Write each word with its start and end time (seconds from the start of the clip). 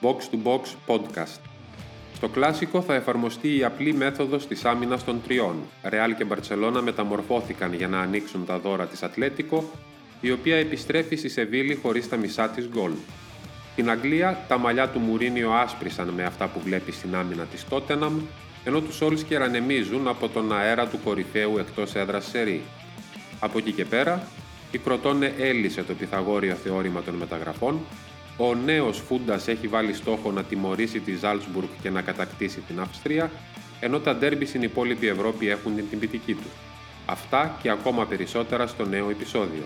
Box 0.00 0.16
to 0.30 0.38
Box 0.44 0.60
Podcast. 0.86 1.40
Στο 2.14 2.28
κλασικό 2.28 2.80
θα 2.80 2.94
εφαρμοστεί 2.94 3.56
η 3.56 3.64
απλή 3.64 3.94
μέθοδος 3.94 4.46
της 4.46 4.64
άμυνας 4.64 5.04
των 5.04 5.22
τριών. 5.22 5.56
Ρεάλ 5.82 6.14
και 6.14 6.24
Μπαρτσελώνα 6.24 6.82
μεταμορφώθηκαν 6.82 7.74
για 7.74 7.88
να 7.88 8.00
ανοίξουν 8.00 8.46
τα 8.46 8.58
δώρα 8.58 8.86
της 8.86 9.02
Ατλέτικο, 9.02 9.70
η 10.20 10.30
οποία 10.30 10.56
επιστρέφει 10.56 11.16
στη 11.16 11.28
Σεβίλη 11.28 11.74
χωρίς 11.74 12.08
τα 12.08 12.16
μισά 12.16 12.48
της 12.48 12.68
γκολ. 12.68 12.92
Στην 13.72 13.90
Αγγλία, 13.90 14.44
τα 14.48 14.58
μαλλιά 14.58 14.88
του 14.88 14.98
Μουρίνιο 14.98 15.50
άσπρισαν 15.52 16.08
με 16.08 16.24
αυτά 16.24 16.46
που 16.46 16.60
βλέπεις 16.60 16.94
στην 16.94 17.16
άμυνα 17.16 17.44
της 17.44 17.64
Τότεναμ, 17.68 18.20
ενώ 18.64 18.80
τους 18.80 19.00
όλους 19.00 19.22
κερανεμίζουν 19.22 20.08
από 20.08 20.28
τον 20.28 20.52
αέρα 20.52 20.86
του 20.86 20.98
κορυφαίου 21.04 21.58
εκτός 21.58 21.94
έδρας 21.94 22.26
Σερή. 22.26 22.62
Από 23.40 23.58
εκεί 23.58 23.72
και 23.72 23.84
πέρα, 23.84 24.28
η 24.70 24.78
Κροτόνε 24.78 25.32
έλυσε 25.38 25.82
το 25.82 25.94
πυθαγόριο 25.94 26.54
θεώρημα 26.54 27.02
των 27.02 27.14
μεταγραφών, 27.14 27.80
ο 28.40 28.54
νέος 28.54 28.98
Φούντας 28.98 29.48
έχει 29.48 29.68
βάλει 29.68 29.92
στόχο 29.92 30.30
να 30.32 30.42
τιμωρήσει 30.42 31.00
τη 31.00 31.16
Ζάλτσμπουργκ 31.16 31.68
και 31.82 31.90
να 31.90 32.02
κατακτήσει 32.02 32.60
την 32.60 32.80
Αυστρία, 32.80 33.30
ενώ 33.80 33.98
τα 33.98 34.16
ντέρμπι 34.16 34.46
στην 34.46 34.62
υπόλοιπη 34.62 35.06
Ευρώπη 35.06 35.48
έχουν 35.48 35.74
την 35.74 35.86
τυπητική 35.90 36.34
του. 36.34 36.48
Αυτά 37.06 37.58
και 37.62 37.70
ακόμα 37.70 38.06
περισσότερα 38.06 38.66
στο 38.66 38.84
νέο 38.84 39.10
επεισόδιο. 39.10 39.62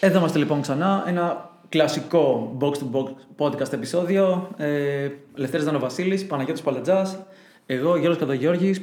Εδώ 0.00 0.18
είμαστε 0.18 0.38
λοιπόν 0.38 0.60
ξανά. 0.60 1.04
Ένα 1.06 1.50
κλασικό 1.68 2.56
box 2.60 2.72
to 2.72 2.90
box 2.92 3.06
podcast 3.36 3.72
επεισόδιο. 3.72 4.50
Ε, 4.56 5.08
Λευτέρης 5.34 5.66
Δανοβασίλης, 5.66 6.26
Παναγιώτης 6.26 6.62
Παλατζάς, 6.62 7.18
εγώ 7.66 7.96
Γιώργος 7.96 8.18
Καταγιώργης. 8.18 8.80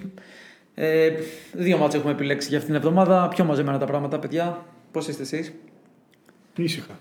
Ε, 0.74 1.10
δύο 1.54 1.78
μάτς 1.78 1.96
έχουμε 1.96 2.12
επιλέξει 2.12 2.48
για 2.48 2.58
αυτήν 2.58 2.74
την 2.74 2.84
εβδομάδα. 2.84 3.28
Πιο 3.28 3.44
μαζεμένα 3.46 3.78
τα 3.78 3.86
πράγματα, 3.86 4.20
παιδιά. 4.20 4.66
Πώς 4.92 5.08
είστε 5.08 5.22
εσείς; 5.22 5.54
Ήσυχα. 6.56 6.94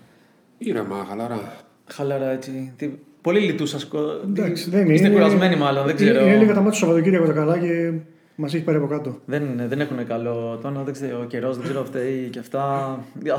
Ήρεμα, 0.57 1.05
χαλαρά. 1.09 1.53
Χαλαρά 1.85 2.29
έτσι. 2.29 2.73
Τι... 2.77 2.89
Πολύ 3.21 3.39
λιτού 3.39 3.65
σα. 3.65 3.77
Εντάξει, 4.23 4.69
δεν 4.69 4.89
Είστε 4.89 5.07
είναι- 5.07 5.15
κουρασμένοι 5.15 5.55
μάλλον, 5.55 5.85
δεν 5.85 5.95
ξέρω. 5.95 6.25
Είναι 6.25 6.35
λίγα 6.35 6.53
τα 6.53 6.59
μάτια 6.59 6.71
του 6.71 6.77
Σαββατοκύριακο 6.77 7.25
τα 7.25 7.33
καλά 7.33 7.57
και 7.59 7.91
μας 8.35 8.53
έχει 8.53 8.63
πάρει 8.63 8.77
από 8.77 8.87
κάτω. 8.87 9.19
Δεν, 9.25 9.61
δεν 9.67 9.79
έχουν 9.81 10.07
καλό 10.07 10.59
τόνο, 10.61 10.83
δεν 10.83 10.93
ξέρω, 10.93 11.19
ο 11.21 11.23
καιρός, 11.25 11.55
δεν 11.55 11.63
ξέρω 11.63 11.85
φταίει 11.85 12.29
και 12.29 12.39
αυτά. 12.39 12.63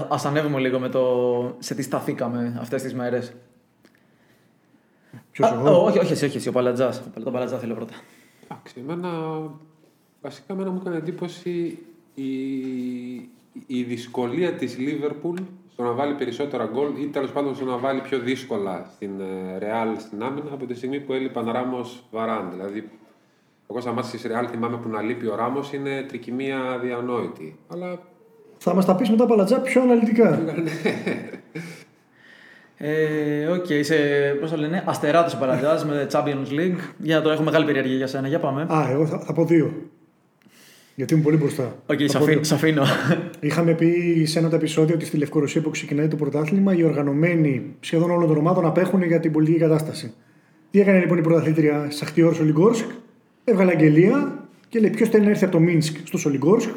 Α 0.09 0.17
ανέβουμε 0.25 0.59
λίγο 0.59 0.79
με 0.79 0.89
το 0.89 1.57
σε 1.59 1.75
τι 1.75 1.83
σταθήκαμε 1.83 2.57
αυτές 2.61 2.83
τις 2.83 2.95
μέρες. 2.95 3.33
Ποιος 5.31 5.51
εγώ; 5.53 5.85
Όχι, 5.85 5.99
όχι, 5.99 6.13
εσύ, 6.13 6.25
όχι, 6.25 6.37
εσύ, 6.37 6.49
ο 6.49 6.53
Παλατζάς. 6.53 7.03
Τον 7.25 7.33
Παλατζά 7.33 7.59
θέλω 7.59 7.75
πρώτα. 7.75 7.93
Εντάξει, 8.45 8.75
εμένα, 8.79 9.09
βασικά 10.23 10.53
εμένα 10.53 10.71
μου 10.71 10.79
έκανε 10.81 10.97
εντύπωση 10.97 11.79
η, 12.15 12.33
η 13.67 13.83
δυσκολία 13.83 14.53
της 14.53 14.79
Λίβερπουλ 14.79 15.37
στο 15.73 15.83
να 15.83 15.93
βάλει 15.93 16.15
περισσότερα 16.15 16.71
γκολ 16.73 16.89
ή 17.03 17.07
τέλος 17.07 17.31
πάντων 17.31 17.55
στο 17.55 17.65
να 17.65 17.77
βάλει 17.77 18.01
πιο 18.01 18.19
δύσκολα 18.19 18.91
στην 18.95 19.11
Ρεάλ 19.59 19.99
στην 19.99 20.23
άμυνα 20.23 20.53
από 20.53 20.67
τη 20.67 20.75
στιγμή 20.75 21.01
που 21.01 21.13
έλειπαν 21.13 21.51
Ράμος 21.51 22.05
Βαράν. 22.11 22.51
Δηλαδή, 22.51 22.91
εγώ 23.71 23.81
στα 23.81 23.93
μάτια 23.93 24.11
της 24.11 24.23
Ρεάλ 24.23 24.47
θυμάμαι 24.51 24.77
που 24.77 24.89
να 24.89 25.03
λείπει 25.03 25.27
ο 25.27 25.35
Ράμος 25.35 25.73
είναι 25.73 26.05
τρικυμία 26.09 26.59
αδιανόητη. 26.59 27.59
Αλλά 27.69 27.99
Θα 28.59 28.75
μας 28.75 28.85
τα 28.85 28.97
πεις 28.97 29.11
μετά 29.11 29.27
παλατζά 29.27 29.61
πιο 29.61 29.83
αναλυτικά. 29.83 30.43
Ε, 32.77 33.47
Οκ, 33.47 33.69
είσαι, 33.69 33.97
πώς 34.41 34.51
το 34.51 34.57
λένε, 34.57 34.85
αστεράτος 34.87 35.35
ο 35.35 35.39
Παλατζάς 35.39 35.85
με 35.85 36.07
Champions 36.13 36.59
League. 36.59 36.79
Για 36.99 37.17
να 37.17 37.23
το 37.23 37.31
έχω 37.31 37.43
μεγάλη 37.43 37.65
περιέργεια 37.65 37.97
για 37.97 38.07
σένα, 38.07 38.29
για 38.29 38.39
πάμε. 38.39 38.63
Α, 38.63 38.91
εγώ 38.91 39.07
θα, 39.07 39.19
θα 39.19 39.33
πω 39.33 39.45
δύο. 39.45 39.91
Γιατί 40.95 41.15
είμαι 41.15 41.23
πολύ 41.23 41.37
μπροστά. 41.37 41.77
Οκ, 41.87 41.99
Θα 42.01 42.07
σ' 42.09 42.13
πω 42.19 42.25
δύο. 42.25 42.33
αφή- 42.35 42.45
σ' 42.45 42.53
αφήνω. 42.53 42.83
Είχαμε 43.41 43.73
πει 43.75 44.23
σε 44.27 44.39
ένα 44.39 44.47
από 44.47 44.57
τα 44.57 44.63
επεισόδια 44.63 44.95
ότι 44.95 45.05
στη 45.05 45.17
Λευκορωσία 45.17 45.61
που 45.63 45.71
ξεκινάει 45.71 46.09
το 46.09 46.17
πρωτάθλημα 46.17 46.75
οι 46.77 46.83
οργανωμένοι 46.85 47.63
σχεδόν 47.81 48.11
όλων 48.11 48.29
των 48.29 48.37
ομάδων 48.37 48.67
απέχουν 48.67 49.03
για 49.03 49.21
την 49.21 49.33
πολιτική 49.33 49.59
κατάσταση. 49.59 50.13
Τι 50.71 50.81
έκανε 50.81 50.99
λοιπόν 50.99 51.19
η 51.19 51.21
πρωταθλήτρια 51.21 51.87
Σαχτιόρ 51.91 52.35
Σολιγκόρσκ, 52.35 52.85
έβγαλε 53.45 53.71
αγγελία 53.71 54.47
και 54.69 54.79
λέει: 54.81 54.91
Ποιος 54.91 55.09
θέλει 55.09 55.25
να 55.25 55.31
έρθει 55.31 55.45
από 55.45 55.53
το 55.53 55.61
Μίνσκ 55.61 55.97
στο 56.05 56.19
Σολιγκόρσκ, 56.19 56.71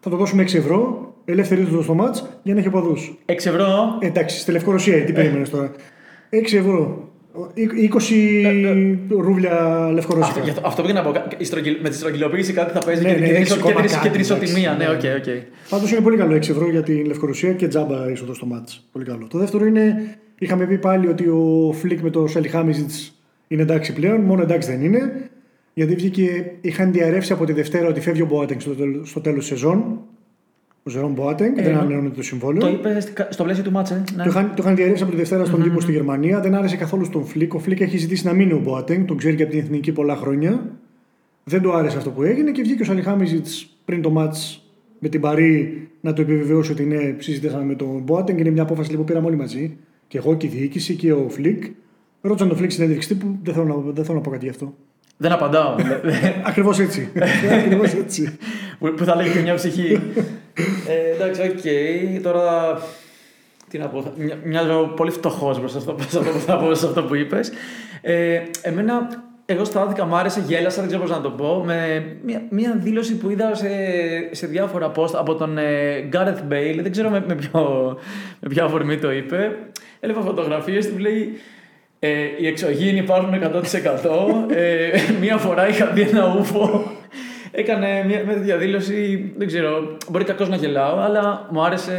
θα 0.00 0.10
το 0.10 0.16
δώσουμε 0.16 0.42
6 0.42 0.54
ευρώ, 0.54 1.12
ελεύθερη 1.24 1.64
είσοδο 1.64 1.82
στο 1.82 1.94
ματς 1.94 2.28
για 2.42 2.54
να 2.54 2.60
έχει 2.60 2.68
οπαδούς. 2.68 3.18
6 3.26 3.32
ευρώ. 3.50 3.96
Εντάξει, 4.00 4.38
στη 4.38 4.50
Λευκορωσία, 4.52 5.04
τι 5.04 5.12
περίμενε 5.12 5.44
τώρα. 5.46 5.72
6 6.30 6.56
ευρώ. 6.56 7.08
Ή- 7.54 7.90
20 7.90 9.06
ρούβλια 9.08 9.88
Λευκορώσικα. 9.92 10.26
Αυτό, 10.34 10.44
γι' 10.44 10.50
αυτό, 10.50 10.62
αυτό 10.68 10.82
πήγα 10.82 10.94
να 10.94 11.02
πω. 11.02 11.12
Η 11.38 11.44
στρογγυλ- 11.44 11.82
με 11.82 11.88
τη 11.88 11.94
στρογγυλοποίηση 11.96 12.52
κάτι 12.52 12.72
θα 12.72 12.78
παίζει 12.78 13.02
Ναι, 13.02 13.12
και, 13.14 13.20
ναι, 13.20 13.26
και, 13.26 13.34
έξι 13.36 13.54
και, 13.54 13.60
κόμμα 13.60 13.74
τρεις- 13.74 13.92
και 13.92 13.96
κάτι, 13.98 14.08
τρεις 14.10 14.31
η 14.31 14.36
ισοτιμία. 14.36 14.74
Ναι, 14.78 14.88
οκ, 14.88 15.02
εντάξει, 15.04 15.30
οκ. 15.30 15.36
Πάντως 15.68 15.90
είναι 15.92 16.00
πολύ 16.00 16.16
καλό 16.16 16.34
6 16.34 16.50
ευρώ 16.50 16.70
για 16.70 16.82
την 16.82 17.04
Λευκορωσία 17.06 17.52
και 17.52 17.68
τζάμπα 17.68 18.10
είσοδος 18.10 18.36
στο 18.36 18.46
ματς. 18.46 18.88
Πολύ 18.92 19.04
καλό. 19.04 19.26
Το 19.30 19.38
δεύτερο 19.38 19.66
είναι, 19.66 20.16
είχαμε 20.38 20.66
πει 20.66 20.78
πάλι 20.78 21.08
ότι 21.08 21.28
ο 21.28 21.74
Φλικ 21.80 22.00
με 22.00 22.10
το 22.10 22.26
Σαλιχάμιτζιτς 22.26 22.90
είναι 23.48 23.62
εντάξει 23.62 23.92
πλέον. 23.92 24.20
Μόνο 24.20 24.42
εντάξει 24.42 24.70
δεν 24.70 24.82
είναι. 24.84 25.30
Γιατί 25.74 25.94
βγήκε, 25.94 26.50
είχαν 26.60 26.92
διαρρεύσει 26.92 27.32
από 27.32 27.44
τη 27.44 27.52
Δευτέρα 27.52 27.88
ότι 27.88 28.00
φεύγει 28.00 28.22
ο 28.22 28.26
Μποάτεγκ 28.26 28.60
στο, 28.60 28.70
τέλο- 28.70 29.04
στο 29.04 29.20
τέλος 29.20 29.46
σεζόν. 29.46 30.00
Ο 30.82 30.90
Ζερόμ 30.90 31.12
Μποάτεγκ, 31.12 31.58
Ε, 31.58 31.62
δεν 31.62 31.72
ναι. 31.72 31.78
ανανεώνεται 31.78 32.14
το 32.14 32.22
συμβόλαιο. 32.22 32.60
Το 32.60 32.68
είπε 32.68 33.00
στη- 33.00 33.12
στο 33.28 33.44
πλαίσιο 33.44 33.64
του 33.64 33.70
ματς. 33.70 34.04
Ναι. 34.16 34.22
Το 34.22 34.28
είχαν, 34.28 34.46
το 34.48 34.54
είχαν 34.58 34.76
διαρρεύσει 34.76 35.02
από 35.02 35.12
τη 35.12 35.18
Δευτέρα 35.18 35.44
στον 35.44 35.62
τύπο 35.62 35.80
στη 35.80 35.92
Γερμανία. 35.92 36.40
Δεν 36.40 36.54
άρεσε 36.54 36.76
καθόλου 36.76 37.04
στον 37.04 37.24
Φλικ. 37.24 37.54
Ο 37.54 37.58
Φλικ 37.58 37.80
έχει 37.80 37.96
ζητήσει 37.98 38.26
να 38.26 38.32
μείνει 38.32 38.52
ο 38.52 38.58
Μποάτεγκ, 38.58 39.04
τον 39.06 39.16
ξέρει 39.16 39.36
και 39.36 39.42
από 39.42 39.52
την 39.52 39.60
εθνική 39.60 39.92
πολλά 39.92 40.16
χρόνια. 40.16 40.66
Δεν 41.44 41.62
του 41.62 41.72
άρεσε 41.72 41.96
αυτό 41.96 42.10
που 42.10 42.22
έγινε 42.22 42.50
και 42.50 42.62
βγήκε 42.62 42.82
ο 42.82 42.84
Σαλιχάμιτζιτς 42.84 43.76
πριν 43.84 44.02
το 44.02 44.10
ματς 44.10 44.66
με 44.98 45.08
την 45.08 45.20
Παρί 45.20 45.88
να 46.00 46.12
το 46.12 46.22
επιβεβαιώσει 46.22 46.72
ότι 46.72 46.82
ναι, 46.84 47.14
συζητήσαμε 47.18 47.64
με 47.64 47.74
τον 47.74 48.02
Μποάτεγκ. 48.04 48.38
Είναι 48.38 48.50
μια 48.50 48.62
απόφαση 48.62 48.96
που 48.96 49.04
πήραμε 49.04 49.26
όλοι 49.26 49.36
μαζί. 49.36 49.76
Και 50.08 50.18
εγώ 50.18 50.34
και 50.36 50.46
η 50.46 50.48
διοίκηση 50.48 50.94
και 50.94 51.12
ο 51.12 51.26
Φλικ. 51.28 51.62
Ρώτησαν 52.20 52.48
τον 52.48 52.56
Φλικ 52.56 52.70
στην 52.70 52.82
συνέντευξη 52.82 53.14
τύπου. 53.14 53.38
Δεν 53.42 53.54
θέλω, 53.54 53.66
να, 53.66 53.92
δεν 53.92 54.04
θέλω 54.04 54.16
να 54.16 54.22
πω 54.24 54.30
κάτι 54.30 54.44
γι' 54.44 54.50
αυτό. 54.50 54.74
Δεν 55.16 55.32
απαντάω. 55.32 55.74
Ακριβώς 56.48 56.78
έτσι. 56.78 57.08
Ακριβώς 57.64 57.92
έτσι. 57.94 58.36
που, 58.78 58.94
που 58.96 59.04
θα 59.04 59.16
λέγει 59.16 59.30
και 59.32 59.40
μια 59.40 59.54
ψυχή. 59.54 59.98
ε, 60.88 61.14
εντάξει, 61.14 61.40
οκ. 61.40 62.22
Τώρα. 62.22 62.78
Τι 63.70 63.78
να 63.78 63.86
πω. 63.86 64.12
Μια, 64.16 64.38
μοιάζω 64.44 64.92
πολύ 64.96 65.10
φτωχός 65.10 65.58
μπροστά 65.58 65.80
σε 65.80 65.90
αυτό, 65.90 66.02
σε 66.08 66.18
αυτό 66.18 66.30
που 66.30 66.38
θα 66.38 66.56
πω, 66.56 66.74
σε 66.74 66.86
αυτό 66.86 67.02
που 67.02 67.14
είπες. 67.14 67.52
Ε, 68.00 68.42
εμένα, 68.62 69.22
εγώ 69.46 69.64
στάθηκα, 69.64 70.04
μ' 70.04 70.14
άρεσε, 70.14 70.44
γέλασα, 70.46 70.78
δεν 70.80 70.86
ξέρω 70.86 71.02
πώς 71.02 71.10
να 71.10 71.20
το 71.20 71.30
πω. 71.30 71.62
Με 71.66 72.06
μια, 72.22 72.42
μια 72.50 72.76
δήλωση 72.78 73.16
που 73.16 73.30
είδα 73.30 73.54
σε, 73.54 73.68
σε 74.30 74.46
διάφορα 74.46 74.92
post 74.94 75.14
από 75.14 75.34
τον 75.34 75.58
ε, 75.58 76.08
Gareth 76.12 76.52
Bale. 76.52 76.78
Δεν 76.82 76.90
ξέρω 76.90 77.10
με, 77.10 77.24
με, 77.26 77.34
ποιο, 77.34 77.60
με 78.40 78.48
ποια 78.48 78.64
αφορμή 78.64 78.98
το 78.98 79.12
είπε. 79.12 79.56
Έλεγα 80.00 80.20
φωτογραφίες 80.20 80.88
του, 80.88 80.98
λέει. 80.98 81.32
Ε, 81.98 82.10
οι 82.38 82.46
εξωγήινοι 82.46 82.98
υπάρχουν 82.98 83.34
100%. 84.50 84.54
Ε, 84.54 84.90
μία 85.20 85.36
φορά 85.36 85.68
είχα 85.68 85.86
δει 85.86 86.00
ένα 86.00 86.36
ούφο. 86.38 86.90
Έκανε 87.54 88.04
μια, 88.06 88.22
μια 88.26 88.36
διαδήλωση. 88.36 89.32
Δεν 89.36 89.46
ξέρω, 89.46 89.96
μπορεί 90.10 90.24
κακώ 90.24 90.44
να 90.44 90.56
γελάω, 90.56 90.98
αλλά 90.98 91.48
μου 91.50 91.64
άρεσε. 91.64 91.92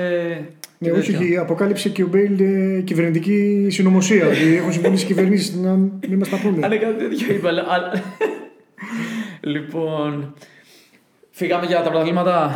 Ναι, 0.77 0.89
και 0.89 0.95
όχι, 0.97 1.11
τέτοιο. 1.11 1.25
όχι, 1.27 1.37
αποκάλυψε 1.37 1.89
και 1.89 2.03
ο 2.03 2.07
Μπέιλ 2.07 2.39
ε, 2.39 2.81
κυβερνητική 2.81 3.67
συνωμοσία. 3.69 4.27
ότι 4.27 4.55
έχουν 4.57 4.71
συμφωνήσει 4.71 5.05
κυβερνήσεις 5.05 5.55
να 5.55 5.71
μην 6.07 6.17
μας 6.17 6.29
τα 6.29 6.37
πούνε. 6.37 6.65
Αν 6.65 6.79
κάτι 6.79 6.93
τέτοιο 7.09 7.33
είπα. 7.35 7.47
αλλά- 7.47 7.65
αλλά- 7.69 7.91
λοιπόν. 9.53 10.33
Fíjame 11.39 11.67
για 11.67 11.81
τα 11.83 11.89
πρωταθλήματα; 11.89 12.55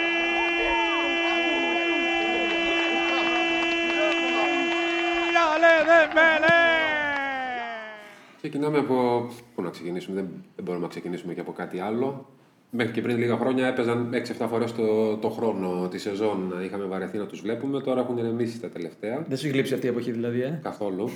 Ξεκινάμε 8.37 8.77
από. 8.77 9.27
Πού 9.55 9.61
να 9.61 9.69
ξεκινήσουμε, 9.69 10.15
δεν, 10.15 10.29
δεν 10.55 10.65
μπορούμε 10.65 10.83
να 10.83 10.89
ξεκινήσουμε 10.89 11.33
και 11.33 11.39
από 11.39 11.51
κάτι 11.51 11.79
άλλο. 11.79 12.29
Μέχρι 12.69 12.93
και 12.93 13.01
πριν 13.01 13.17
λίγα 13.17 13.37
χρόνια 13.37 13.67
έπαιζαν 13.67 14.09
6-7 14.39 14.45
φορές 14.49 14.73
το, 14.73 15.17
το 15.17 15.29
χρόνο 15.29 15.87
τη 15.87 15.97
σεζόν. 15.97 16.53
Είχαμε 16.63 16.85
βαρεθεί 16.85 17.17
να 17.17 17.25
τους 17.25 17.41
βλέπουμε. 17.41 17.81
Τώρα 17.81 18.01
έχουν 18.01 18.17
ηρεμήσει 18.17 18.59
τα 18.61 18.69
τελευταία. 18.69 19.25
Δεν 19.27 19.37
σου 19.37 19.47
έχει 19.47 19.55
λείψει 19.55 19.73
αυτή 19.73 19.85
η 19.85 19.89
εποχή 19.89 20.11
δηλαδή, 20.11 20.41
ε; 20.41 20.59
Καθόλου. 20.63 21.09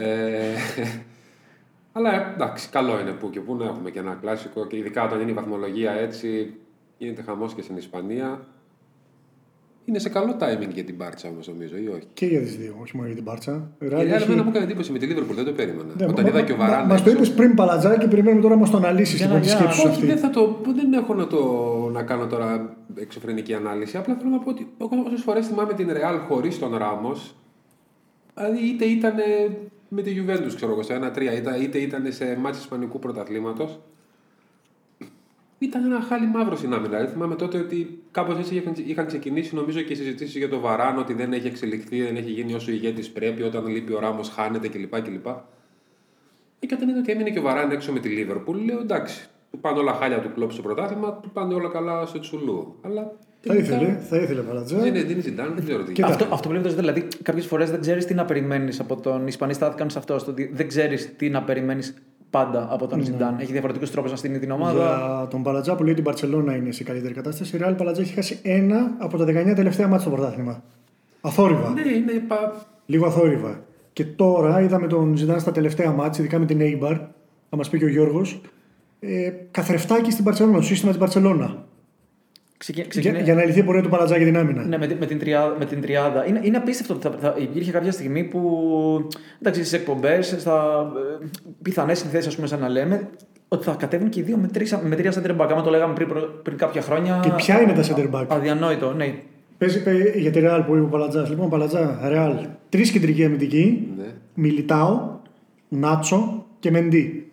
ε, 0.00 0.54
αλλά 1.92 2.32
εντάξει, 2.34 2.68
καλό 2.68 3.00
είναι 3.00 3.10
που 3.10 3.30
και 3.30 3.40
που 3.40 3.54
να 3.56 3.64
έχουμε 3.64 3.90
και 3.90 3.98
ένα 3.98 4.18
κλασικό 4.20 4.66
και 4.66 4.76
ειδικά 4.76 5.04
όταν 5.04 5.20
είναι 5.20 5.30
η 5.30 5.34
βαθμολογία 5.34 5.92
έτσι, 5.92 6.54
γίνεται 6.98 7.22
χαμός 7.22 7.54
και 7.54 7.62
στην 7.62 7.76
Ισπανία. 7.76 8.46
Είναι 9.84 9.98
σε 9.98 10.08
καλό 10.08 10.36
timing 10.40 10.68
για 10.74 10.84
την 10.84 10.94
Μπάρτσα 10.94 11.28
όμως, 11.28 11.48
νομίζω, 11.48 11.76
ή 11.76 11.88
όχι; 11.88 12.06
Και 12.12 12.26
για 12.26 12.40
τις 12.40 12.56
δύο, 12.56 12.76
όχι 12.80 12.92
μόνο 12.96 13.06
για 13.06 13.16
την 13.16 13.24
Μπάρτσα. 13.24 13.70
Η 13.80 13.86
Real 13.86 13.92
εμένα 13.92 14.42
μου 14.42 14.48
έκανε 14.48 14.64
εντύπωση 14.64 14.92
με 14.92 14.98
τη 14.98 15.06
Liverpool, 15.10 15.34
δεν 15.34 15.44
το 15.44 15.52
περίμενα. 15.52 15.92
Όταν 16.08 16.26
είδα 16.26 16.42
και 16.42 16.52
ο 16.52 16.56
Βαράν. 16.56 16.86
Μας 16.86 17.02
το 17.02 17.10
έξω. 17.10 17.22
είπες 17.22 17.34
πριν 17.34 17.54
παλατζάκι, 17.54 18.08
περιμένουμε 18.08 18.42
τώρα 18.42 18.54
να 18.54 18.60
μας 18.60 18.70
το 18.70 18.76
αναλύσεις 18.76 19.16
Για 19.16 19.26
λοιπόν 19.26 19.40
να- 19.40 19.46
τη 19.46 19.50
για- 19.52 19.58
σκέψη 19.60 19.80
σου 19.80 19.86
Όχι, 19.86 19.94
αυτή. 19.96 20.06
δεν, 20.06 20.18
θα 20.18 20.30
το, 20.30 20.60
δεν 20.74 20.92
έχω 20.92 21.14
να, 21.14 21.26
το, 21.26 21.40
να 21.92 22.02
κάνω 22.02 22.26
τώρα 22.26 22.76
εξωφρενική 22.94 23.54
ανάλυση. 23.54 23.96
Απλά 23.96 24.14
θέλω 24.14 24.30
να 24.30 24.38
πω 24.38 24.50
ότι 24.50 24.66
όσες 25.06 25.20
φορές 25.22 25.46
θυμάμαι 25.46 25.72
την 25.74 25.88
Real 25.90 26.18
χωρίς 26.28 26.58
τον 26.58 26.76
Ράμο, 26.76 27.12
δηλαδή 28.34 28.58
είτε 28.66 28.84
ήταν 28.84 29.14
με 29.88 30.02
τη 30.02 30.12
Juventus, 30.20 30.52
ξέρω 30.56 30.72
εγώ, 30.72 30.82
σε 30.82 30.92
ένα-τρία, 30.94 31.32
είτε, 31.32 31.56
είτε 31.62 31.78
ήταν 31.78 32.06
σε 32.12 32.36
μάτς 32.40 32.58
Ισπανικού 32.58 32.98
πρωταθλήματος. 32.98 33.80
Ήταν 35.64 35.84
ένα 35.84 36.00
χάλι 36.00 36.26
μαύρο 36.26 36.56
στην 36.56 36.72
άμυνα. 36.72 36.88
Δηλαδή, 36.88 37.12
θυμάμαι 37.12 37.34
τότε 37.34 37.58
ότι 37.58 38.02
κάπως 38.10 38.38
έτσι 38.38 38.54
είχαν, 38.54 38.72
είχαν 38.86 39.06
ξεκινήσει 39.06 39.54
νομίζω 39.54 39.80
και 39.80 39.92
οι 39.92 39.96
συζητήσεις 39.96 40.36
για 40.36 40.48
το 40.48 40.60
Βαράν, 40.60 40.98
ότι 40.98 41.12
δεν 41.14 41.32
έχει 41.32 41.46
εξελιχθεί, 41.46 42.02
δεν 42.02 42.16
έχει 42.16 42.30
γίνει 42.30 42.54
όσο 42.54 42.70
ηγέτη 42.70 43.08
πρέπει, 43.08 43.42
όταν 43.42 43.66
λείπει 43.66 43.92
ο 43.92 43.98
Ράμος 43.98 44.28
χάνεται 44.28 44.68
κλπ. 44.68 45.00
κλπ. 45.02 45.26
Ε, 45.26 46.66
Και 46.66 46.74
όταν 46.74 46.88
είδα 46.88 46.98
ότι 46.98 47.12
έμεινε 47.12 47.30
και 47.30 47.38
ο 47.38 47.42
Βαράν 47.42 47.70
έξω 47.70 47.92
με 47.92 48.00
τη 48.00 48.08
Λίβερπουλ, 48.08 48.64
λέω 48.64 48.78
εντάξει, 48.80 49.28
του 49.50 49.58
πάνε 49.60 49.78
όλα 49.78 49.92
χάλια 49.92 50.20
του 50.20 50.30
κλόπ 50.34 50.52
στο 50.52 50.62
πρωτάθλημα, 50.62 51.12
του 51.22 51.30
πάνε 51.30 51.54
όλα 51.54 51.68
καλά 51.68 52.06
στο 52.06 52.18
Τσουλού. 52.18 52.76
Αλλά 52.82 53.12
Θα 53.40 53.54
ήθελε, 53.54 53.98
θα 54.08 54.16
ήθελε 54.16 54.40
παλατζά. 54.40 54.76
δεν 54.76 54.86
είναι, 54.86 55.00
δεν 55.02 55.10
είναι 55.10 55.20
Ζιντάν, 55.20 55.52
δεν 55.54 55.64
ξέρω 55.64 55.82
τι. 55.82 55.92
Κοίτα. 55.92 56.06
Αυτό, 56.06 56.26
αυτό 56.30 56.48
που 56.48 56.54
λέτε, 56.54 56.68
δηλαδή, 56.68 57.06
κάποιες 57.22 57.46
φορές 57.46 57.70
δεν 57.70 57.80
ξέρεις 57.80 58.04
τι 58.06 58.14
να 58.14 58.24
περιμένεις 58.24 58.80
από 58.80 58.96
τον. 58.96 59.20
Οι 59.20 59.24
Ισπανοί 59.28 59.52
στάθηκαν 59.52 59.90
σε 59.90 59.98
αυτό. 59.98 60.18
στο 60.18 60.30
ότι 60.30 60.50
δεν 60.54 60.68
ξέρεις 60.68 61.16
τι 61.16 61.30
να 61.30 61.42
περιμένεις 61.42 61.94
πάντα 62.34 62.68
από 62.70 62.86
τον 62.86 63.04
Ζιντάν. 63.04 63.36
Έχει 63.38 63.52
διαφορετικούς 63.52 63.90
τρόπους 63.90 64.10
να 64.10 64.16
στείλει 64.16 64.38
την 64.38 64.50
ομάδα. 64.50 64.72
Για 64.72 65.28
τον 65.30 65.42
Παλατζά 65.42 65.74
που 65.74 65.82
λέει 65.82 65.92
ότι 65.92 66.00
η 66.00 66.04
Μπαρσελόνα 66.06 66.56
είναι 66.56 66.72
σε 66.72 66.84
καλύτερη 66.84 67.14
κατάσταση, 67.14 67.56
η 67.56 67.60
Real 67.62 67.74
Παλατζά 67.76 68.00
έχει 68.02 68.12
χάσει 68.12 68.38
ένα 68.42 68.94
από 68.98 69.16
τα 69.16 69.24
19 69.24 69.28
τελευταία 69.54 69.86
μάτια 69.86 70.06
στο 70.06 70.10
πρωτάθλημα. 70.10 70.62
Αθόρυβα. 71.20 71.70
Ναι, 71.70 71.80
είναι 71.80 72.12
πα... 72.28 72.66
Λίγο 72.86 73.06
αθόρυβα. 73.06 73.60
Και 73.92 74.04
τώρα 74.04 74.60
είδαμε 74.60 74.86
τον 74.86 75.16
Ζιντάν 75.16 75.40
στα 75.40 75.52
τελευταία 75.52 75.92
μάτια, 75.92 76.24
ειδικά 76.24 76.38
με 76.38 76.46
την 76.46 76.58
Eibar, 76.60 76.98
θα 77.50 77.56
μας 77.56 77.68
πει 77.68 77.78
και 77.78 77.84
ο 77.84 77.88
Γιώργος. 77.88 78.40
Ε, 79.00 79.32
καθρεφτάκι 79.50 80.10
στην 80.10 80.24
Μπαρσελόνα, 80.24 80.56
το 80.56 80.62
σύστημα 80.62 80.90
της 80.90 81.00
Μπαρσελόνα. 81.00 81.64
Ξεκι... 82.64 82.80
Για, 82.80 82.88
ξεκινάει- 82.88 83.22
για 83.22 83.34
να 83.34 83.44
λυθεί 83.44 83.58
η 83.58 83.62
πορεία 83.62 83.82
του 83.82 83.88
Παλατζά 83.88 84.16
για 84.16 84.26
την 84.26 84.36
άμυνα. 84.36 84.64
Ναι, 84.64 84.78
με, 84.78 84.86
τη- 84.86 84.94
με, 84.94 85.06
την 85.06 85.18
τριάδα, 85.18 85.56
με 85.58 85.64
την 85.64 85.80
τριάδα. 85.80 86.26
Είναι, 86.26 86.40
είναι 86.42 86.56
απίστευτο 86.56 86.94
ότι 86.94 87.02
θα, 87.02 87.14
θα, 87.20 87.34
υπήρχε 87.38 87.70
κάποια 87.70 87.92
στιγμή 87.92 88.24
που. 88.24 88.40
Εντάξει, 89.40 89.60
στις 89.64 89.72
εκπομπές, 89.72 90.34
στα 90.38 90.86
πιθανές 91.62 91.98
συνθέσεις, 91.98 92.26
ας 92.26 92.34
πούμε, 92.34 92.46
σαν 92.46 92.60
να 92.60 92.68
λέμε, 92.68 93.08
ότι 93.48 93.64
θα 93.64 93.74
κατέβουν 93.78 94.08
και 94.08 94.20
οι 94.20 94.22
δύο 94.22 94.36
με, 94.36 94.46
τρεις, 94.48 94.78
με 94.82 94.96
τρία 94.96 95.12
center 95.12 95.36
back. 95.40 95.48
Άμα 95.50 95.62
το 95.62 95.70
λέγαμε 95.70 95.94
πριν, 95.94 96.08
προ- 96.08 96.40
πριν 96.42 96.56
κάποια 96.56 96.80
χρόνια. 96.82 97.20
Και 97.22 97.30
ποια 97.36 97.60
είναι 97.60 97.72
τα 97.72 97.82
center 97.82 98.10
back? 98.10 98.24
Αδιανόητο, 98.28 98.92
ναι. 98.92 99.14
Παίζει 99.58 99.82
παι- 99.82 100.16
για 100.16 100.30
τη 100.30 100.40
Real 100.42 100.62
που 100.66 100.74
είπε 100.74 100.84
ο 100.84 100.88
Παλατζά. 100.88 101.26
Λοιπόν, 101.28 101.48
Παλατζά, 101.50 102.00
Real. 102.04 102.46
Τρεις 102.68 102.90
κεντρικοί 102.90 103.24
αμυντικοί. 103.24 103.88
Ναι. 103.96 104.04
Μιλιτάο, 104.34 105.10
Νάτσο 105.68 106.46
και 106.58 106.70
Μεντί. 106.70 107.23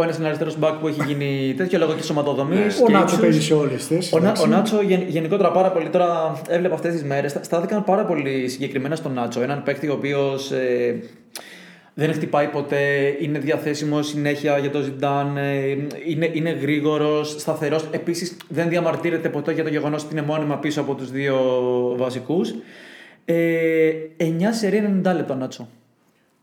Ο 0.00 0.02
ένας 0.02 0.16
είναι 0.18 0.26
αριστερός 0.26 0.56
back 0.60 0.74
που 0.80 0.88
έχει 0.88 1.00
γίνει 1.06 1.54
τέτοιο 1.56 1.78
λόγω 1.78 1.92
και 1.94 2.02
σωματοδομής. 2.02 2.58
Ναι. 2.80 2.84
Ο 2.86 2.98
Νάτσο 2.98 3.18
παίζει 3.18 3.42
σε 3.42 3.54
όλες 3.54 3.72
τις 3.74 3.86
θέσεις. 3.86 4.12
Ο, 4.12 4.18
Να- 4.18 4.32
ο 4.42 4.46
Νάτσο 4.46 4.82
γεν- 4.82 5.08
γενικότερα 5.08 5.50
πάρα 5.50 5.70
πολύ. 5.70 5.88
Τώρα 5.88 6.40
έβλεπα 6.48 6.74
αυτές 6.74 6.92
τις 6.92 7.04
μέρες. 7.04 7.36
Στάθηκαν 7.40 7.84
πάρα 7.84 8.04
πολύ 8.04 8.48
συγκεκριμένα 8.48 8.96
στον 8.96 9.12
Νάτσο. 9.12 9.42
Έναν 9.42 9.62
παίκτη 9.62 9.88
ο 9.88 9.92
οποίος 9.92 10.50
ε, 10.50 11.00
δεν 11.94 12.12
χτυπάει 12.12 12.46
ποτέ, 12.46 13.16
είναι 13.20 13.38
διαθέσιμο 13.38 14.02
συνέχεια 14.02 14.58
για 14.58 14.70
το 14.70 14.80
Ζιντάν, 14.80 15.36
ε, 15.36 15.60
είναι, 16.06 16.30
είναι 16.32 16.50
γρήγορος, 16.50 17.30
σταθερός. 17.38 17.84
Επίσης 17.90 18.36
δεν 18.48 18.68
διαμαρτύρεται 18.68 19.28
ποτέ 19.28 19.52
για 19.52 19.62
το 19.62 19.68
γεγονός 19.70 20.02
ότι 20.04 20.12
είναι 20.12 20.22
μόνιμα 20.22 20.56
πίσω 20.58 20.80
από 20.80 20.94
τους 20.94 21.10
δύο 21.10 21.36
βασικούς. 21.96 22.54
Ε, 23.24 23.90
9 24.16 24.52
σε 24.52 24.68
90 24.68 25.14
λεπτά 25.14 25.34
Νάτσο. 25.34 25.68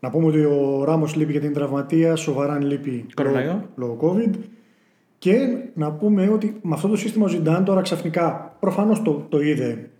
Να 0.00 0.10
πούμε 0.10 0.26
ότι 0.26 0.38
ο 0.44 0.84
Ράμος 0.84 1.16
λείπει 1.16 1.32
για 1.32 1.40
την 1.40 1.52
τραυματία, 1.52 2.16
ο 2.28 2.32
Βαράν 2.32 2.62
λείπει 2.62 3.06
Κορονοϊό. 3.14 3.46
λόγω, 3.76 3.96
λόγω 3.98 4.14
COVID. 4.16 4.34
Και 5.18 5.38
να 5.74 5.92
πούμε 5.92 6.28
ότι 6.32 6.56
με 6.62 6.74
αυτό 6.74 6.88
το 6.88 6.96
σύστημα 6.96 7.24
ο 7.24 7.28
Ζιντάν 7.28 7.64
τώρα 7.64 7.80
ξαφνικά 7.80 8.56
προφανώς 8.60 9.02
το, 9.02 9.26
το 9.28 9.40
είδε 9.40 9.90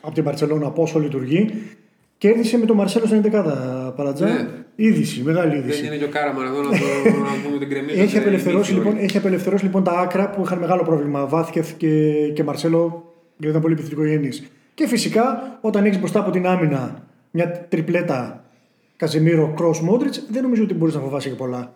από 0.00 0.14
την 0.14 0.24
Παρσελόνα 0.24 0.70
πόσο 0.70 0.98
λειτουργεί. 0.98 1.50
Κέρδισε 2.18 2.58
με 2.58 2.66
τον 2.66 2.76
Μαρσέλο 2.76 3.06
στην 3.06 3.22
11 3.32 3.92
Παρατζά. 3.96 4.26
Ναι. 4.26 4.48
Είδηση, 4.76 5.22
μεγάλη 5.22 5.50
Δεν 5.50 5.58
είδηση. 5.58 5.86
είναι 5.86 5.96
και 5.96 6.04
ο 6.04 6.08
Κάραμαν 6.08 6.46
εδώ 6.46 6.62
να, 6.62 6.68
το, 6.68 6.74
να 6.74 7.42
πούμε 7.44 7.58
την 7.58 7.68
κρεμμύδα. 7.68 8.00
Έχει 8.02 8.18
απελευθερώσει, 8.18 8.72
λοιπόν, 8.72 8.96
έχει 8.98 9.16
απελευθερώσει 9.16 9.64
λοιπόν 9.64 9.84
τα 9.84 9.92
άκρα 9.92 10.30
που 10.30 10.42
είχαν 10.44 10.58
μεγάλο 10.58 10.82
πρόβλημα. 10.82 11.26
Βάθηκεθ 11.26 11.72
και, 11.76 12.12
και 12.34 12.44
Μαρσέλο, 12.44 13.12
γιατί 13.36 13.48
ήταν 13.48 13.60
πολύ 13.60 13.72
επιθετικογενεί. 13.74 14.28
Και 14.74 14.86
φυσικά 14.86 15.58
όταν 15.60 15.84
έχεις 15.84 15.98
μπροστά 15.98 16.20
από 16.20 16.30
την 16.30 16.46
άμυνα 16.46 17.04
μια 17.30 17.66
τριπλέτα 17.68 18.44
Καζεμίρο, 18.96 19.52
Κρό, 19.56 19.74
Μόντριτ, 19.82 20.14
δεν 20.30 20.42
νομίζω 20.42 20.62
ότι 20.62 20.74
μπορείς 20.74 20.94
να 20.94 21.00
φοβάσει 21.00 21.28
και 21.28 21.34
πολλά. 21.34 21.72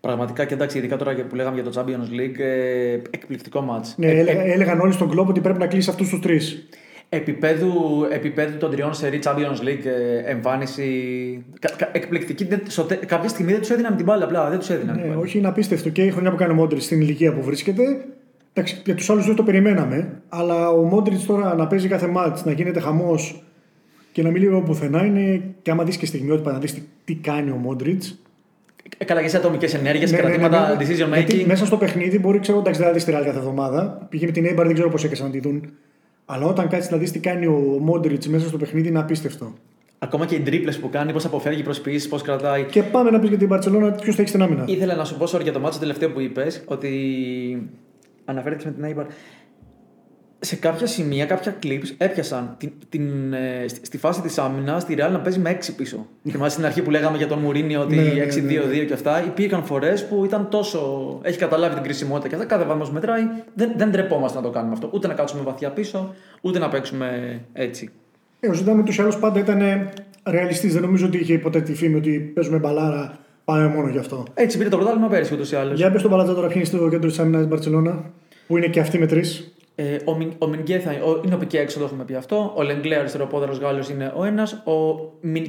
Πραγματικά 0.00 0.44
και 0.44 0.54
εντάξει, 0.54 0.78
ειδικά 0.78 0.96
τώρα 0.96 1.14
που 1.28 1.34
λέγαμε 1.34 1.60
για 1.60 1.70
το 1.70 1.80
Champions 1.80 2.14
League, 2.20 2.38
ε, 2.38 2.92
εκπληκτικό 3.10 3.60
μάτς. 3.60 3.94
Ναι, 3.98 4.06
έλεγα, 4.06 4.42
έλεγαν 4.44 4.80
όλοι 4.80 4.92
στον 4.92 5.10
κλόπ 5.10 5.28
ότι 5.28 5.40
πρέπει 5.40 5.58
να 5.58 5.66
κλείσει 5.66 5.90
αυτούς 5.90 6.08
τους 6.08 6.20
τρεις. 6.20 6.68
Επίπεδου, 7.08 7.72
επίπεδου 8.10 8.56
των 8.58 8.70
τριών 8.70 8.94
σερή 8.94 9.18
Champions 9.24 9.64
League 9.64 9.84
ε, 9.84 10.30
εμφάνιση 10.30 11.44
κα, 11.58 11.70
κα, 11.76 11.88
εκπληκτική. 11.92 12.44
Δεν, 12.44 12.60
στο, 12.66 12.82
τε- 12.82 13.06
κάποια 13.06 13.28
στιγμή 13.28 13.50
δεν 13.52 13.60
τους 13.60 13.70
έδιναν 13.70 13.96
την 13.96 14.04
μπάλα 14.04 14.24
απλά. 14.24 14.48
Δεν 14.50 14.58
τους 14.58 14.70
έδιναν. 14.70 14.94
την 14.94 15.02
Ναι, 15.02 15.08
μπάλα. 15.08 15.20
όχι, 15.20 15.38
είναι 15.38 15.48
απίστευτο 15.48 15.88
και 15.88 16.02
η 16.04 16.10
χρονιά 16.10 16.30
που 16.30 16.36
κάνει 16.36 16.52
ο 16.52 16.54
Μόντριτς 16.54 16.84
στην 16.84 17.00
ηλικία 17.00 17.34
που 17.34 17.42
βρίσκεται. 17.42 17.82
Εντάξει, 18.52 18.82
για 18.84 18.94
τους 18.94 19.10
άλλους 19.10 19.24
δύο 19.24 19.34
το 19.34 19.42
περιμέναμε. 19.42 20.20
Αλλά 20.28 20.70
ο 20.70 20.82
Μόντριτς 20.82 21.24
τώρα 21.26 21.54
να 21.54 21.66
παίζει 21.66 21.88
κάθε 21.88 22.06
μάτς, 22.06 22.44
να 22.44 22.52
γίνεται 22.52 22.80
χαμός 22.80 23.42
και 24.12 24.22
να 24.22 24.30
μην 24.30 24.42
λείπει 24.42 24.54
από 24.54 24.62
πουθενά 24.64 25.04
είναι. 25.04 25.42
Και 25.62 25.70
άμα 25.70 25.84
δεις 25.84 25.96
και 25.96 26.06
στιγμιότυπα 26.06 26.52
να 26.52 26.58
δεις 26.58 26.74
τι, 26.74 26.82
τι 27.04 27.14
κάνει 27.14 27.50
ο 27.50 27.54
Μόντριτς. 27.56 28.18
Ε, 28.98 29.04
Καλά, 29.04 29.22
και 29.22 29.28
σε 29.28 29.36
ατομικές 29.36 29.74
ενέργειες, 29.74 30.10
Ναι, 30.10 30.16
ναι, 30.16 30.22
ναι, 30.22 30.28
κρατήματα 30.28 30.68
ναι. 30.76 30.84
decision 30.84 31.12
Γιατί 31.14 31.40
making. 31.42 31.46
μέσα 31.46 31.66
στο 31.66 31.76
παιχνίδι 31.76 32.18
μπορεί 32.18 32.38
ξέρω, 32.38 32.58
εντάξει, 32.58 32.78
δεν 32.80 32.88
θα 32.88 32.94
δεις 32.94 33.04
τη 33.04 33.12
Real 33.14 33.22
κάθε 33.24 33.38
εβδομάδα. 33.38 34.06
Πήγε 34.08 34.26
με 34.26 34.32
την 34.32 34.46
Έμπαρ, 34.46 34.64
δεν 34.64 34.74
ξέρω 34.74 34.90
πώς 34.90 35.04
έκασαν 35.04 35.26
να 35.26 35.32
τη 35.32 35.40
δουν. 35.40 35.70
Αλλά 36.26 36.46
όταν 36.46 36.68
κάτσεις 36.68 36.90
να 36.90 36.96
δεις 36.96 37.10
τι 37.12 37.18
κάνει 37.18 37.46
ο 37.46 37.78
Μόντριτς 37.80 38.28
μέσα 38.28 38.48
στο 38.48 38.56
παιχνίδι 38.56 38.88
είναι 38.88 38.98
απίστευτο. 38.98 39.54
Ακόμα 39.98 40.26
και 40.26 40.34
οι 40.34 40.40
τρίπλε 40.40 40.72
που 40.72 40.88
κάνει, 40.90 41.12
πώς 41.12 41.24
αποφεύγει 41.24 41.62
προσποιήσει, 41.62 42.08
πώς 42.08 42.22
κρατάει. 42.22 42.64
Και 42.64 42.82
πάμε 42.82 43.10
να 43.10 43.18
πεις 43.18 43.28
για 43.28 43.38
την 43.38 43.48
Παρσελόνα 43.48 43.90
ποιος 43.90 44.14
θα 44.16 44.22
έχει 44.22 44.30
την 44.30 44.42
άμυνα. 44.42 44.64
Ήθελα 44.66 44.94
να 44.94 45.04
σου 45.04 45.16
πω 45.16 45.26
sorry 45.32 45.42
για 45.42 45.52
το 45.52 45.60
μάτσο 45.60 45.78
τελευταίο 45.78 46.10
που 46.10 46.20
είπες, 46.20 46.62
ότι 46.66 46.90
αναφέρθηκες 48.24 48.64
με 48.64 48.72
την 48.72 48.84
Eibar. 48.98 49.04
Σε 50.42 50.56
κάποια 50.56 50.86
σημεία, 50.86 51.26
κάποια 51.26 51.58
clips 51.62 51.94
έπιασαν 51.98 52.54
την, 52.58 52.72
την, 52.88 53.32
ε, 53.32 53.64
στη, 53.68 53.86
στη 53.86 53.98
φάση 53.98 54.20
της 54.20 54.38
άμυνας 54.38 54.84
τη 54.84 54.94
Real 54.98 55.10
να 55.12 55.20
παίζει 55.20 55.38
με 55.38 55.58
6 55.60 55.72
πίσω. 55.76 56.06
Θυμάσαι 56.30 56.52
στην 56.52 56.64
αρχή 56.64 56.82
που 56.82 56.90
λέγαμε 56.90 57.16
για 57.16 57.26
τον 57.26 57.38
Μουρίνιο 57.38 57.80
ότι 57.80 57.94
Ναι, 57.96 58.02
ναι, 58.02 58.12
ναι. 58.12 58.82
6-2-2 58.82 58.86
και 58.86 58.92
αυτά. 58.92 59.24
Υπήρχαν 59.24 59.64
φορές 59.64 60.06
που 60.06 60.24
ήταν 60.24 60.48
τόσο. 60.50 61.18
Έχει 61.22 61.38
καταλάβει 61.38 61.74
την 61.74 61.82
κρισιμότητα 61.82 62.28
και 62.28 62.34
αυτά. 62.34 62.46
Κάθε 62.46 62.64
βαθμό 62.64 62.92
μετράει. 62.92 63.22
Δεν, 63.54 63.72
δεν 63.76 63.90
ντρεπόμαστε 63.90 64.38
να 64.38 64.44
το 64.44 64.50
κάνουμε 64.50 64.72
αυτό. 64.72 64.90
Ούτε 64.92 65.06
να 65.06 65.14
κάτσουμε 65.14 65.42
βαθιά 65.42 65.70
πίσω, 65.70 66.14
ούτε 66.40 66.58
να 66.58 66.68
παίξουμε 66.68 67.40
έτσι. 67.52 67.90
Ε, 68.40 68.48
ο 68.48 68.52
Ζητάμε 68.52 68.82
τους 68.82 68.98
άλλους 68.98 69.16
πάντα 69.16 69.38
ήταν 69.38 69.60
ρεαλιστής. 70.24 70.72
Δεν 70.72 70.82
νομίζω 70.82 71.06
ότι 71.06 71.18
είχε 71.18 71.38
ποτέ 71.38 71.60
τη 71.60 71.74
φήμη 71.74 71.94
ότι 71.94 72.18
παίζουμε 72.34 72.58
μπαλάρα. 72.58 73.18
Πάμε 73.44 73.68
μόνο 73.68 73.88
γι' 73.88 73.98
αυτό. 73.98 74.24
Έτσι 74.34 74.58
πήρε 74.58 74.68
το 74.68 74.76
πρωτάθλημα 74.76 75.08
πέρυσι 75.08 75.34
ούτως 75.34 75.52
ή 75.52 75.56
άλλως. 75.56 75.78
Για 75.78 75.90
πες 75.90 76.02
τον 76.02 76.10
Παλατζά 76.10 76.34
τώρα, 76.34 76.46
ποιοι 76.46 76.56
είναι 76.56 76.78
στο 76.78 76.88
κέντρο 76.88 77.08
της 77.08 77.18
άμυνας 77.18 77.40
της 77.40 77.48
Μπαρσελόνα, 77.48 78.10
που 78.46 78.56
είναι 78.56 78.66
και 78.66 78.80
αυτή 78.80 78.98
με 78.98 79.06
τρεις. 79.06 79.54
Ε, 79.74 79.96
ο, 80.04 80.14
Μιν, 80.16 80.32
ο 80.38 80.46
Μινγκέθα 80.46 80.90
ο, 80.90 81.20
είναι 81.24 81.34
ο 81.34 81.38
Πικέ 81.38 81.58
έξω, 81.58 81.78
το 81.78 81.84
έχουμε 81.84 82.04
πει 82.04 82.14
αυτό. 82.14 82.52
Ο 82.56 82.62
Λεγκλέ, 82.62 82.96
αριστεροπόδαρο 82.96 83.52
Γάλλος, 83.60 83.88
είναι 83.88 84.12
ο 84.16 84.24
ένας. 84.24 84.52
Ο 84.52 84.72
Μιν, 85.20 85.46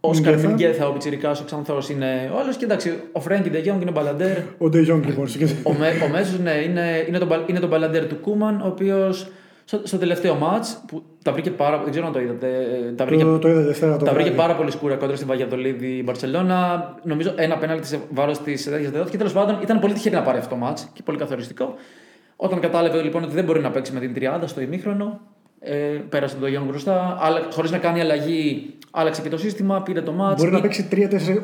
Όσκαρ 0.00 0.32
Μινγκέθα. 0.34 0.48
Μινγκέθα, 0.48 0.88
ο 0.88 0.92
Πιτσυρικά, 0.92 1.30
ο 1.30 1.44
Ξανθός 1.44 1.88
είναι 1.88 2.30
ο 2.34 2.38
άλλος. 2.38 2.56
Και 2.56 2.64
εντάξει, 2.64 3.00
ο 3.12 3.20
Φρέγκι 3.20 3.50
Ντεγιόνγκ 3.50 3.80
είναι 3.80 3.90
ο 3.90 3.92
Μπαλαντέρ. 3.92 4.36
Ο 4.58 4.68
Ντε 4.68 4.80
Jong 4.80 5.02
λοιπόν. 5.06 5.28
στο 5.28 5.38
κέντρο. 5.38 5.54
Ο, 5.62 5.72
με, 5.72 5.86
ο 6.04 6.08
Μέσος 6.08 6.38
ναι, 6.38 6.50
είναι, 6.52 7.04
είναι, 7.08 7.18
το, 7.18 7.26
μπαλ- 7.26 7.48
είναι 7.48 7.58
το 7.60 7.66
Μπαλαντέρ 7.66 8.06
του 8.06 8.16
Κούμαν, 8.20 8.60
ο 8.60 8.66
οποίος 8.66 9.28
στο, 9.64 9.80
στο 9.84 9.98
τελευταίο 9.98 10.34
ματς 10.34 10.82
που 10.88 11.02
τα 11.22 11.32
βρήκε 11.32 11.50
πάρα 11.50 11.78
Δεν 11.82 11.90
ξέρω 11.90 12.06
αν 12.06 12.12
το 12.12 12.20
είδατε. 12.20 12.46
ε, 12.88 12.92
Τα 12.92 13.04
βρήκε, 13.06 13.22
Το, 13.24 13.38
το 13.38 13.48
είδα 13.48 13.60
Δευτέρα 13.60 13.96
το 13.96 14.04
τα 14.04 14.12
βρήκε 14.12 14.28
βράδυ. 14.30 14.40
πάρα 14.42 14.54
πολύ 14.58 14.70
σκούρα 14.70 14.94
κόντρα 14.94 15.16
στην 15.16 15.28
Βαγιαδολίδ 15.28 15.86
η 15.86 16.02
Μπαρσελόνα. 16.04 16.94
Νομίζω 17.02 17.32
ένα 17.36 17.56
πέναλτι 17.58 17.86
σε 17.86 17.98
βάρος 18.10 18.38
της 18.38 18.64
τέτοια 18.64 18.90
δεν 18.90 18.98
δόθηκε. 18.98 19.16
Τέλος 19.16 19.32
πάντων 19.32 19.58
ήταν 19.62 19.78
πολύ 19.78 19.92
τυχερή 19.92 20.14
να 20.14 20.22
πάρει 20.22 20.38
αυτό 20.38 20.50
το 20.50 20.56
ματς 20.56 20.88
και 20.92 21.02
πολύ 21.04 21.18
καθοριστικό. 21.18 21.74
Όταν 22.40 22.60
κατάλαβε 22.60 23.02
λοιπόν 23.02 23.22
ότι 23.22 23.34
δεν 23.34 23.44
μπορεί 23.44 23.60
να 23.60 23.70
παίξει 23.70 23.92
με 23.92 24.00
την 24.00 24.14
τριάδα 24.14 24.46
στο 24.46 24.60
ημίχρονο, 24.60 25.20
ε, 25.60 25.74
πέρασε 26.08 26.36
τον 26.36 26.48
Γιάννη 26.48 26.68
μπροστά. 26.68 27.18
Χωρίς 27.50 27.70
να 27.70 27.78
κάνει 27.78 28.00
αλλαγή, 28.00 28.74
άλλαξε 28.90 29.22
και 29.22 29.28
το 29.28 29.38
σύστημα, 29.38 29.82
πήρε 29.82 30.02
το 30.02 30.12
ματς. 30.12 30.38
Μπορεί 30.38 30.50
να 30.50 30.60
παίξει 30.60 30.88
3-4. 30.92 30.96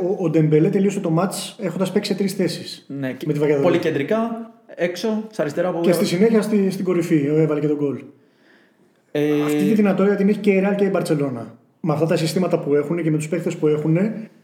Ο, 0.03 0.25
ο 0.25 0.31
Ντεμπελέ 0.31 0.69
τελείωσε 0.69 1.01
το 1.01 1.11
ματς 1.11 1.35
έχοντας 1.59 1.93
παίξει 1.93 2.13
σε 2.13 2.19
τρεις 2.19 2.33
θέσεις. 2.33 2.85
Ναι, 2.89 3.13
και 3.13 3.25
με 3.27 3.33
τη 3.33 3.39
Βαγιαδολίδ. 3.39 3.73
πολύ 3.73 3.79
κεντρικά, 3.79 4.51
έξω, 4.67 5.23
στα 5.31 5.43
αριστερά 5.43 5.71
που 5.71 5.81
Και 5.81 5.93
στη 5.93 6.07
συνέχεια 6.07 6.43
στη, 6.43 6.71
στην 6.71 6.85
κορυφή 6.85 7.27
έβαλε 7.27 7.61
και 7.61 7.69
τον 7.69 7.77
γκολ. 7.77 8.03
Ε, 9.11 9.43
Αυτή 9.43 9.59
τη 9.59 9.75
δυνατότητα 9.75 10.15
την 10.17 10.29
έχει 10.29 10.39
και 10.39 10.51
η 10.51 10.63
Real 10.67 10.75
και 10.77 10.85
η 10.85 10.89
Μπαρσελόνα. 10.93 11.55
Με 11.81 11.93
αυτά 11.93 12.07
τα 12.07 12.17
συστήματα 12.17 12.59
που 12.59 12.75
έχουν 12.75 13.03
και 13.03 13.11
με 13.11 13.17
τους 13.17 13.29
παίχτε 13.29 13.51
που 13.51 13.67
έχουν, 13.67 13.99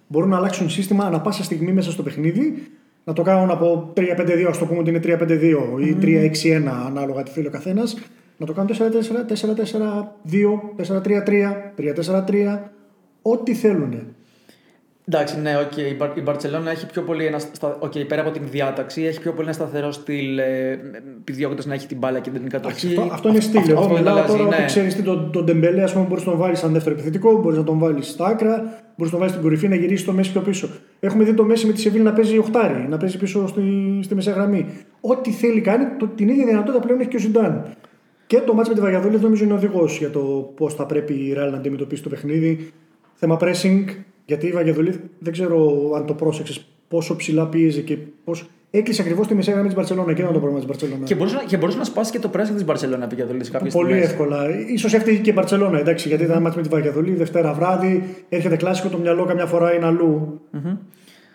μπορούν 0.06 0.28
να 0.28 0.36
αλλάξουν 0.36 0.70
σύστημα 0.70 1.04
ανα 1.04 1.20
πάσα 1.20 1.44
στιγμή 1.44 1.72
μέσα 1.72 1.90
στο 1.90 2.02
παιχνίδι. 2.02 2.70
Να 3.04 3.12
το 3.12 3.22
κάνουν 3.22 3.50
από 3.50 3.92
3-5-2, 3.96 4.46
ας 4.48 4.58
το 4.58 4.66
πούμε 4.66 4.78
ότι 4.78 4.90
είναι 4.90 5.00
3-5-2 5.02 5.80
ή 5.80 5.96
3-6-1, 6.00 6.86
ανάλογα 6.86 7.22
τι 7.22 7.30
θέλει 7.30 7.46
ο 7.46 7.50
καθένας. 7.50 7.96
να 8.36 8.46
το 8.46 8.52
κάνουν 8.52 8.70
4-4, 8.70 9.24
4-4-2, 9.26 10.60
4-3-3, 10.76 11.72
3-4-3, 11.76 12.58
ό,τι 13.22 13.54
θέλουν. 13.54 14.14
Εντάξει, 15.12 15.40
ναι, 15.40 15.56
οκ. 15.56 15.76
Η, 15.76 15.94
Μπαρ- 15.98 16.16
η 16.16 16.20
Μπαρσελόνα 16.20 16.70
έχει 16.70 16.86
πιο 16.86 17.02
πολύ 17.02 17.24
ένα. 17.26 17.38
Στα... 17.38 17.78
Okay, 17.80 18.06
πέρα 18.08 18.20
από 18.20 18.30
την 18.30 18.42
διάταξη, 18.50 19.02
έχει 19.02 19.20
πιο 19.20 19.32
πολύ 19.32 19.46
ένα 19.46 19.52
σταθερό 19.52 19.92
στυλ. 19.92 20.38
Ε, 20.38 20.78
επιδιώκοντας 21.20 21.66
να 21.66 21.74
έχει 21.74 21.86
την 21.86 21.98
μπάλα 21.98 22.18
και 22.20 22.30
την 22.30 22.48
κατοχή. 22.48 22.86
Αυτό, 22.86 23.08
αυτό 23.12 23.28
είναι 23.28 23.40
στυλ. 23.40 23.58
Αυτό- 23.58 23.70
Εγώ 23.70 23.80
αυτό 23.80 23.92
δεν 23.94 24.02
μιλάω 24.02 24.16
αλλάζει, 24.16 24.36
τώρα 24.36 24.48
ναι. 24.48 24.54
ότι 24.56 24.64
ξέρεις 24.64 24.94
τι, 24.94 25.02
τον, 25.02 25.30
τον 25.32 25.44
Ντεμπελέ, 25.44 25.82
ας 25.82 25.92
πούμε, 25.92 26.06
μπορείς 26.08 26.24
να 26.24 26.30
τον 26.30 26.40
βάλεις 26.40 26.58
σαν 26.58 26.72
δεύτερο 26.72 26.94
επιθετικό, 26.94 27.40
μπορείς 27.40 27.58
να 27.58 27.64
τον 27.64 27.78
βάλεις 27.78 28.08
στα 28.08 28.26
άκρα, 28.26 28.56
μπορείς 28.96 28.96
να 28.96 29.10
τον 29.10 29.18
βάλεις 29.18 29.30
στην 29.32 29.42
κορυφή 29.42 29.68
να 29.68 29.74
γυρίσει 29.74 30.04
τον 30.04 30.12
Μέσι 30.12 30.32
πιο 30.32 30.40
πίσω. 30.40 30.68
Έχουμε 31.00 31.24
δει 31.24 31.34
τον 31.34 31.44
Μέσι 31.44 31.66
με 31.66 31.72
τη 31.72 31.80
Σεβίλη 31.80 32.02
να 32.02 32.12
παίζει 32.12 32.38
οχτάρι, 32.38 32.86
να 32.88 32.96
παίζει 32.96 33.18
πίσω 33.18 33.46
στη, 33.46 33.62
στη 34.02 34.14
μεσαία 34.14 34.34
γραμμή. 34.34 34.66
Ό,τι 35.00 35.30
θέλει 35.30 35.60
κάνει, 35.60 35.84
το, 35.98 36.06
την 36.06 36.28
ίδια 36.28 36.44
δυνατότητα 36.46 36.82
πλέον 36.82 37.00
έχει 37.00 37.08
και 37.08 37.16
ο 37.16 37.20
Ζιντάν. 37.20 37.64
Και 38.26 38.38
το 38.38 38.54
ματς 38.54 38.68
με 38.68 38.74
τη 38.74 38.80
Βαγιαδολίδ 38.80 39.18
νομίζω 39.20 39.44
είναι 39.44 39.52
οδηγός 39.52 39.98
για 39.98 40.10
το 40.10 40.52
πώς 40.56 40.74
θα 40.74 40.86
πρέπει 40.86 41.12
η 41.14 41.32
Ρεάλ 41.32 41.50
να 41.50 41.56
αντιμετωπίσει 41.56 42.02
το 42.02 42.08
παιχνίδι. 42.08 42.72
Θέμα 43.14 43.38
pressing, 43.40 43.84
γιατί 44.30 44.46
η 44.46 44.50
Βαγιαδολή 44.50 45.00
δεν 45.18 45.32
ξέρω 45.32 45.90
αν 45.96 46.06
το 46.06 46.14
πρόσεξες 46.14 46.66
πόσο 46.88 47.16
ψηλά 47.16 47.46
πίεζε 47.46 47.80
και 47.80 47.96
πώς. 48.24 48.48
Έκλεισε 48.70 49.02
ακριβώς 49.02 49.26
τη 49.26 49.34
μεσαία 49.34 49.52
γραμμή 49.52 49.68
της 49.68 49.76
Μπαρσελόνα 49.78 50.12
και 50.12 50.20
ήταν 50.20 50.32
το 50.32 50.38
πρόβλημα 50.38 50.58
της 50.58 50.68
Μπαρσελόνα. 50.68 51.04
Και 51.04 51.14
μπορούσες, 51.14 51.38
να- 51.40 51.44
και 51.46 51.56
μπορούσες 51.56 51.78
να 51.78 51.84
σπάσεις 51.84 52.12
και 52.12 52.18
το 52.18 52.28
πράσινο 52.28 52.56
της 52.56 52.64
Μπαρσελόνα 52.66 53.06
πήγε 53.06 53.24
το 53.24 53.34
σε 53.44 53.50
κάποιες 53.50 53.72
Πολύ 53.72 53.92
εύκολα. 53.98 54.38
σω 54.78 54.96
έφταιγε 54.96 55.18
και 55.18 55.30
η 55.30 55.32
Μπαρσελόνα, 55.36 55.78
εντάξει, 55.78 56.08
γιατί 56.08 56.24
ήταν 56.24 56.42
μάτς 56.42 56.56
με 56.56 56.62
τη 56.62 56.68
Βαγιαδολή, 56.68 57.10
Δευτέρα 57.14 57.52
βράδυ, 57.52 58.14
έρχεται 58.28 58.56
κλάσικο, 58.56 58.88
το 58.88 58.98
μυαλό 58.98 59.24
καμιά 59.24 59.46
φορά 59.46 59.74
είναι 59.74 59.86
αλλού. 59.86 60.40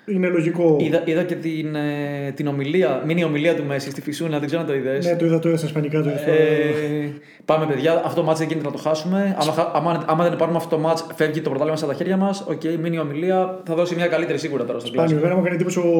Είναι 0.07 0.27
λογικό. 0.27 0.77
Είδα, 0.79 1.01
είδα 1.05 1.23
και 1.23 1.35
την, 1.35 1.75
ε, 1.75 2.31
την 2.35 2.47
ομιλία, 2.47 3.03
μήνυ 3.05 3.23
ομιλία 3.23 3.55
του 3.55 3.63
Μέση 3.65 3.89
στη 3.89 4.01
Φυσούνα, 4.01 4.37
δεν 4.39 4.45
ξέρω 4.45 4.61
αν 4.61 4.67
το 4.67 4.73
είδες. 4.75 5.05
Ναι, 5.05 5.15
το 5.15 5.25
είδα, 5.25 5.39
το 5.39 5.47
είδα 5.49 5.57
στα 5.57 5.67
Ισπανικά. 5.67 6.01
Το 6.01 6.09
είδα 6.09 6.17
στο- 6.17 6.31
Ε, 6.31 7.11
πάμε, 7.45 7.65
παιδιά. 7.65 8.01
Αυτό 8.05 8.19
το 8.19 8.25
ματς 8.27 8.39
δεν 8.39 8.47
γίνεται 8.47 8.65
να 8.67 8.71
το 8.73 8.77
χάσουμε. 8.81 9.35
Άμα, 9.39 9.51
χα- 9.51 9.71
άμα, 9.75 10.03
άμα 10.07 10.29
δεν 10.29 10.37
πάρουμε 10.37 10.57
αυτό 10.57 10.75
το 10.75 10.81
ματς, 10.81 11.07
φεύγει 11.15 11.41
το 11.41 11.49
πρωτάθλημα 11.49 11.77
στα 11.77 11.93
χέρια 11.93 12.17
μας. 12.17 12.45
Οκ, 12.49 12.63
μείνει 12.81 12.95
η 12.95 12.99
ομιλία. 12.99 13.61
Θα 13.65 13.75
δώσει 13.75 13.95
μια 13.95 14.07
καλύτερη 14.07 14.37
σίγουρα 14.39 14.65
τώρα 14.65 14.79
στο 14.79 14.87
Σπάνιο. 14.87 15.05
κλάσικο. 15.07 15.25
Εμένα 15.25 15.35
μου 15.41 15.45
έκανε 15.45 15.55
εντύπωση 15.61 15.79
ο, 15.79 15.91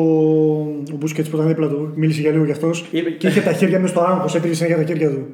ο 0.94 0.96
Μπούσκετς 0.98 1.30
που 1.30 1.36
ήταν 1.36 1.48
δίπλα 1.48 1.68
του. 1.68 1.92
Μίλησε 1.96 2.22
για 2.22 2.32
λίγο 2.32 2.46
γι' 2.46 2.52
αυτός. 2.52 2.88
Είπε- 2.92 3.18
Και 3.18 3.28
είχε 3.28 3.42
τα 3.42 3.54
χέρια 3.54 3.80
μέσα 3.80 3.94
στο 3.94 4.04
άγχος, 4.04 4.36
έπεισε 4.36 4.54
συνέχεια 4.54 4.78
τα 4.78 4.84
χέρια 4.84 5.10
του. 5.10 5.28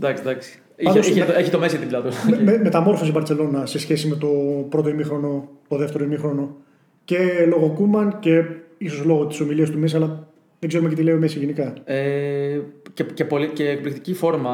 Εντάξει, 0.00 0.22
εντάξει. 0.26 0.58
Πάντως, 0.84 1.06
Είχε, 1.08 1.10
είχε, 1.18 1.26
με- 1.26 1.32
το, 1.32 1.38
έχει 1.38 1.50
τον 1.50 1.58
Μέσι 1.58 1.76
δίπλα 1.76 2.00
του. 2.02 2.08
με, 2.30 2.42
με, 2.52 2.58
μεταμόρφωσε 2.62 3.08
η 3.10 3.12
Μπαρσελόνα 3.14 3.66
σε 3.66 3.78
σχέση 3.78 4.08
με 4.08 4.16
το 4.16 4.28
πρώτο 4.68 4.88
ημίχρονο, 4.88 5.48
το 5.68 5.76
δεύτερο 5.76 6.04
ημίχρονο. 6.04 6.56
Και 7.10 7.46
λόγω 7.48 7.68
Κούμαν 7.68 8.18
και 8.18 8.42
ίσως 8.78 9.04
λόγω 9.04 9.26
της 9.26 9.40
ομιλίας 9.40 9.70
του 9.70 9.78
Μέσι, 9.78 9.96
αλλά 9.96 10.28
δεν 10.58 10.68
ξέρουμε 10.68 10.88
και 10.88 10.94
τι 10.94 11.02
λέει 11.02 11.14
ο 11.14 11.18
Μέση 11.18 11.38
γενικά. 11.38 11.74
Ε, 11.84 12.60
και, 12.94 13.04
και, 13.14 13.24
πολύ, 13.24 13.48
και 13.48 13.68
εκπληκτική 13.68 14.14
φόρμα. 14.14 14.52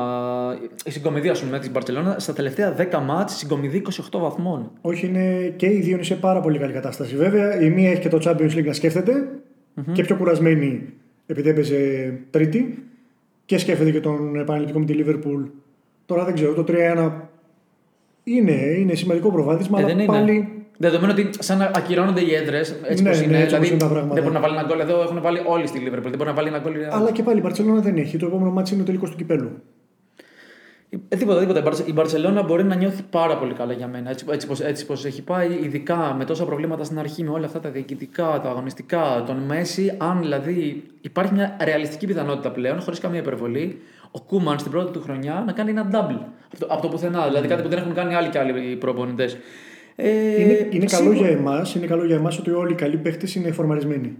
Η 0.84 0.90
συγκομιδή, 0.90 1.28
ας 1.28 1.42
πούμε, 1.44 1.58
της 1.58 1.70
Μπαρσελόνα 1.70 2.16
στα 2.18 2.32
τελευταία 2.32 2.75
10 2.92 3.00
μάτς 3.04 3.36
συγκομιδή 3.36 3.82
28 4.12 4.18
βαθμών. 4.20 4.70
Όχι, 4.80 5.06
είναι 5.06 5.52
και 5.56 5.66
οι 5.66 5.80
δύο 5.80 5.94
είναι 5.94 6.02
σε 6.02 6.14
πάρα 6.14 6.40
πολύ 6.40 6.58
καλή 6.58 6.72
κατάσταση. 6.72 7.16
Βέβαια, 7.16 7.60
η 7.60 7.70
μία 7.70 7.90
έχει 7.90 8.00
και 8.00 8.08
το 8.08 8.18
Champions 8.25 8.50
League 8.58 8.64
να 8.64 8.72
σκεφτεται 8.72 9.28
και 9.92 10.02
πιο 10.02 10.16
κουρασμένη 10.16 10.82
επειδή 11.26 11.48
έπαιζε 11.48 12.12
τρίτη 12.30 12.84
και 13.44 13.58
σκέφτεται 13.58 13.90
και 13.90 14.00
τον 14.00 14.36
επαναληπτικό 14.36 14.78
με 14.78 14.84
τη 14.84 14.94
Liverpool. 14.98 15.50
Τώρα 16.06 16.25
δεν 16.25 16.34
ξέρω, 16.34 16.52
το 16.52 16.64
3-1 16.68 17.10
είναι, 18.25 18.52
είναι 18.52 18.94
σημαντικό 18.94 19.30
προβάδισμα, 19.32 19.78
Ε, 19.78 19.82
αλλά 19.82 19.94
δεν 19.94 20.02
είναι. 20.04 20.12
πάλι 20.12 20.55
Δεδομένου 20.78 21.12
ότι 21.16 21.30
σαν 21.38 21.59
να 21.59 21.71
ακυρώνονται 21.75 22.21
οι 22.21 22.35
έδρες, 22.35 22.75
έτσι 22.83 23.02
Ναι, 23.02 23.09
πως 23.11 23.18
ναι, 23.18 23.25
είναι. 23.26 23.40
έτσι 23.40 23.54
όπως 23.54 23.68
δηλαδή 23.68 23.68
είναι 23.68 23.78
τα 23.78 23.88
πράγματα. 23.88 24.14
δεν 24.14 24.23
μπορεί 24.23 24.35
να 24.35 24.40
βάλει 24.40 24.54
ένα 24.56 24.66
γκολ 24.66 24.80
εδώ, 24.80 25.02
έχουν 25.02 25.21
βάλει 25.23 25.40
όλοι 25.47 25.66
στη 25.66 25.78
Liverpool. 25.87 26.02
Δεν 26.02 26.16
μπορεί 26.16 26.25
να 26.28 26.33
βάλει 26.35 26.49
ένα 26.49 26.59
γκολ. 26.59 26.75
η 26.75 26.76
Real. 26.80 26.88
Αλλά 26.92 27.11
και 27.11 27.23
πάλι 27.23 27.38
η 27.38 27.42
Μπαρσελόνα 27.45 27.80
δεν 27.80 27.97
έχει. 27.97 28.16
Το 28.16 28.26
επόμενο 28.26 28.50
μάτι 28.50 28.73
είναι 28.73 28.83
ο 28.83 28.85
τελικός 28.85 29.11
του 29.11 29.16
κυπέλου. 29.16 29.50
Ε, 31.09 31.16
τίποτα, 31.16 31.40
τίποτα. 31.40 31.59
Η 31.59 31.62
Μπαρσε- 31.62 31.88
Η 31.88 31.92
Μπαρσελόνα 31.92 32.42
μπορεί 32.42 32.64
να 32.64 32.75
νιώθει 32.75 33.02
πάρα 33.11 33.37
πολύ 33.38 33.54
καλά 33.54 33.73
για 33.73 33.87
μένα. 33.87 34.11
Έτσι, 34.11 34.25
έτσι, 34.30 34.47
πως, 34.47 34.61
έτσι 34.61 34.87
πως 34.87 35.04
έχει 35.04 35.23
πάει, 35.23 35.59
ειδικά 35.62 36.14
με 36.18 36.25
τόσα 36.25 36.45
προβλήματα 36.45 36.85
στην 36.85 36.99
αρχή, 36.99 37.23
με 37.25 37.30
όλα 37.30 37.47
αυτά 37.47 37.61
τα 37.61 37.68
διοικητικά, 37.71 38.40
τα 38.42 38.49
αγωνιστικά, 38.49 39.23
τον 39.26 39.37
Μέση. 39.37 39.95
Αν 39.99 40.18
δηλαδή 40.21 40.83
υπάρχει 41.00 41.33
μια 41.35 41.56
ρεαλιστική 41.64 42.06
πιθανότητα 42.06 42.50
πλέον, 42.50 42.80
χωρίς 42.80 42.99
καμία 43.00 43.21
υπερβολή, 43.21 43.78
ο 44.11 44.21
Κούμαν 44.21 44.59
στην 44.59 44.71
πρώτη 44.71 44.92
του 44.92 45.02
χρονιά 45.02 45.42
να 45.47 45.52
κάνει 45.52 45.71
ένα 45.71 45.88
double. 45.92 46.21
Από 46.52 46.59
το, 46.61 46.66
από 46.71 46.83
το 46.83 46.88
πουθενά. 46.88 47.26
Δηλαδή 47.26 47.49
κάτι 47.49 47.62
που 47.62 47.68
δεν 47.68 47.78
έχουν 47.78 47.95
κάνει 47.95 48.14
άλλοι 48.14 48.28
και 48.28 48.38
άλλοι 48.38 48.76
προπονητέ. 48.76 49.28
Ε, 49.96 50.40
είναι 50.40 50.68
είναι 50.70 50.84
καλό 50.84 51.12
σίγουρα- 51.12 51.28
για 51.28 51.36
εμάς 51.38 51.74
είναι 51.74 51.86
καλό 51.86 52.04
για 52.04 52.16
εμάς 52.16 52.38
ότι 52.38 52.50
όλοι 52.50 52.72
οι 52.72 52.74
καλοί 52.74 52.96
παίχτες 52.96 53.34
είναι 53.34 53.50
φορμαρισμένοι. 53.52 54.12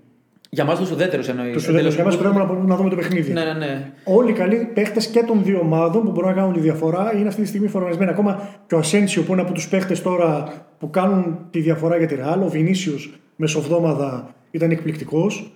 Για 0.51 0.65
εμά 0.65 0.77
τους 0.77 0.91
ουδέτερους 0.91 1.29
εννοείς. 1.29 1.53
Τους 1.53 1.69
ουδέτερους 1.69 1.95
για 1.95 2.03
εμάς 2.03 2.17
που 2.17 2.23
θέλουμε 2.23 2.45
να, 2.45 2.53
να 2.67 2.77
δούμε 2.77 2.89
το 2.91 2.97
παιχνίδι. 2.97 3.33
Ναι, 3.33 3.45
ναι, 3.45 3.53
ναι. 3.53 3.93
Όλοι 4.05 4.31
οι 4.31 4.33
καλοί 4.35 4.71
παίχτες 4.75 5.07
και 5.07 5.23
των 5.23 5.43
δύο 5.45 5.59
ομάδων 5.59 6.03
που 6.05 6.11
μπορούν 6.11 6.29
να 6.31 6.35
κάνουν 6.37 6.53
τη 6.53 6.61
διαφορά 6.61 7.13
είναι 7.17 7.29
αυτή 7.29 7.43
τη 7.43 7.49
στιγμή 7.49 7.69
φορμαρισμένοι. 7.69 8.11
Ακόμα 8.11 8.49
και 8.67 8.75
ο 8.75 8.79
Ασένσιο 8.79 9.23
που 9.23 9.33
είναι 9.33 9.41
από 9.41 9.53
τους 9.53 9.69
παίχτες 9.69 10.03
τώρα 10.03 10.53
που 10.79 10.91
κάνουν 10.91 11.39
τη 11.51 11.61
διαφορά 11.61 11.97
για 11.97 12.07
τη 12.07 12.15
Ρεάλ, 12.15 12.43
ο 12.43 12.49
Βινίσιος 12.49 13.19
μεσοβδόμαδα 13.37 14.35
ήταν 14.51 14.71
εκπληκτικός. 14.71 15.53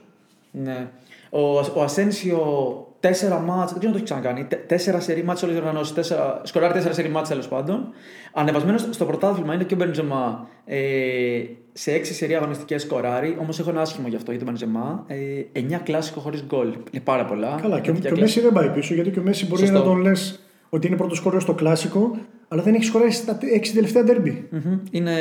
Ναι. 0.50 0.86
Ο, 1.30 1.40
ο 1.58 1.82
Ασένσιο 1.82 2.38
τέσσερα 3.00 3.38
μάτς, 3.38 3.70
δεν 3.72 3.78
ξέρω 3.80 3.86
αν 3.86 3.92
το 3.92 3.96
έχεις 3.96 4.02
ξανακάνει. 4.02 4.44
τε- 4.44 4.66
Τέσσερα 4.68 5.00
σερή 5.00 5.22
μάτς 5.22 5.42
όλες 5.42 5.54
τι 5.54 5.60
οργανώσεις. 5.60 5.94
Τέσσερα, 5.94 6.40
σκοράρει 6.44 6.72
τέσσερα 6.72 6.94
σερή 6.94 7.08
μάτς 7.08 7.28
τέλος 7.28 7.48
πάντων. 7.48 7.88
Ανεβασμένος 8.32 8.86
στο 8.90 9.04
πρωτάθλημα 9.04 9.54
είναι 9.54 9.64
και 9.64 9.74
ο 9.74 9.76
Μπεντζεμά. 9.76 10.46
Ε, 10.64 10.78
σε 11.72 11.92
έξι 11.92 12.14
σερή 12.14 12.34
αγωνιστικές 12.34 12.82
σκοράρει. 12.82 13.36
Όμως 13.40 13.58
έχω 13.58 13.70
ένα 13.70 13.80
άσχημο 13.80 14.08
γι' 14.08 14.16
αυτό 14.16 14.30
για 14.30 14.40
τον 14.40 14.48
Μπεντζεμά. 14.48 15.04
Ε, 15.06 15.16
εννιά 15.52 15.78
κλάσικο 15.78 16.20
χωρίς 16.20 16.44
γκολ. 16.46 16.68
Είναι 16.90 17.02
πάρα 17.04 17.24
πολλά. 17.24 17.58
Καλά, 17.62 17.80
και, 17.80 17.90
ο- 17.90 17.92
Τέτοια 17.94 18.08
και 18.08 18.14
ο 18.14 18.16
κλάσικο. 18.16 18.20
Μέση 18.20 18.40
δεν 18.40 18.52
πάει 18.52 18.68
πίσω 18.80 18.94
γιατί 18.94 19.10
και 19.10 19.18
ο 19.18 19.22
Μέση 19.22 19.46
μπορεί 19.46 19.60
Σωστό. 19.66 19.78
να 19.78 19.84
τον 19.84 19.96
λες 19.96 20.40
ότι 20.70 20.86
είναι 20.86 20.96
πρώτος 20.96 21.16
σκόρεο 21.16 21.40
στο 21.40 21.54
κλασικό, 21.54 22.16
αλλά 22.48 22.62
δεν 22.62 22.74
έχει 22.74 22.84
σκοράρει 22.84 23.10
στα 23.12 23.38
έξι 23.54 23.74
τελευταία 23.74 24.02
ντέρμπι. 24.04 24.48
Μμμ. 24.50 24.78
Είναι. 24.90 25.12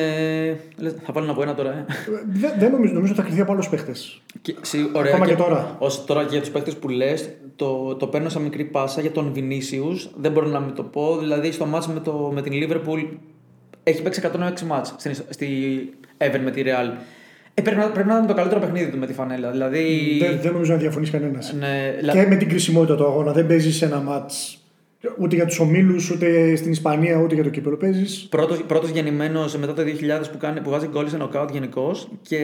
λες, 0.77 0.93
θα 1.05 1.13
βάλω 1.13 1.25
να 1.25 1.33
πω 1.33 1.41
ένα 1.41 1.55
τώρα. 1.55 1.71
Ε. 1.71 1.85
Δεν, 2.31 2.51
δεν 2.59 2.71
νομίζω, 2.71 2.93
νομίζω 2.93 3.11
ότι 3.13 3.21
θα 3.21 3.27
κρυθεί 3.27 3.41
από 3.41 3.51
άλλους 3.51 3.69
παίχτες. 3.69 4.21
Και, 4.41 4.55
σι- 4.61 4.89
ωραία, 4.95 5.11
Ακόμα 5.13 5.27
και 5.27 5.35
τώρα. 5.35 5.75
Ως, 5.79 6.05
τώρα 6.05 6.21
και 6.23 6.29
για 6.31 6.39
τους 6.39 6.49
παίκτε 6.49 6.71
που 6.71 6.89
λες, 6.89 7.29
το, 7.55 7.95
το 7.95 8.07
παίρνω 8.07 8.29
σαν 8.29 8.41
μικρή 8.41 8.63
πάσα 8.63 9.01
για 9.01 9.11
τον 9.11 9.31
Βινίσιου. 9.33 9.99
Δεν 10.17 10.31
μπορώ 10.31 10.47
να 10.47 10.59
μην 10.59 10.73
το 10.75 10.83
πω. 10.83 11.17
Δηλαδή 11.17 11.51
στο 11.51 11.65
μάτς 11.65 11.87
με, 11.87 11.99
το, 11.99 12.31
με 12.33 12.41
την 12.41 12.53
Liverpool 12.55 13.05
έχει 13.83 14.01
παίξει 14.01 14.21
106 14.57 14.61
μάτς 14.67 14.95
στην, 14.97 15.13
στη 15.29 15.47
Everton 16.17 16.39
με 16.43 16.51
τη 16.51 16.61
Real. 16.65 16.97
Ε, 17.53 17.61
πρέπει, 17.61 17.77
να, 17.79 17.89
πρέπει 17.89 18.07
να 18.07 18.17
είναι 18.17 18.27
το 18.27 18.33
καλύτερο 18.33 18.59
παιχνίδι 18.59 18.91
του 18.91 18.97
με 18.97 19.05
τη 19.05 19.13
φανέλα. 19.13 19.51
Δηλαδή. 19.51 20.17
Δεν, 20.19 20.39
δεν 20.41 20.51
νομίζω 20.51 20.71
να 20.73 20.77
διαφωνείς 20.79 21.09
κανένας. 21.09 21.53
ναι, 21.59 21.95
λα- 22.01 22.13
Και 22.13 22.25
με 22.29 22.35
την 22.35 22.47
κρισιμότητα 22.49 22.95
του 22.95 23.05
αγώνα. 23.05 23.31
Δεν 23.31 23.47
παίζεις 23.47 23.75
σε 23.75 23.85
ένα 23.85 23.99
μάτς 24.01 24.58
ούτε 25.19 25.35
για 25.35 25.45
τους 25.45 25.59
ομίλους, 25.59 26.09
ούτε 26.09 26.55
στην 26.55 26.71
Ισπανία, 26.71 27.17
ούτε 27.21 27.33
για 27.35 27.43
το 27.43 27.49
κύπελο. 27.49 27.77
Παίζεις. 27.77 28.27
Πρώτος, 28.29 28.63
πρώτος 28.63 28.89
γεννημένος 28.89 29.57
μετά 29.57 29.73
το 29.73 29.81
2000 29.81 30.29
που, 30.31 30.37
κάνει, 30.37 30.61
που 30.61 30.69
βάζει 30.69 30.87
γκολ 30.87 31.09
σε 31.09 31.17
νοκάουτ 31.17 31.49
γενικώς. 31.51 32.09
Και 32.21 32.39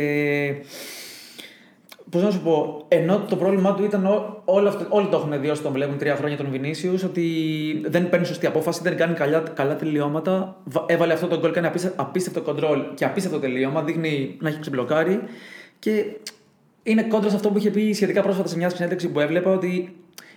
Πώς 2.10 2.22
να 2.24 2.32
σου 2.32 2.42
πω, 2.42 2.86
ενώ 2.88 3.20
το 3.30 3.36
πρόβλημά 3.36 3.74
του 3.74 3.84
ήταν 3.84 4.06
ό, 4.06 4.42
όλο 4.46 4.68
αυτό, 4.68 4.86
όλοι 4.90 5.08
το 5.08 5.18
έχουν 5.18 5.42
δει 5.42 5.50
όσοι 5.50 5.62
τον 5.62 5.72
βλέπουν 5.72 5.98
τρία 5.98 6.16
χρόνια 6.16 6.38
τον 6.38 6.48
Βινίσιους, 6.52 7.04
ότι 7.04 7.24
δεν 7.86 8.10
παίρνει 8.10 8.26
σωστή 8.26 8.46
απόφαση, 8.46 8.80
δεν 8.84 8.98
κάνει 8.98 9.14
καλά, 9.14 9.40
καλά 9.56 9.76
τελειώματα. 9.76 10.62
Βα- 10.64 10.86
Έβαλε 10.88 11.14
αυτό 11.14 11.28
το 11.28 11.40
γκολ, 11.40 11.52
κάνει 11.52 11.68
απίστευτο, 11.68 12.02
απίστευτο 12.04 12.42
κοντρόλ 12.42 12.80
και 12.94 13.06
απίστευτο 13.06 13.40
τελείωμα. 13.40 13.84
Δείχνει 13.84 14.36
να 14.40 14.50
έχει 14.50 14.60
ξεμπλοκάρει. 14.60 15.20
Και 15.80 16.06
είναι 16.84 17.04
κόντρα 17.04 17.30
σε 17.30 17.36
αυτό 17.36 17.50
που 17.50 17.58
είχε 17.58 17.70
πει 17.70 17.94
σχετικά 17.94 18.22
πρόσφατα 18.22 18.48
σε 18.48 18.58
μια 18.58 18.70
συνέντευξη 18.70 19.10
που 19.10 19.20
έβλεπα 19.20 19.52
ότι 19.52 19.96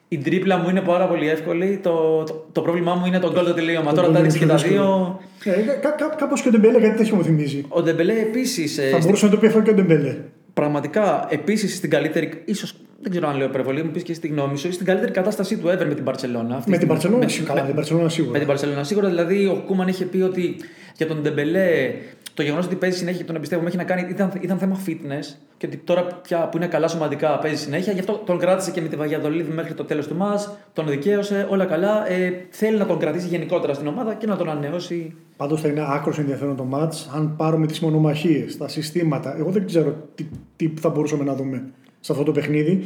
η 0.08 0.18
τρίπλα 0.18 0.56
μου 0.58 0.68
είναι 0.68 0.80
πάρα 0.80 1.06
πολύ 1.06 1.28
εύκολη. 1.28 1.80
Το, 1.82 2.22
το, 2.26 2.46
το 2.52 2.60
πρόβλημά 2.60 2.94
μου 2.94 3.06
είναι 3.06 3.18
το 3.18 3.32
γκολ 3.32 3.44
το 3.44 3.54
τελείωμα. 3.54 3.90
Το 3.90 3.94
Τώρα 3.94 4.02
γκολ 4.06 4.12
τα 4.14 4.18
είναι 4.18 4.28
έδειξε 4.28 4.38
και 4.38 4.44
πιο 4.44 4.54
τα 4.54 4.62
δύσκολο. 4.62 5.20
δύο. 5.42 5.52
Ε, 5.52 5.78
κα, 5.80 5.90
κα, 5.90 6.14
Κάπως 6.18 6.42
και 6.42 6.48
ο 6.48 6.50
Ντεμπελέ 6.50 6.78
κάτι 6.80 6.96
τέτοιο 6.96 7.14
μου 7.16 7.24
θυμίζει. 7.24 7.64
Ο 7.68 7.82
Ντεμπελέ 7.82 8.12
επίσης. 8.12 8.80
Θα 8.90 8.98
μπορούσε 8.98 9.24
να 9.24 9.30
το 9.30 9.36
πει 9.36 9.46
αυτό 9.46 9.60
και 9.60 9.70
ο 9.70 9.74
Ντεμπελέ. 9.74 10.16
Πραγματικά, 10.54 11.26
επίσης 11.30 11.76
στην 11.76 11.90
καλύτερη. 11.90 12.42
ίσως 12.44 12.74
δεν 13.00 13.10
ξέρω 13.10 13.28
αν 13.28 13.36
λέω 13.36 13.46
υπερβολή, 13.46 13.82
μου 13.82 13.90
πεις 13.90 14.02
και 14.02 14.14
στη 14.14 14.28
γνώμη 14.28 14.58
σου, 14.58 14.72
στην 14.72 14.86
καλύτερη 14.86 15.12
κατάστασή 15.12 15.56
του 15.56 15.66
ever 15.68 15.84
με 15.88 15.94
την 15.94 16.04
Παρσελώνα. 16.04 16.62
Με 16.66 16.78
την 16.78 16.88
Παρσελόνα, 16.88 17.26
καλά, 17.46 17.60
με 17.60 17.66
την 17.66 17.74
Παρσελόνα 17.74 18.04
Με 18.04 18.10
σίγουρα. 18.10 18.38
την 18.38 18.46
Παρσελόνα 18.46 18.84
σίγουρα. 18.84 19.08
Δηλαδή, 19.08 19.46
ο 19.46 19.62
Κούμαν 19.66 19.88
είχε 19.88 20.04
πει 20.04 20.20
ότι 20.20 20.56
για 20.96 21.06
τον 21.06 21.22
Ντεμπελέ 21.22 21.90
το 22.38 22.44
γεγονός 22.44 22.66
ότι 22.66 22.76
παίζει 22.76 22.98
συνέχεια 22.98 23.20
και 23.20 23.26
τον 23.26 23.36
εμπιστεύομαι 23.36 23.68
έχει 23.68 23.76
να 23.76 23.84
κάνει. 23.84 24.06
Ήταν, 24.10 24.32
ήταν 24.40 24.58
θέμα 24.58 24.78
fitness 24.86 25.36
και 25.56 25.66
ότι 25.66 25.76
τώρα 25.76 26.04
πια 26.04 26.48
που 26.48 26.56
είναι 26.56 26.66
καλά 26.66 26.88
σωματικά 26.88 27.38
παίζει 27.38 27.62
συνέχεια. 27.62 27.92
Γι' 27.92 28.00
αυτό 28.00 28.22
τον 28.26 28.38
κράτησε 28.38 28.70
και 28.70 28.80
με 28.80 28.88
τη 28.88 28.96
Βαγιαδολίδη 28.96 29.52
μέχρι 29.52 29.74
το 29.74 29.84
τέλος 29.84 30.06
του 30.06 30.16
μας. 30.16 30.58
Τον 30.72 30.88
δικαίωσε, 30.88 31.46
όλα 31.50 31.64
καλά. 31.64 32.10
Ε, 32.10 32.46
θέλει 32.50 32.78
να 32.78 32.86
τον 32.86 32.98
κρατήσει 32.98 33.26
γενικότερα 33.26 33.74
στην 33.74 33.86
ομάδα 33.86 34.14
και 34.14 34.26
να 34.26 34.36
τον 34.36 34.48
ανανεώσει. 34.48 35.14
Πάντως 35.36 35.60
θα 35.60 35.68
είναι 35.68 35.84
άκρος 35.86 36.18
ενδιαφέρον 36.18 36.56
το 36.56 36.64
μάτς 36.64 37.10
αν 37.14 37.36
πάρουμε 37.36 37.66
τις 37.66 37.80
μονομαχίες, 37.80 38.56
τα 38.56 38.68
συστήματα. 38.68 39.36
Εγώ 39.38 39.50
δεν 39.50 39.66
ξέρω 39.66 39.96
τι, 40.14 40.26
τι 40.56 40.72
θα 40.80 40.88
μπορούσαμε 40.88 41.24
να 41.24 41.34
δούμε 41.34 41.64
σε 42.00 42.12
αυτό 42.12 42.24
το 42.24 42.32
παιχνίδι. 42.32 42.84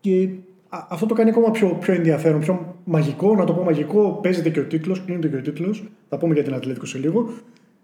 Και 0.00 0.28
α- 0.68 0.86
αυτό 0.88 1.06
το 1.06 1.14
κάνει 1.14 1.30
ακόμα 1.30 1.50
πιο, 1.50 1.68
πιο 1.80 1.94
ενδιαφέρον, 1.94 2.40
πιο 2.40 2.74
μαγικό. 2.84 3.34
Να 3.34 3.44
το 3.44 3.52
πω 3.52 3.62
μαγικό, 3.62 4.18
παίζεται 4.22 4.50
και 4.50 4.60
ο 4.60 4.64
τίτλος, 4.64 5.04
κλείνεται 5.04 5.28
και 5.28 5.36
ο 5.36 5.40
τίτλος. 5.42 5.84
Θα 6.08 6.18
πούμε 6.18 6.34
για 6.34 6.42
την 6.42 6.54
Ατλέτικο 6.54 6.86
σε 6.86 6.98
λίγο. 6.98 7.30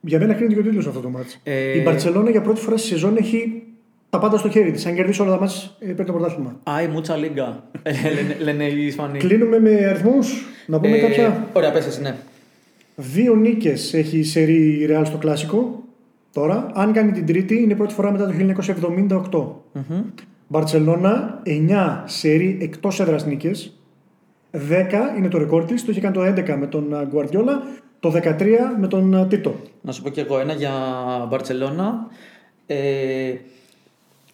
Για 0.06 0.18
μένα 0.18 0.34
κλείνεται 0.34 0.54
και 0.54 0.60
ο 0.60 0.62
τίτλος 0.62 0.86
αυτό 0.86 1.00
το 1.00 1.08
μάτς. 1.08 1.40
Ε, 1.42 1.78
Η 1.78 1.82
Μπαρσελόνα 1.82 2.30
για 2.30 2.40
πρώτη 2.40 2.60
φορά 2.60 2.76
στη 2.76 2.86
σεζόν 2.88 3.16
έχει 3.16 3.62
τα 4.10 4.18
πάντα 4.18 4.38
στο 4.38 4.48
χέρι 4.50 4.70
της. 4.70 4.86
Αν 4.86 4.94
κερδίσει 4.94 5.22
όλα 5.22 5.30
τα 5.30 5.40
μα, 5.40 5.50
παίρνει 5.78 6.04
το 6.04 6.12
πρωτάθλημα. 6.12 6.60
Άι, 6.62 6.86
μούτσα 6.86 7.16
λίγκα. 7.16 7.64
Ε, 7.82 7.92
λένε, 8.14 8.36
λένε 8.40 8.64
οι 8.64 8.86
Ισπανοί. 8.86 9.18
Κλείνουμε 9.18 9.60
με 9.60 9.70
αριθμούς. 9.70 10.44
Να 10.66 10.80
πούμε 10.80 10.96
Ε, 10.96 11.00
κάποια. 11.00 11.48
Ωραία, 11.52 11.72
πες 11.72 11.86
εσύ, 11.86 12.00
ναι. 12.02 12.14
Δύο 12.96 13.34
νίκες 13.34 13.94
έχει 13.94 14.18
η 14.18 14.22
σερή 14.24 14.54
η 14.80 14.88
Real 14.90 15.02
στο 15.04 15.16
κλασικό. 15.16 15.82
Τώρα, 16.32 16.70
αν 16.74 16.92
κάνει 16.92 17.12
την 17.12 17.26
τρίτη, 17.26 17.54
είναι 17.62 17.72
η 17.72 17.76
πρώτη 17.76 17.94
φορά 17.94 18.12
μετά 18.12 18.26
το 18.26 18.32
1978. 18.32 19.94
Μπαρτσελώνα, 20.48 21.42
9 21.46 22.02
σερή 22.06 22.58
εκτός 22.60 23.00
έδρας 23.00 23.26
νίκες. 23.26 23.78
10 24.50 24.58
είναι 25.18 25.28
το 25.28 25.38
ρεκόρ 25.38 25.64
της. 25.64 25.84
Το 25.84 25.90
είχε 25.90 26.00
κάνει 26.00 26.14
το 26.14 26.22
11 26.24 26.56
με 26.56 26.66
τον 26.66 27.08
Γκουαρδιόλα. 27.10 27.62
Το 28.04 28.12
13 28.24 28.42
με 28.80 28.86
τον 28.86 29.14
α, 29.14 29.26
Τίτο. 29.26 29.54
Να 29.80 29.92
σου 29.92 30.02
πω 30.02 30.08
και 30.10 30.20
εγώ 30.20 30.38
ένα 30.40 30.52
για 30.52 30.70
Μπαρτσελώνα. 31.28 32.06
Ε, 32.66 32.76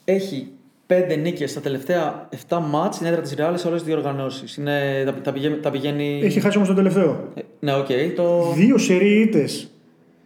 έχει 0.05 0.49
πέντε 0.87 1.17
νίκες 1.17 1.51
στα 1.51 1.61
τελευταία 1.61 2.29
7 2.49 2.59
μάτς 2.71 2.97
στην 2.97 3.07
έδρα 3.09 3.21
της 3.21 3.35
Ρεάλ 3.35 3.57
σε 3.59 3.67
όλες 3.69 3.83
τις 3.83 3.89
διοργανώσεις. 3.93 4.61
Τα, 5.05 5.15
τα, 5.23 5.33
πηγαίνει, 5.33 5.57
τα 5.57 5.71
πηγαίνει. 5.71 6.21
Έχει 6.25 6.41
χάσει 6.41 6.57
όμως 6.57 6.69
τον 6.69 6.77
τελευταίο. 6.77 7.29
Ε, 7.35 7.41
Ναι, 7.61 7.75
οκ. 7.75 7.87
το... 8.17 8.53
Δύο 8.55 8.79
σερί 8.79 9.21
ήττες 9.21 9.71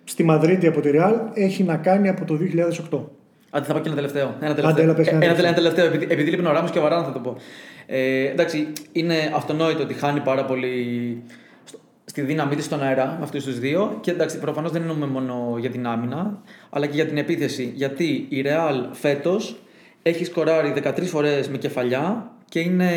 στη 0.05 0.25
Μαδρίτη 0.25 0.67
από 0.67 0.81
τη 0.81 0.91
Real 0.95 1.15
έχει 1.35 1.63
να 1.63 1.77
κάνει 1.77 2.09
από 2.09 2.25
το 2.25 2.39
2008. 2.91 2.99
Άντε, 3.51 3.67
θα 3.67 3.73
πω 3.73 3.79
και 3.79 3.87
ένα 3.87 3.95
τελευταίο. 3.97 4.35
Ένα 4.41 4.51
Άντε, 4.51 4.61
τελευταίο, 4.61 4.85
έλα, 4.85 4.95
πες 4.95 5.07
Ε, 5.07 5.11
ένα 5.11 5.25
ένα, 5.25 5.35
τελευταίο. 5.35 5.55
τελευταίο. 5.63 5.87
Επειδή, 5.87 6.07
επειδή 6.13 6.31
λείπει 6.31 6.47
ο 6.47 6.53
Ράμος 6.53 6.71
και 6.71 6.79
ο 6.79 6.83
Βαράν 6.83 7.05
θα 7.05 7.13
το 7.13 7.19
πω. 7.19 7.37
Ε, 7.87 8.25
εντάξει, 8.27 8.67
είναι 8.93 9.15
αυτονόητο 9.35 9.83
ότι 9.83 9.95
χάνει 9.95 10.21
πάρα 10.21 10.45
πολύ 10.45 10.73
στο- 11.27 11.44
στη 12.05 12.21
δύναμή 12.21 12.57
της 12.57 12.65
στον 12.65 12.83
αέρα 12.83 13.17
με 13.19 13.25
αυτούς 13.25 13.45
τους 13.45 13.59
δύο. 13.59 13.99
Και 14.01 14.11
εντάξει, 14.11 14.39
προφανώς 14.39 14.71
δεν 14.71 14.81
εννοούμε 14.81 15.07
μόνο 15.07 15.57
για 15.59 15.71
την 15.71 15.87
άμυνα, 15.87 16.43
αλλά 16.71 16.87
και 16.87 16.95
για 16.95 17.07
την 17.07 17.17
επίθεση. 17.17 17.73
Γιατί 17.75 18.27
η 18.29 18.45
Real 18.47 18.89
φέτος 18.93 19.57
έχει 20.03 20.25
σκοράρει 20.25 20.73
13 20.77 21.03
φορές 21.05 21.49
με 21.49 21.57
κεφαλιά 21.57 22.31
και 22.49 22.61
είναι 22.61 22.91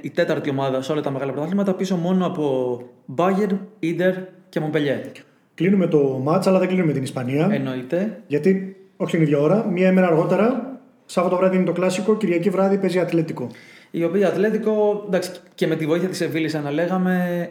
η 0.00 0.10
τέταρτη 0.10 0.50
ομάδα 0.50 0.82
σε 0.82 0.92
όλα 0.92 1.00
τα 1.00 1.10
μεγάλα 1.10 1.32
πρωτάθληματα 1.32 1.74
πίσω 1.74 1.96
μόνο 1.96 2.26
από 2.26 2.78
Bayern, 3.16 3.58
Inter 3.82 4.14
και 4.48 4.60
Montpellier. 4.64 5.10
Κλείνουμε 5.54 5.86
το 5.86 6.20
μάτς, 6.22 6.46
αλλά 6.46 6.58
δεν 6.58 6.68
κλείνουμε 6.68 6.92
την 6.92 7.02
Ισπανία. 7.02 7.48
Εννοείται. 7.52 8.22
Γιατί 8.26 8.76
όχι 8.96 9.10
την 9.10 9.22
ίδια 9.22 9.38
ώρα, 9.38 9.66
μία 9.66 9.88
ημέρα 9.88 10.06
αργότερα, 10.06 10.78
Σάββατο 11.06 11.36
βράδυ 11.36 11.56
είναι 11.56 11.64
το 11.64 11.72
κλασικό, 11.72 12.16
Κυριακή 12.16 12.50
βράδυ 12.50 12.78
παίζει 12.78 12.98
Ατλέτικο. 12.98 13.46
Η 13.90 14.04
οποία 14.04 14.28
Ατλέτικο, 14.28 15.04
εντάξει, 15.06 15.30
και 15.54 15.66
με 15.66 15.76
τη 15.76 15.86
βοήθεια 15.86 16.08
της 16.08 16.16
Σεβίλης, 16.16 16.54
να 16.54 16.70
λέγαμε, 16.70 17.48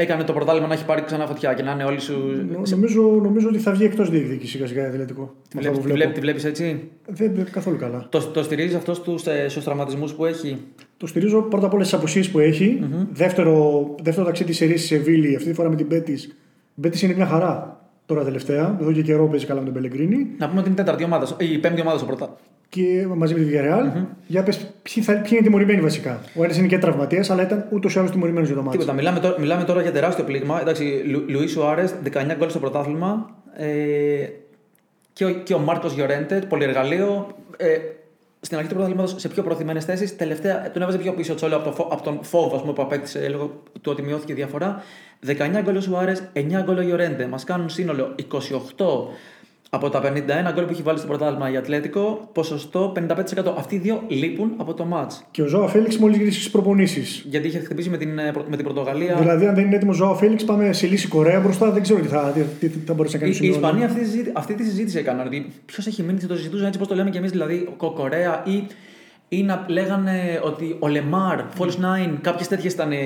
έκανε 0.00 0.24
το 0.24 0.32
πρωτάθλημα 0.32 0.66
να 0.66 0.74
έχει 0.74 0.84
πάρει 0.84 1.02
ξανά 1.02 1.26
φωτιά 1.26 1.54
και 1.54 1.62
να 1.62 1.72
είναι 1.72 1.84
όλοι 1.84 2.00
σου. 2.00 2.12
Νο- 2.52 2.62
Νομίζω, 2.70 3.02
νομίζω 3.02 3.48
ότι 3.48 3.58
θα 3.58 3.72
βγει 3.72 3.84
εκτός 3.84 4.10
διεκδίκησης 4.10 4.50
σιγά 4.50 4.66
σιγά 4.66 4.82
η 4.82 4.86
Ατλέτικο. 4.86 5.34
Τη 5.48 5.56
Με 5.56 5.68
αυτό 5.68 5.72
βλέπεις, 5.72 5.78
που 5.78 5.86
τη, 5.86 5.92
βλέπω. 5.92 6.10
βλέπεις, 6.12 6.14
τη 6.14 6.20
βλέπεις 6.20 6.44
έτσι; 6.44 6.88
Δεν 7.06 7.34
είναι 7.34 7.48
καθόλου 7.50 7.76
καλά. 7.76 8.06
Το, 8.08 8.20
το 8.26 8.42
στηρίζει 8.42 8.74
αυτός 8.76 8.96
στους, 8.96 9.26
ε, 9.26 9.48
στους 9.48 9.64
τραυματισμούς 9.64 10.12
που 10.14 10.24
έχει; 10.24 10.58
Το 10.96 11.06
στηρίζω 11.06 11.42
πρώτα 11.42 11.66
απ' 11.66 11.74
όλα 11.74 11.84
στις 11.84 11.98
απουσίες 11.98 12.30
που 12.30 12.38
εχει 12.38 12.80
Δεύτερο, 13.12 13.86
δεύτερο 14.02 14.26
ταξίδι 14.26 14.52
σε 14.52 14.64
ρίση 14.64 14.86
Σεβίλη, 14.86 15.36
αυτή 15.36 15.48
τη 15.48 15.54
φορά 15.54 15.68
με 15.68 15.76
την 15.76 15.86
Πέτη. 15.88 16.12
Η 16.74 16.80
Πέτη 16.80 17.04
είναι 17.04 17.14
μια 17.14 17.26
χαρά 17.26 17.79
τώρα 18.14 18.24
τελευταία. 18.24 18.76
Εδώ 18.80 18.92
και 18.92 19.02
καιρό 19.02 19.26
παίζει 19.28 19.46
καλά 19.46 19.58
με 19.58 19.64
τον 19.64 19.74
Πελεγκρίνη. 19.74 20.26
Να 20.38 20.48
πούμε 20.48 20.60
ότι 20.60 20.68
είναι 20.70 20.80
η 20.80 20.82
τέταρτη 20.84 21.04
ομάδα, 21.04 21.36
η 21.38 21.58
πέμπτη 21.58 21.80
ομάδα 21.80 21.96
στο 21.98 22.06
πρώτα. 22.06 22.36
Και 22.68 23.06
μαζί 23.16 23.34
με 23.34 23.40
τη 23.40 23.46
Villarreal. 23.52 24.02
Για 24.26 24.42
πες, 24.42 24.66
ποιοι, 24.82 25.02
θα- 25.02 25.12
ποιοι 25.12 25.30
είναι 25.32 25.40
τιμωρημένοι 25.42 25.80
βασικά; 25.80 26.20
Ο 26.34 26.44
ένας 26.44 26.58
είναι 26.58 26.66
και 26.66 26.78
τραυματίας, 26.78 27.30
αλλά 27.30 27.42
ήταν 27.42 27.66
ούτως 27.70 27.94
ή 27.94 27.98
άλλως 27.98 28.10
τιμωρημένος 28.10 28.46
για 28.48 28.56
το 28.56 28.62
μάτι. 28.62 28.76
Τίποτα. 28.76 28.96
Μιλάμε 28.96 29.20
τώρα, 29.20 29.36
μιλάμε 29.40 29.64
τώρα 29.64 29.82
για 29.82 29.92
τεράστιο 29.92 30.24
πλήγμα. 30.24 30.60
Εντάξει, 30.60 31.02
Λου, 31.06 31.24
Λουίς 31.28 31.50
Σουάρες, 31.50 31.94
19 32.02 32.34
γκολ 32.38 32.48
στο 32.50 32.58
πρωτάθλημα. 32.58 33.30
Ε, 33.56 33.66
και, 35.12 35.24
ο, 35.24 35.30
και 35.30 35.54
ο 35.54 35.58
Μάρκος 35.58 35.92
Γιορέντε, 35.94 36.42
πολυεργαλείο. 36.48 37.26
Ε, 37.56 37.66
στην 38.40 38.56
αρχή 38.56 38.68
του 38.68 38.74
πρωταθλήματος 38.74 39.14
σε 39.20 39.28
πιο 39.28 39.42
προθυμένες 39.42 39.84
θέσεις. 39.84 40.16
Τελευταία 40.16 40.70
τον 40.70 40.82
έβαζε 40.82 40.98
πιο 40.98 41.12
πίσω 41.12 41.32
ο 41.32 41.36
Τσόλο 41.36 41.56
από, 41.56 41.64
το, 41.64 41.72
φο- 41.72 41.88
από 41.92 42.02
τον 42.02 42.18
φόβο 42.22 42.54
ας 42.56 42.60
πούμε, 42.60 42.72
που 42.72 42.82
απέκτησε 42.82 43.28
λόγω 43.28 43.62
του 43.80 43.90
ότι 43.92 44.02
μειώθηκε 44.02 44.32
η 44.32 44.34
διαφορά. 44.34 44.82
19 45.26 45.60
γκολ 45.62 45.76
ο 45.76 45.80
Σουάρες, 45.80 46.22
9 46.32 46.62
γκολ 46.62 46.78
ο 46.78 46.82
Γιορέντε. 46.82 47.26
Μας 47.26 47.44
κάνουν 47.44 47.68
σύνολο 47.68 48.14
28 48.76 49.08
από 49.72 49.88
τα 49.90 50.00
51 50.02 50.52
γκολ 50.54 50.64
που 50.64 50.70
έχει 50.72 50.82
βάλει 50.82 50.98
στο 50.98 51.06
πρωτάθλημα 51.06 51.50
η 51.50 51.56
Ατλέτικο. 51.56 52.28
Ποσοστό 52.32 52.92
55%. 52.96 53.54
Αυτοί 53.56 53.74
οι 53.74 53.78
δύο 53.78 54.02
λείπουν 54.08 54.52
από 54.56 54.74
το 54.74 54.84
μάτ. 54.84 55.12
Και 55.30 55.42
ο 55.42 55.46
Ζωά 55.46 55.68
Φέληξ 55.68 55.98
μόλις 55.98 56.16
γυρίσει 56.16 56.38
στις 56.38 56.50
προπονήσεις. 56.50 57.24
Γιατί 57.28 57.46
είχε 57.46 57.58
χτυπήσει 57.58 57.88
με 57.90 57.96
την, 57.96 58.18
ε, 58.18 58.32
με 58.48 58.56
την 58.56 58.64
Πορτογαλία. 58.64 59.16
Δηλαδή, 59.16 59.46
αν 59.46 59.54
δεν 59.54 59.64
είναι 59.66 59.74
έτοιμος 59.76 60.00
ο 60.00 60.04
Ζωά 60.04 60.14
Φέληξ, 60.14 60.44
πάμε 60.44 60.72
σε 60.72 60.86
λύση 60.86 61.08
Κορέα 61.08 61.40
μπροστά. 61.40 61.70
Δεν 61.70 61.82
ξέρω 61.82 62.00
τι 62.00 62.08
θα, 62.08 62.32
τι, 62.60 62.68
τι 62.68 62.78
θα 62.86 62.94
μπορέσει 62.94 63.14
να 63.14 63.20
κάνει 63.20 63.32
Η, 63.32 63.34
η 63.40 63.44
σήμερα. 63.44 63.56
Ισπανία 63.66 63.86
αυτή, 63.86 64.00
τη 64.00 64.06
συζήτη- 64.06 64.30
αυτή 64.34 64.54
τη 64.54 64.64
συζήτηση 64.64 64.98
έκαναν. 64.98 65.26
Ότι 65.26 65.46
ποιος 65.66 65.86
έχει 65.86 66.02
μείνει, 66.02 66.18
θα 66.18 66.26
το 66.26 66.36
συζητούσαν 66.36 66.66
έτσι 66.66 66.78
πώ 66.78 66.86
το 66.86 66.94
λέμε 66.94 67.10
κι 67.10 67.16
εμείς, 67.16 67.30
δηλαδή 67.30 67.68
ο 67.76 67.92
Κορέα 67.92 68.42
ή, 68.46 68.66
ή 69.28 69.42
να 69.42 69.64
λέγανε 69.68 70.40
ότι 70.42 70.76
ο 70.78 70.88
Λεμάρ, 70.88 71.40
False 71.58 71.66
Nine, 71.84 72.12
κάποιες 72.20 72.48
τέτοιες 72.48 72.72
ήταν 72.72 72.92
οι, 72.92 72.96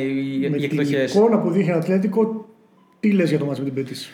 με 0.50 0.56
οι 0.56 0.68
την 0.68 0.78
εκδοχές. 0.80 1.14
εικόνα 1.14 1.38
που 1.38 1.50
δείχνει 1.50 1.72
Ατλέτικο, 1.72 2.48
τι 3.00 3.10
λες 3.12 3.28
για 3.28 3.38
το 3.38 3.44
μάτι 3.44 3.58
με 3.60 3.64
την 3.64 3.74
Πέτης; 3.74 4.10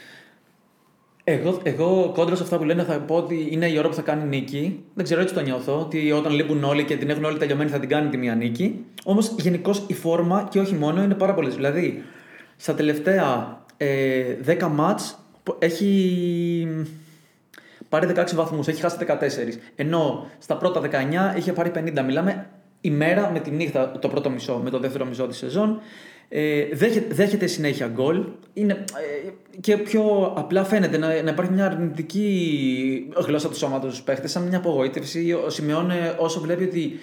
Εγώ, 1.24 1.60
εγώ 1.62 2.10
κόντρα 2.14 2.36
σε 2.36 2.42
αυτά 2.42 2.58
που 2.58 2.64
λένε 2.64 2.82
θα 2.82 2.98
πω 2.98 3.14
ότι 3.14 3.48
είναι 3.50 3.66
η 3.66 3.78
ώρα 3.78 3.88
που 3.88 3.94
θα 3.94 4.02
κάνει 4.02 4.24
νίκη. 4.24 4.84
Δεν 4.94 5.04
ξέρω 5.04 5.20
έτσι 5.20 5.34
το 5.34 5.40
νιώθω. 5.40 5.80
Ότι 5.80 6.12
όταν 6.12 6.32
λείπουν 6.32 6.64
όλοι 6.64 6.84
και 6.84 6.96
την 6.96 7.10
έχουν 7.10 7.24
όλοι 7.24 7.38
τελειωμένη 7.38 7.70
θα 7.70 7.78
την 7.78 7.88
κάνει 7.88 8.08
τη 8.08 8.16
μία 8.16 8.34
νίκη. 8.34 8.84
Όμως 9.04 9.34
γενικώς 9.38 9.84
η 9.86 9.94
φόρμα 9.94 10.48
και 10.50 10.58
όχι 10.58 10.74
μόνο 10.74 11.02
είναι 11.02 11.14
πάρα 11.14 11.34
πολλές. 11.34 11.54
Δηλαδή 11.54 12.02
στα 12.56 12.74
τελευταία 12.74 13.58
ε, 13.76 14.22
10 14.46 14.68
μάτς 14.70 15.18
έχει 15.58 16.84
πάρει 17.88 18.12
16 18.16 18.34
βαθμούς, 18.34 18.68
έχει 18.68 18.80
χάσει 18.80 18.96
14. 19.06 19.14
Ενώ 19.74 20.26
στα 20.38 20.56
πρώτα 20.56 20.80
19 21.34 21.36
είχε 21.36 21.52
πάρει 21.52 21.72
50. 21.74 22.02
Μιλάμε 22.04 22.46
ημέρα 22.80 23.30
με 23.32 23.40
τη 23.40 23.50
νύχτα 23.50 23.90
το 23.98 24.08
πρώτο 24.08 24.30
μισό, 24.30 24.60
με 24.64 24.70
το 24.70 24.78
δεύτερο 24.78 25.04
μισό 25.04 25.26
της 25.26 25.36
σεζόν. 25.36 25.80
Ε, 26.32 26.66
δέχεται, 26.72 27.14
δέχεται 27.14 27.46
συνέχεια 27.46 27.86
γκολ. 27.86 28.24
Είναι, 28.52 28.72
ε, 28.72 29.30
και 29.60 29.76
πιο 29.76 30.32
απλά 30.36 30.64
φαίνεται 30.64 30.98
να, 30.98 31.22
να 31.22 31.30
υπάρχει 31.30 31.52
μια 31.52 31.66
αρνητική 31.66 33.08
γλώσσα 33.26 33.48
του 33.48 33.56
σώματος 33.56 33.92
στους 33.92 34.04
παίχτες, 34.04 34.30
σαν 34.30 34.42
μια 34.42 34.58
απογοήτευση. 34.58 35.32
Ο 35.46 35.50
Σιμεώνε, 35.50 36.14
όσο 36.18 36.40
βλέπει 36.40 36.64
ότι 36.64 36.98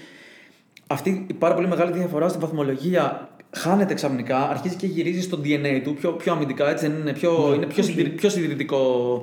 αυτή 0.88 1.26
η 1.30 1.34
πάρα 1.34 1.54
πολύ 1.54 1.68
μεγάλη 1.68 1.92
διαφορά 1.92 2.28
στην 2.28 2.42
βαθμολογία 2.42 3.30
χάνεται 3.52 3.94
ξαφνικά, 3.94 4.50
αρχίζει 4.50 4.76
και 4.76 4.88
γυρίζει 4.88 5.22
στο 5.22 5.40
DNA 5.44 5.82
του 5.84 5.94
πιο, 5.94 6.12
πιο 6.12 6.34
αμυντικά, 6.34 6.70
έτσι 6.70 6.88
δεν 6.88 7.00
είναι, 7.00 7.13
πιο, 7.13 7.54
είναι 7.56 7.66
πιο, 7.66 7.84
συντηρη- 7.84 8.16
πιο 8.16 8.30
συντηρητικό 8.30 9.22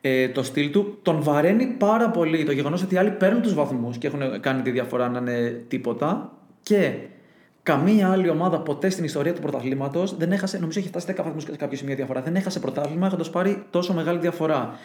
ε, 0.00 0.28
το 0.28 0.42
στυλ 0.42 0.70
του. 0.70 0.98
Τον 1.02 1.22
βαραίνει 1.22 1.66
πάρα 1.66 2.10
πολύ 2.10 2.44
το 2.44 2.52
γεγονός 2.52 2.82
ότι 2.82 2.94
οι 2.94 2.98
άλλοι 2.98 3.10
παίρνουν 3.10 3.42
τους 3.42 3.54
βαθμούς 3.54 3.98
και 3.98 4.06
έχουν 4.06 4.40
κάνει 4.40 4.62
τη 4.62 4.70
διαφορά 4.70 5.08
να 5.08 5.18
είναι 5.18 5.64
τίποτα. 5.68 6.32
Και 6.62 6.92
καμία 7.64 8.10
άλλη 8.10 8.28
ομάδα 8.28 8.58
ποτέ 8.60 8.90
στην 8.90 9.04
ιστορία 9.04 9.32
του 9.32 9.40
πρωταθλήματος 9.40 10.16
δεν 10.16 10.32
έχασε, 10.32 10.58
νομίζω 10.58 10.78
έχει 10.78 10.88
φτάσει 10.88 11.06
10 11.10 11.14
βαθμούς 11.24 11.42
σε 11.42 11.56
κάποιο 11.56 11.76
σημείο 11.78 11.94
διαφορά. 11.94 12.20
Δεν 12.20 12.36
έχασε 12.36 12.60
πρωτάθλημα 12.60 13.06
έχοντας 13.06 13.30
πάρει 13.30 13.62
τόσο 13.70 13.92
μεγάλη 13.94 14.18
διαφορά. 14.18 14.78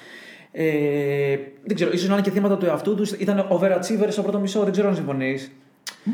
Ε, 0.52 1.38
δεν 1.64 1.76
ξέρω, 1.76 1.92
ίσως 1.94 2.08
να 2.08 2.14
είναι 2.14 2.24
και 2.24 2.32
θύματα 2.32 2.58
του 2.58 2.66
εαυτού 2.66 2.96
τους. 2.96 3.12
Ήταν 3.12 3.48
overachievers 3.50 4.08
στο 4.10 4.22
πρώτο 4.22 4.40
μισό, 4.40 4.64
δεν 4.64 4.72
ξέρω 4.72 4.88
αν 4.88 4.96
συμφωνείς. 4.96 5.52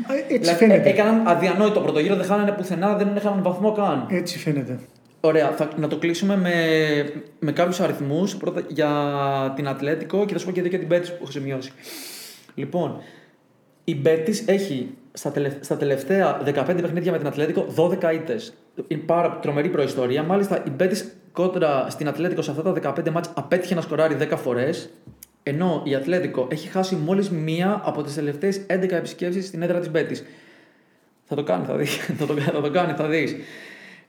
Ε, 0.08 0.14
Έτσι 0.18 0.38
Δηλαδή, 0.38 0.58
φαίνεται. 0.58 0.88
ε, 0.88 0.92
έκαναν 0.92 1.26
αδιανόητο 1.26 1.80
πρώτο 1.80 1.98
γύρο, 1.98 2.16
δεν 2.16 2.24
χάνανε 2.26 2.52
πουθενά, 2.52 2.94
δεν 2.96 3.16
είχαν 3.16 3.42
βαθμό 3.42 3.72
καν. 3.72 4.06
Έτσι 4.10 4.38
φαίνεται. 4.38 4.78
Ωραία, 5.20 5.50
θα, 5.50 5.68
να 5.76 5.88
το 5.88 5.96
κλείσουμε 5.96 6.36
με, 6.36 6.52
με 7.38 7.52
κάποιους 7.52 7.80
αριθμούς 7.80 8.36
για 8.68 8.90
την 9.56 9.68
Ατλέτικο 9.68 10.24
και 10.24 10.32
θα 10.32 10.38
σου 10.38 10.46
πω 10.46 10.52
και 10.52 10.60
δύο 10.60 10.70
και 10.70 10.78
την 10.78 10.86
Μπέτη 10.86 11.08
που 11.08 11.18
έχω 11.22 11.30
σημειώσει. 11.30 11.72
Λοιπόν, 12.54 13.00
η 13.88 13.94
Μπέτη 13.94 14.44
έχει 14.46 14.88
στα, 15.12 15.30
τελευ- 15.30 15.64
στα 15.64 15.76
τελευταία 15.76 16.40
15 16.44 16.78
παιχνίδια 16.80 17.12
με 17.12 17.18
την 17.18 17.26
Ατλέτικο 17.26 17.66
12 17.76 18.12
ήττες. 18.14 18.54
Είναι 18.86 19.00
πάρα 19.00 19.38
τρομερή 19.42 19.68
προϊστορία. 19.68 20.22
Μάλιστα, 20.22 20.62
η 20.66 20.70
Μπέτη 20.70 21.12
κόντρα 21.32 21.86
στην 21.90 22.08
Ατλέτικο 22.08 22.42
σε 22.42 22.50
αυτά 22.50 22.62
τα 22.62 22.94
15 22.96 23.10
μάτς 23.10 23.30
απέτυχε 23.34 23.74
να 23.74 23.80
σκοράρει 23.80 24.16
10 24.20 24.36
φορές. 24.36 24.90
Ενώ 25.42 25.82
η 25.84 25.94
Ατλέτικο 25.94 26.48
έχει 26.50 26.68
χάσει 26.68 26.94
μόλις 26.94 27.30
μία 27.30 27.80
από 27.84 28.02
τις 28.02 28.14
τελευταίες 28.14 28.60
11 28.66 28.90
επισκέψεις 28.90 29.46
στην 29.46 29.62
έδρα 29.62 29.78
της 29.78 29.90
Μπέτις. 29.90 30.26
Θα 31.24 31.34
το 31.34 31.42
κάνει, 31.42 31.64
θα 31.64 31.76
δει. 31.76 31.84
θα, 32.18 32.26
το, 32.26 32.34
θα 32.34 32.60
το 32.60 32.70
κάνει, 32.70 32.92
θα 32.92 33.08
δεις. 33.08 33.36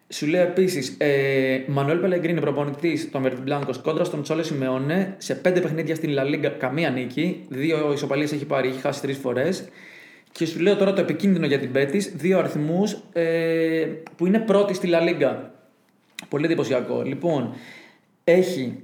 Σου 0.09 0.27
λέω 0.27 0.41
επίσης, 0.41 0.95
ε, 0.97 1.63
Μανουέλ 1.67 1.97
Πελεγκρίνι, 1.97 2.39
προπονητής 2.39 3.11
των 3.11 3.21
Βερντιμπλάνκο 3.21 3.71
κόντρα 3.81 4.03
στον 4.03 4.23
Τσόλο 4.23 4.43
Σιμεώνε, 4.43 5.15
σε 5.17 5.35
πέντε 5.35 5.61
παιχνίδια 5.61 5.95
στην 5.95 6.09
Λα 6.09 6.23
Λίγκα, 6.23 6.49
καμία 6.49 6.89
νίκη. 6.89 7.45
Δύο 7.49 7.91
ισοπαλίες 7.93 8.31
έχει 8.31 8.45
πάρει, 8.45 8.67
έχει 8.67 8.79
χάσει 8.79 9.01
τρεις 9.01 9.17
φορές. 9.17 9.67
Και 10.31 10.45
σου 10.45 10.59
λέω 10.59 10.75
τώρα 10.75 10.93
το 10.93 11.01
επικίνδυνο 11.01 11.45
για 11.45 11.59
την 11.59 11.71
Μπέτις, 11.71 12.11
δύο 12.15 12.39
αριθμούς 12.39 12.97
ε, 13.13 13.85
που 14.15 14.25
είναι 14.25 14.39
πρώτη 14.39 14.73
στη 14.73 14.87
Λα 14.87 14.99
Λίγκα. 14.99 15.51
Πολύ 16.29 16.45
εντυπωσιακό. 16.45 17.01
Λοιπόν, 17.01 17.53
έχει 18.23 18.83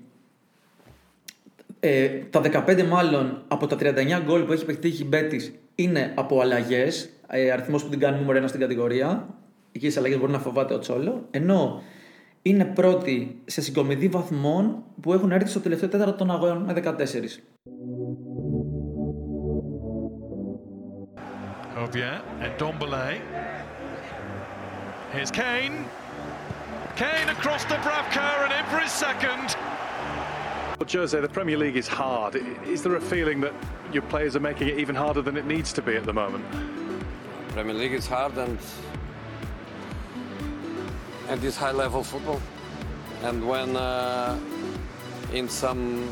ε, 1.79 2.07
τα 2.29 2.41
15 2.67 2.83
μάλλον 2.83 3.43
από 3.47 3.67
τα 3.67 3.75
39 3.79 4.21
γκολ 4.25 4.41
που 4.41 4.51
έχει 4.53 4.65
πετύχει 4.65 5.01
η 5.01 5.05
Μπέτη 5.09 5.59
είναι 5.75 6.11
από 6.15 6.39
αλλαγές. 6.39 7.09
Ε, 7.27 7.51
Αριθμός 7.51 7.83
που 7.83 7.89
την 7.89 7.99
κάνει 7.99 8.19
νούμερο 8.19 8.45
1 8.45 8.47
στην 8.47 8.59
κατηγορία. 8.59 9.27
Εκεί 9.75 9.89
στι 9.89 9.99
αλλαγέ 9.99 10.17
μπορεί 10.17 10.31
να 10.31 10.39
φοβάται 10.39 10.73
ο 10.73 10.79
Τσόλο. 10.79 11.27
Ενώ 11.31 11.81
είναι 12.41 12.65
πρώτη 12.65 13.41
σε 13.45 13.61
συγκομιδή 13.61 14.07
βαθμών 14.07 14.83
που 15.01 15.13
έχουν 15.13 15.31
έρθει 15.31 15.49
στο 15.49 15.59
τελευταίο 15.59 15.89
τέταρτο 15.89 16.13
των 16.17 16.31
αγώνων 16.31 16.63
με 16.63 16.73
14. 16.73 16.93
Obier 21.83 22.21
and 22.43 22.53
Dombele. 22.61 23.19
Here's 25.13 25.31
Kane. 25.31 25.75
Kane 26.95 27.29
across 27.37 27.63
the 27.71 27.77
Bravka 27.85 28.25
and 28.43 28.51
in 28.59 28.65
for 28.71 28.79
his 28.85 28.91
second. 29.07 29.47
Well, 30.79 30.89
Jose, 30.95 31.19
the 31.27 31.33
Premier 31.39 31.57
League 31.57 31.77
is 31.83 31.87
hard. 31.87 32.31
I- 32.35 32.69
Is 32.75 32.79
there 32.83 32.95
a 33.03 33.05
feeling 33.13 33.39
that 33.45 33.53
your 33.95 34.03
players 34.13 34.33
are 34.37 34.45
making 34.51 34.67
it 34.71 34.77
even 34.83 34.95
harder 35.03 35.21
than 35.27 35.35
it 35.41 35.45
needs 35.55 35.69
to 35.77 35.81
be 35.89 35.93
at 36.01 36.05
the 36.11 36.13
moment? 36.23 36.43
Premier 37.55 37.77
League 37.83 37.95
is 38.01 38.07
hard 38.15 38.33
and 38.45 38.57
and 41.29 41.41
this 41.41 41.57
high 41.57 41.71
level 41.71 42.03
football. 42.03 42.41
And 43.23 43.47
when 43.47 43.75
uh, 43.75 44.37
in 45.31 45.47
some 45.47 46.09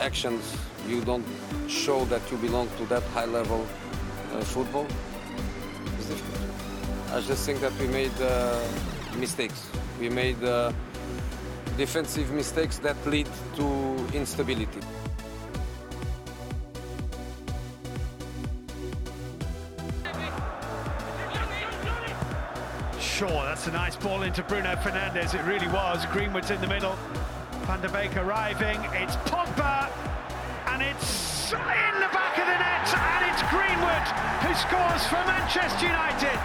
actions 0.00 0.56
you 0.88 1.00
don't 1.02 1.24
show 1.68 2.04
that 2.06 2.22
you 2.30 2.36
belong 2.38 2.68
to 2.78 2.86
that 2.86 3.02
high 3.14 3.26
level 3.26 3.66
uh, 4.32 4.40
football, 4.40 4.86
it's 5.98 6.06
difficult. 6.06 6.40
I 7.12 7.20
just 7.20 7.44
think 7.46 7.60
that 7.60 7.72
we 7.78 7.86
made 7.88 8.12
uh, 8.20 8.60
mistakes. 9.16 9.68
We 9.98 10.08
made 10.08 10.42
uh, 10.42 10.72
defensive 11.76 12.30
mistakes 12.30 12.78
that 12.78 12.96
lead 13.06 13.28
to 13.56 14.06
instability. 14.12 14.80
Sure, 23.20 23.28
that's 23.28 23.66
a 23.66 23.70
nice 23.72 23.96
ball 23.96 24.22
into 24.22 24.42
Bruno 24.42 24.76
Fernandes. 24.76 25.34
It 25.34 25.44
really 25.44 25.68
was. 25.68 26.06
Greenwood's 26.06 26.50
in 26.50 26.58
the 26.62 26.66
middle. 26.66 26.96
Van 27.66 27.78
der 27.82 27.90
Beek 27.90 28.16
arriving. 28.16 28.80
It's 28.94 29.14
Pogba. 29.28 29.90
And 30.68 30.82
it's 30.82 31.52
in 31.52 31.58
the 31.58 32.08
back 32.14 32.38
of 32.38 32.46
the 32.46 32.56
net. 32.56 32.88
And 32.96 33.30
it's 33.30 33.42
Greenwood 33.52 34.06
who 34.40 34.54
scores 34.54 35.06
for 35.06 35.22
Manchester 35.28 35.84
United. 35.84 36.38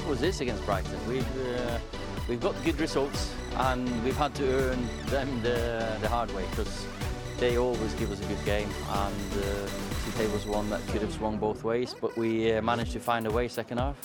What 0.00 0.10
was 0.10 0.20
this 0.20 0.42
against 0.42 0.66
Brighton? 0.66 0.98
We've 1.08 1.56
uh, 1.56 1.78
we've 2.28 2.42
got 2.42 2.54
good 2.62 2.78
results 2.78 3.34
and 3.56 3.88
we've 4.04 4.18
had 4.18 4.34
to 4.34 4.44
earn 4.44 4.86
them 5.06 5.42
the, 5.42 5.96
the 6.02 6.10
hard 6.10 6.30
way 6.34 6.44
because 6.50 6.84
they 7.38 7.56
always 7.56 7.94
give 7.94 8.12
us 8.12 8.20
a 8.20 8.26
good 8.26 8.44
game 8.44 8.68
and 8.90 9.32
uh, 9.32 10.10
today 10.10 10.30
was 10.30 10.44
one 10.44 10.68
that 10.68 10.86
could 10.88 11.00
have 11.00 11.14
swung 11.14 11.38
both 11.38 11.64
ways 11.64 11.94
but 11.98 12.14
we 12.18 12.52
uh, 12.52 12.60
managed 12.60 12.92
to 12.92 13.00
find 13.00 13.26
a 13.26 13.30
way 13.30 13.48
second 13.48 13.78
half. 13.78 13.96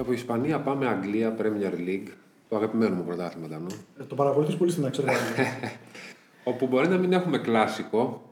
Από 0.00 0.12
Ισπανία 0.12 0.60
πάμε 0.60 0.86
Αγγλία, 0.86 1.36
Premier 1.38 1.88
League, 1.88 2.08
το 2.48 2.56
αγαπημένο 2.56 2.94
μου 2.94 3.04
πρωτάθλημα 3.04 3.46
ήταν. 3.46 3.66
Ε, 4.00 4.04
Το 4.04 4.14
παρακολουθείς 4.14 4.56
πολύ 4.56 4.70
στην 4.70 4.84
αξιολογία. 4.84 5.20
όπου 6.50 6.66
μπορεί 6.66 6.88
να 6.88 6.96
μην 6.98 7.12
έχουμε 7.12 7.38
κλάσικο, 7.38 8.22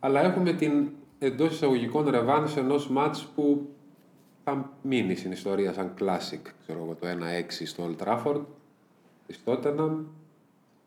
αλλά 0.00 0.20
έχουμε 0.24 0.52
την 0.52 0.88
εντός 1.18 1.52
εισαγωγικών 1.52 2.08
ρεβάνς 2.10 2.56
ενός 2.56 2.88
μάτς 2.88 3.26
που 3.34 3.68
θα 4.44 4.72
μείνει 4.82 5.14
στην 5.14 5.32
ιστορία 5.32 5.72
σαν 5.72 5.92
classic. 5.98 6.40
Ξέρω 6.62 6.78
εγώ, 6.84 6.96
το 7.00 7.06
1-6 7.06 7.66
στο 7.66 7.90
Old 7.90 8.04
Trafford, 8.06 8.40
της 9.26 9.40
Tottenham. 9.44 10.04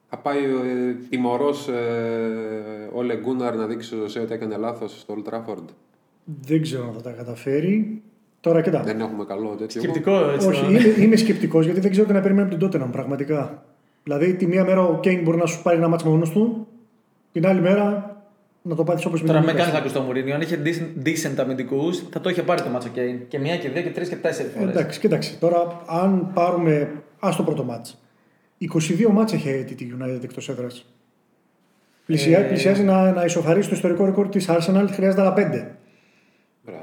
Θα 0.09 0.17
πάει 0.17 0.43
ε, 0.43 0.93
τιμωρός 1.09 1.67
ε, 1.67 2.89
ο 2.93 3.01
Λεγκούναρ 3.01 3.55
να 3.55 3.67
δείξει 3.67 3.87
στο 3.87 3.95
Ζωσέ 3.97 4.19
ότι 4.19 4.33
έκανε 4.33 4.57
λάθος 4.57 4.99
στο 4.99 5.15
Old 5.17 5.33
Trafford. 5.33 5.65
Δεν 6.25 6.61
ξέρω 6.61 6.87
αν 6.87 6.93
θα 6.93 7.01
τα 7.01 7.11
καταφέρει. 7.11 8.01
Τώρα 8.43 8.61
κοιτά. 8.61 8.79
Δεν 8.83 8.99
έχουμε 9.01 9.25
καλό 9.25 9.49
τέτοιο. 9.49 9.81
Σκεπτικό 9.81 10.29
έτσι. 10.33 10.47
Όχι, 10.47 10.61
το- 10.63 10.69
είμαι, 10.69 10.79
είμαι 11.03 11.15
σκεπτικός 11.15 11.65
γιατί 11.65 11.79
δεν 11.79 11.91
ξέρω 11.91 12.07
τι 12.07 12.13
να 12.13 12.21
περιμένω 12.21 12.47
από 12.47 12.57
την 12.57 12.67
Tottenham 12.81 12.91
πραγματικά. 12.91 13.63
Δηλαδή, 14.03 14.33
τη 14.33 14.47
μία 14.47 14.63
μέρα 14.63 14.81
ο 14.81 14.99
Κέιν 14.99 15.21
μπορεί 15.21 15.37
να 15.37 15.45
σου 15.45 15.61
πάρει 15.61 15.77
ένα 15.77 15.87
μάτσο 15.87 16.09
μόνος 16.09 16.29
του, 16.29 16.67
την 17.31 17.47
άλλη 17.47 17.61
μέρα 17.61 18.15
να 18.61 18.75
το 18.75 18.83
πάθεις 18.83 19.05
όπως 19.05 19.21
Τώρα 19.23 19.41
με 19.41 19.53
κάνει 19.53 19.71
να 19.71 19.77
ακούς 19.77 19.91
το 19.91 20.01
Μουρίνιο. 20.01 20.35
Αν 20.35 20.41
είχε 20.41 20.61
decent, 20.65 21.07
decent 21.07 21.35
αμυντικούς, 21.37 22.03
θα 22.11 22.19
το 22.21 22.29
είχε 22.29 22.41
πάρει 22.43 22.61
το 22.61 22.69
Μάτσο 22.69 22.89
Κέιν. 22.93 23.27
Και 23.27 23.39
μία 23.39 23.57
και 23.57 23.69
δύο 23.69 23.81
και 23.81 23.89
τρεις 23.89 24.09
και 24.09 24.15
τέσσερις 24.15 24.51
φορές. 24.57 24.69
Εντάξει, 24.75 24.99
κοίταξε. 24.99 25.35
Τώρα, 25.39 25.81
αν 25.87 26.31
πάρουμε. 26.33 26.91
Α 27.19 27.29
το 27.37 27.43
πρώτο 27.43 27.63
μάτς. 27.63 27.97
22 28.57 29.09
μάτς 29.11 29.33
έχει 29.33 29.49
έτη 29.49 29.75
τη 29.75 29.87
United 29.99 30.23
εκτός 30.23 30.49
έδρας. 30.49 30.85
Πλησιά, 32.05 32.39
Ε, 32.39 32.41
Πλησιάζει 32.41 32.83
να, 32.83 33.11
να 33.11 33.23
ισοφαρίσει 33.25 33.69
το 33.69 33.75
ιστορικό 33.75 34.05
ρεκόρ 34.05 34.27
της 34.29 34.49
Arsenal, 34.49 34.85
χρειάζεται 34.91 35.21
άλλα 35.21 35.33
5. 35.33 35.65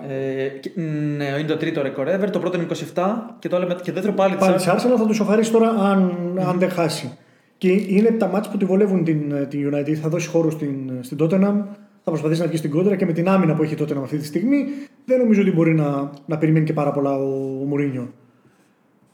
Ε, 0.09 0.49
και- 0.49 0.71
ναι, 1.17 1.25
είναι 1.25 1.49
το 1.49 1.57
τρίτο 1.57 1.83
ρεκόρ 1.83 2.07
ever. 2.09 2.29
Το 2.31 2.39
πρώτο 2.39 2.57
είναι 2.57 2.67
27 2.95 3.37
και 3.39 3.49
το, 3.49 3.57
άλλο, 3.57 3.67
με- 3.67 3.75
και 3.75 3.83
το 3.89 3.93
δεύτερο 3.93 4.13
πάλι, 4.13 4.37
Πάλι 4.37 4.55
της 4.55 4.65
τη 4.65 4.71
Arsenal 4.73 4.95
θα 4.99 5.05
το 5.05 5.09
ισοφαρίσει 5.11 5.53
τώρα 5.53 5.69
αν, 5.69 6.13
αν 6.49 6.59
δεν 6.59 6.71
χάσει. 6.71 7.17
Και 7.59 7.69
είναι 7.73 8.11
τα 8.11 8.27
μάτς 8.27 8.49
που 8.49 8.57
τη 8.57 8.65
βολεύουν 8.65 9.05
την, 9.05 9.49
την 9.49 9.71
United. 9.75 9.93
Θα 9.93 10.09
δώσει 10.09 10.29
χώρο 10.29 10.51
στην, 10.51 10.91
στην 11.01 11.19
Tottenham, 11.21 11.55
θα 12.05 12.11
προσπαθήσει 12.11 12.41
να 12.41 12.47
βγει 12.47 12.57
στην 12.57 12.71
κόντρα 12.71 12.97
και 12.97 13.07
με 13.07 13.13
την 13.13 13.29
άμυνα 13.29 13.55
που 13.55 13.63
έχει 13.63 13.75
η 13.75 13.77
Tottenham 13.81 14.03
αυτή 14.03 14.17
τη 14.19 14.25
στιγμή 14.25 14.65
δεν 15.05 15.19
νομίζω 15.19 15.41
ότι 15.41 15.51
μπορεί 15.53 15.75
να, 15.75 16.11
να 16.27 16.39
περιμένει 16.39 16.65
και 16.65 16.73
πάρα 16.73 16.91
πολλά 16.93 17.15
ο, 17.15 17.59
ο 17.63 17.65
Μουρίνιο. 17.65 18.13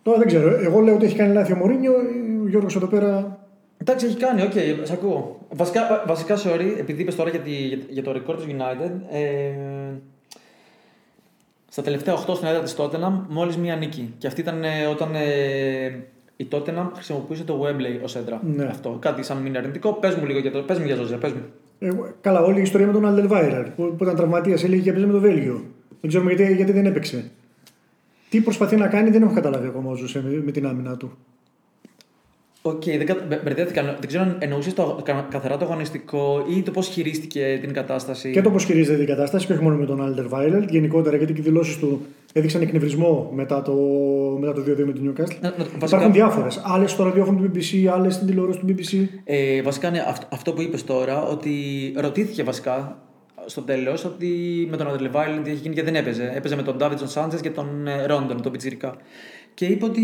Τώρα 0.03 0.19
δεν 0.19 0.27
ξέρω. 0.27 0.59
Εγώ 0.65 0.81
λέω 0.81 0.95
ότι 0.95 1.05
έχει 1.05 1.17
κάνει 1.17 1.33
λάθη 1.33 1.53
ο 1.53 1.57
Μουρίνιο. 1.57 1.93
Ο 2.45 2.49
Γιώργος 2.49 2.77
εδώ 2.77 2.87
πέρα 2.87 3.39
Εντάξει, 3.79 4.07
έχει 4.07 4.17
κάνει, 4.17 4.43
οκ, 4.43 4.53
σε 4.83 4.93
ακούω. 4.93 5.47
Βασικά, 5.55 5.81
βα- 5.91 6.05
βασικά 6.07 6.37
sorry, 6.37 6.79
επειδή 6.79 7.03
είπες 7.03 7.15
τώρα 7.17 7.31
για, 7.31 7.39
τη, 7.41 7.51
για, 7.51 7.79
για 7.89 8.03
το 8.03 8.13
ρεκόρ 8.13 8.37
του 8.37 8.45
United. 8.49 8.91
Ε, 9.11 9.51
στα 11.77 11.85
τελευταία 11.85 12.15
8 12.15 12.35
στην 12.35 12.47
έδρα 12.49 12.63
της 12.63 12.75
Tottenham, 12.79 13.13
μόλις 13.29 13.57
μία 13.57 13.77
νίκη. 13.77 14.15
Και 14.19 14.27
αυτή 14.27 14.41
ήταν 14.41 14.65
ε, 14.65 14.87
όταν 14.87 15.15
ε, 15.15 15.87
η 16.37 16.49
Tottenham 16.51 16.91
χρησιμοποιούσε 16.95 17.45
το 17.45 17.63
Wembley 17.65 18.03
ως 18.03 18.17
έδρα. 18.17 18.41
Ναι. 18.45 18.65
Αυτό. 18.65 18.97
Κάτι 19.01 19.23
σαν 19.23 19.37
μην 19.37 19.57
αρνητικό. 19.57 19.93
Πες 19.93 20.15
μου 20.15 20.27
λίγο 20.27 20.39
για 20.39 20.51
το. 20.51 20.63
Πες 20.63 20.79
μου 20.79 20.85
για 20.85 20.95
Ζοζέ, 20.95 21.17
πες 21.17 21.33
μου. 21.33 21.43
Εγώ, 21.79 22.09
καλά, 22.21 22.43
όλη 22.43 22.59
η 22.59 22.63
ιστορία 22.63 22.87
με 22.87 22.93
τον 22.93 23.07
Αλντερβάιρελντ 23.07 23.71
που, 23.71 23.95
που 23.97 24.05
ήταν 24.05 24.17
τραυματίας, 24.17 24.65
έλεγε 24.65 24.83
και 24.83 24.91
έπαιζε 24.91 25.07
με 25.07 25.13
το 25.13 25.21
Βέλγιο. 25.21 25.65
Δεν 26.01 26.11
ξέρουμε 26.11 26.33
γιατί, 26.33 26.55
γιατί 26.55 26.73
δεν 26.73 26.87
έπαιξε. 26.87 27.31
Τι 28.29 28.41
προσπαθεί 28.41 28.77
να 28.77 28.89
κάνει 28.89 29.11
δεν 29.11 29.23
έχω 29.23 29.35
καταλάβει 29.35 29.67
ακόμα 29.67 29.91
ο 29.91 29.95
Ζοσέ 29.95 30.23
με, 30.23 30.43
με 30.45 30.53
την 30.53 30.67
άμυνα 30.67 30.97
του. 30.97 31.19
Οκ, 32.67 32.85
δεν 32.85 33.07
κα- 33.07 33.17
μπε- 33.29 33.43
μπερδεύτηκα. 33.45 33.83
Δεν 33.83 34.07
ξέρω 34.07 34.23
αν 34.23 34.37
εννοούσες 34.39 34.75
το, 34.75 35.01
κα- 35.05 35.27
καθαρά 35.31 35.57
το 35.57 35.65
αγωνιστικό 35.65 36.45
ή 36.57 36.63
το 36.63 36.71
πώς 36.71 36.87
χειρίστηκε 36.89 37.59
την 37.61 37.73
κατάσταση. 37.73 38.31
Και 38.31 38.41
το 38.41 38.51
πώς 38.51 38.65
χειρίζεται 38.65 38.97
την 38.99 39.07
κατάσταση 39.07 39.47
και 39.47 39.53
όχι 39.53 39.63
μόνο 39.63 39.77
με 39.77 39.87
τον 39.87 40.03
Άλντερβαϊρελντ, 40.03 40.63
γενικότερα 40.71 41.17
γιατί 41.17 41.33
και 41.33 41.41
οι 41.41 41.45
δηλώσεις 41.45 41.79
του 41.79 42.01
έδειξαν 42.33 42.63
εκνευρισμό 42.63 43.31
μετά 43.35 43.63
το, 43.63 43.73
μετά 44.41 44.53
το 44.53 44.61
2-2 44.61 44.85
με 44.87 44.93
την 44.93 45.11
Newcastle. 45.13 45.37
Να- 45.41 45.49
να- 45.49 45.57
βασικά- 45.57 45.87
Υπάρχουν 45.87 46.13
διάφορες. 46.13 46.61
Άλλες 46.65 46.91
στο 46.91 47.03
ραδιόφωνο 47.05 47.39
του 47.41 47.51
BBC, 47.55 47.87
άλλες 47.93 48.15
στην 48.15 48.27
τηλεόραση 48.27 48.59
του 48.59 48.67
BBC. 48.69 49.09
Ε, 49.25 49.63
βασικά 49.63 49.89
είναι 49.89 50.05
αυτό, 50.09 50.27
αυτό 50.33 50.53
που 50.53 50.61
είπες 50.63 50.85
τώρα, 50.85 51.23
ότι 51.23 51.51
ρωτήθηκε 51.97 52.43
βασικά 52.43 52.99
στο 53.47 53.61
τέλος 53.61 54.05
ότι 54.05 54.29
με 54.71 54.77
τον 54.77 54.89
Αντρελ 54.89 55.11
Βάιλεντ 55.11 55.45
τι 55.45 55.51
έχει 55.51 55.61
γίνει 55.61 55.75
και 55.75 55.83
δεν 55.83 55.95
έπαιζε. 55.95 56.33
Έπαιζε 56.35 56.57
με 56.57 56.63
τον 56.63 56.77
Ντάβιτσον 56.77 57.09
Σάντζε 57.09 57.39
και 57.41 57.51
τον 57.51 57.87
ε, 57.87 58.07
Ρόντον, 58.07 58.43
τον 58.43 58.53
Πιτσυρικά. 58.53 58.97
Και 59.55 59.67
είπε 59.67 59.85
ότι 59.85 60.03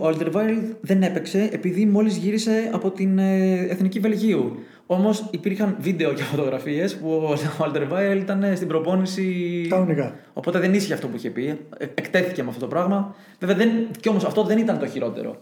ο 0.00 0.08
Alderweireld 0.08 0.76
δεν 0.80 1.02
έπαιξε 1.02 1.48
επειδή 1.52 1.86
μόλις 1.86 2.16
γύρισε 2.16 2.70
από 2.72 2.90
την 2.90 3.18
ε, 3.18 3.66
εθνική 3.68 4.00
Βελγίου. 4.00 4.58
Όμως 4.86 5.28
υπήρχαν 5.30 5.76
βίντεο 5.80 6.12
και 6.12 6.22
φωτογραφίες 6.22 6.96
που 6.96 7.10
ο 7.10 7.34
Alderweireld 7.64 8.18
ήταν 8.20 8.56
στην 8.56 8.68
προπόνηση. 8.68 9.66
Κανονικά. 9.68 10.14
Οπότε 10.32 10.58
δεν 10.58 10.74
ίσχυε 10.74 10.94
αυτό 10.94 11.08
που 11.08 11.16
είχε 11.16 11.30
πει. 11.30 11.58
Ε, 11.78 11.84
Εκτέθηκε 11.94 12.42
με 12.42 12.48
αυτό 12.48 12.60
το 12.60 12.66
πράγμα. 12.66 13.14
Βέβαια, 13.38 13.56
δεν, 13.56 13.70
και 14.00 14.08
όμως 14.08 14.24
αυτό 14.24 14.42
δεν 14.42 14.58
ήταν 14.58 14.78
το 14.78 14.86
χειρότερο 14.86 15.40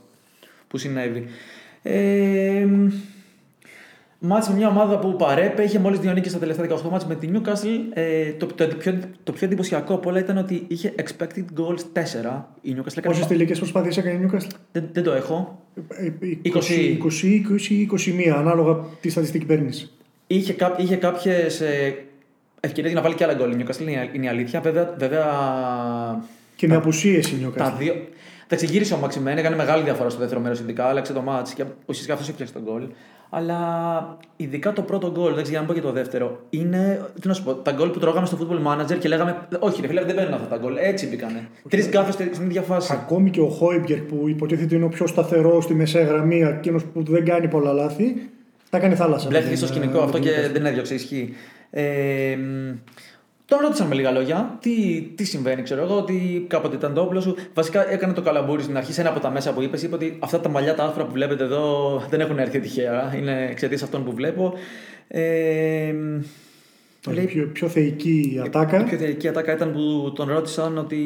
που 0.69 0.79
συνέβη. 0.79 1.25
Ε, 1.83 2.67
Μάτς 4.23 4.49
με 4.49 4.55
μια 4.55 4.69
ομάδα 4.69 4.99
που 4.99 5.17
παρέπε, 5.17 5.63
είχε 5.63 5.79
μόλις 5.79 5.99
δύο 5.99 6.13
νίκες 6.13 6.31
στα 6.31 6.41
τελευταία 6.41 6.67
18 6.79 6.83
μάτς 6.91 7.07
με 7.07 7.15
τη 7.15 7.29
Newcastle. 7.33 7.79
Ε, 7.93 8.33
το, 8.33 8.47
το, 8.47 8.67
πιο, 8.79 8.99
το 9.23 9.33
πιο 9.33 9.47
εντυπωσιακό 9.47 9.95
από 9.95 10.09
όλα 10.09 10.19
ήταν 10.19 10.37
ότι 10.37 10.65
είχε 10.69 10.95
expected 10.97 11.45
goals 11.61 12.01
4. 12.33 12.43
Η 12.61 12.75
Newcastle 12.77 12.97
έκανε. 12.97 13.07
Πόσες 13.15 13.27
τελικές 13.27 13.59
προσπάθειες 13.59 13.97
έκανε 13.97 14.25
η 14.25 14.29
Newcastle; 14.31 14.55
Δεν, 14.73 14.89
δεν 14.93 15.03
το 15.03 15.13
έχω. 15.13 15.63
Ε, 15.89 16.11
20. 16.45 16.49
20, 16.49 16.59
20, 17.69 18.29
21, 18.29 18.35
ανάλογα 18.37 18.77
τι 19.01 19.09
στατιστική 19.11 19.45
παίρνεις. 19.47 19.97
Είχε, 20.27 20.53
κά, 20.53 20.75
είχε 20.79 20.97
κάποιες 20.97 21.61
ε, 21.61 21.95
ευκαιρίες 22.61 22.95
να 22.95 23.01
βάλει 23.03 23.15
και 23.15 23.25
άλλα 23.25 23.35
γκολ 23.35 23.51
η 23.53 23.57
Newcastle, 23.65 23.81
είναι, 23.81 24.11
είναι 24.13 24.25
η 24.25 24.29
αλήθεια. 24.29 24.61
Βέβαια, 24.61 24.95
βέβαια 24.99 25.27
Και 26.57 26.67
με 26.69 26.75
απουσίες 26.75 27.31
η 27.31 27.51
τα 27.57 27.73
Newcastle. 27.75 27.79
δύο. 27.79 27.95
Εντάξει, 28.53 28.73
γύρισε 28.73 28.95
ο 28.95 28.97
Μαξιμέν, 28.97 29.39
έκανε 29.39 29.57
μεγάλη 29.57 29.83
διαφορά 29.83 30.09
στο 30.09 30.19
δεύτερο 30.19 30.41
μέρος 30.41 30.61
ειδικά, 30.61 30.85
άλλαξε 30.85 31.13
το 31.13 31.21
μάτς 31.21 31.55
και 31.55 31.65
ουσιαστικά 31.87 32.15
αυτό 32.15 32.27
έφτιαξε 32.31 32.55
τον 32.55 32.63
γκολ. 32.63 32.83
Αλλά 33.31 34.19
ειδικά 34.37 34.73
το 34.73 34.83
πρώτο 34.83 35.11
γκολ, 35.11 35.35
δεν 35.35 35.43
ξέρω 35.43 35.49
για 35.49 35.61
να 35.61 35.67
πω 35.67 35.73
και 35.73 35.81
το 35.81 35.93
δεύτερο, 35.93 36.41
είναι. 36.51 37.01
Τι 37.21 37.29
να 37.29 37.35
σου 37.35 37.43
πω, 37.43 37.55
τα 37.55 37.73
γκολ 37.73 37.89
που 37.89 37.99
τρώγαμε 37.99 38.27
στο 38.27 38.39
football 38.41 38.73
manager 38.73 38.99
και 38.99 39.09
λέγαμε. 39.09 39.49
Όχι, 39.59 39.81
ρε 39.81 39.87
φίλε, 39.87 40.05
δεν 40.05 40.15
μπαίνουν 40.15 40.33
αυτά 40.33 40.47
τα 40.47 40.57
γκολ. 40.57 40.77
Έτσι 40.77 41.07
μπήκανε. 41.07 41.49
Τρεις 41.69 41.89
γκάφες 41.89 42.15
στην 42.15 42.45
ίδια 42.45 42.63
φάση. 42.63 42.93
Ακόμη 42.93 43.31
και 43.31 43.41
ο 43.41 43.49
Χόιμπιερ 43.49 44.01
που 44.01 44.29
υποτίθεται 44.29 44.75
είναι 44.75 44.85
ο 44.85 44.89
πιο 44.89 45.07
σταθερός 45.07 45.65
στη 45.65 45.75
μεσαία 45.75 46.05
γραμμή, 46.05 46.41
εκείνος 46.41 46.85
που 46.85 47.03
δεν 47.03 47.25
κάνει 47.25 47.49
πολλά 47.49 47.73
λάθη, 47.73 48.31
τα 48.71 48.79
κάνει 48.79 48.95
θάλασσα. 48.95 49.29
Μπλέχτηκε 49.29 49.51
με 49.51 49.57
στο 49.57 49.67
την, 49.67 49.75
σκηνικό 49.75 49.99
ε, 49.99 50.05
αυτό 50.05 50.19
με 50.19 50.25
την 50.25 50.33
και 50.33 50.41
Newcastle. 50.41 50.53
δεν 50.53 50.67
έδιωξε, 50.67 50.95
ισχύει. 50.95 51.35
Ε, 51.71 52.37
μ, 52.37 52.77
Τον 53.51 53.59
ρώτησαν 53.59 53.87
με 53.87 53.95
λίγα 53.95 54.11
λόγια 54.11 54.59
τι, 54.61 55.03
τι 55.15 55.25
συμβαίνει, 55.25 55.63
ξέρω 55.63 55.83
εγώ, 55.83 55.97
ότι 55.97 56.45
κάποτε 56.49 56.77
ήταν 56.77 56.95
το 56.95 57.01
όπλο 57.01 57.21
σου. 57.21 57.35
Βασικά 57.55 57.91
έκανε 57.91 58.13
το 58.13 58.23
καλαμπούρι 58.23 58.63
στην 58.63 58.77
αρχή, 58.77 58.93
σε 58.93 59.01
ένα 59.01 59.11
από 59.11 59.21
τα 59.21 59.31
μέσα 59.31 59.53
που 59.53 59.63
είπες. 59.63 59.83
Είπε 59.83 59.95
ότι 59.95 60.17
αυτά 60.21 60.41
τα 60.41 60.49
μαλλιά, 60.49 60.75
τα 60.75 60.85
άσπρα 60.85 61.05
που 61.05 61.13
βλέπετε 61.13 61.45
εδώ 61.45 61.99
δεν 62.11 62.21
έχουν 62.21 62.39
έρθει 62.39 62.61
τυχαία. 62.61 63.15
Είναι 63.17 63.49
εξαιτίας 63.51 63.83
αυτών 63.83 64.05
που 64.05 64.13
βλέπω. 64.13 64.53
Ε, 65.09 65.95
Λέει, 67.07 67.25
πιο, 67.25 67.51
πιο 67.53 67.69
θεϊκή 67.69 68.33
η 68.35 68.41
ατάκα. 68.41 68.81
Η 68.81 68.85
πιο 68.85 68.99
θεϊκή 68.99 69.29
ατάκα 69.29 69.53
ήταν 69.53 69.73
που 69.73 70.13
τον 70.15 70.29
ρώτησαν 70.29 70.79
ότι. 70.79 71.05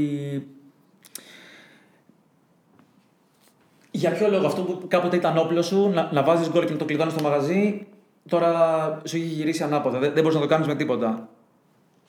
Για 3.90 4.10
ποιο 4.10 4.28
λόγο 4.28 4.46
αυτό 4.46 4.62
που 4.62 4.84
κάποτε 4.88 5.16
ήταν 5.16 5.38
όπλο 5.38 5.62
σου, 5.62 5.90
να, 5.94 6.10
να 6.12 6.22
βάζεις 6.22 6.50
γκολ 6.50 6.64
και 6.64 6.72
να 6.72 6.78
το 6.78 6.84
κλειδώνεις 6.84 7.12
στο 7.12 7.22
μαγαζί, 7.22 7.86
τώρα 8.28 8.52
σου 9.04 9.16
έχει 9.16 9.24
γυρίσει 9.24 9.62
ανάποδα. 9.62 9.98
Δεν, 9.98 10.12
δεν 10.12 10.22
μπορείς 10.22 10.36
να 10.36 10.42
το 10.42 10.48
κάνεις 10.48 10.66
με 10.66 10.74
τίποτα. 10.74 11.28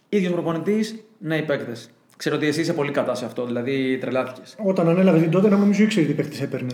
Ίδιος 0.10 0.32
προπονητής, 0.32 1.06
νέοι 1.20 1.42
παίκτες. 1.42 1.90
Ξέρω 2.18 2.36
ότι 2.36 2.48
εσύ 2.48 2.62
είσαι 2.62 2.74
πολύ 2.74 2.92
κατά 2.92 3.16
σε 3.16 3.26
αυτό, 3.26 3.46
δηλαδή 3.46 3.98
τρελάθηκες. 4.02 4.56
Όταν 4.66 4.90
ανέλαβε 4.90 5.20
την 5.20 5.32
τότε, 5.32 5.50
νομίζω 5.50 5.84
ήξερε 5.84 6.06
τι 6.06 6.14
παίκτης 6.14 6.42
έπαιρνε. 6.42 6.72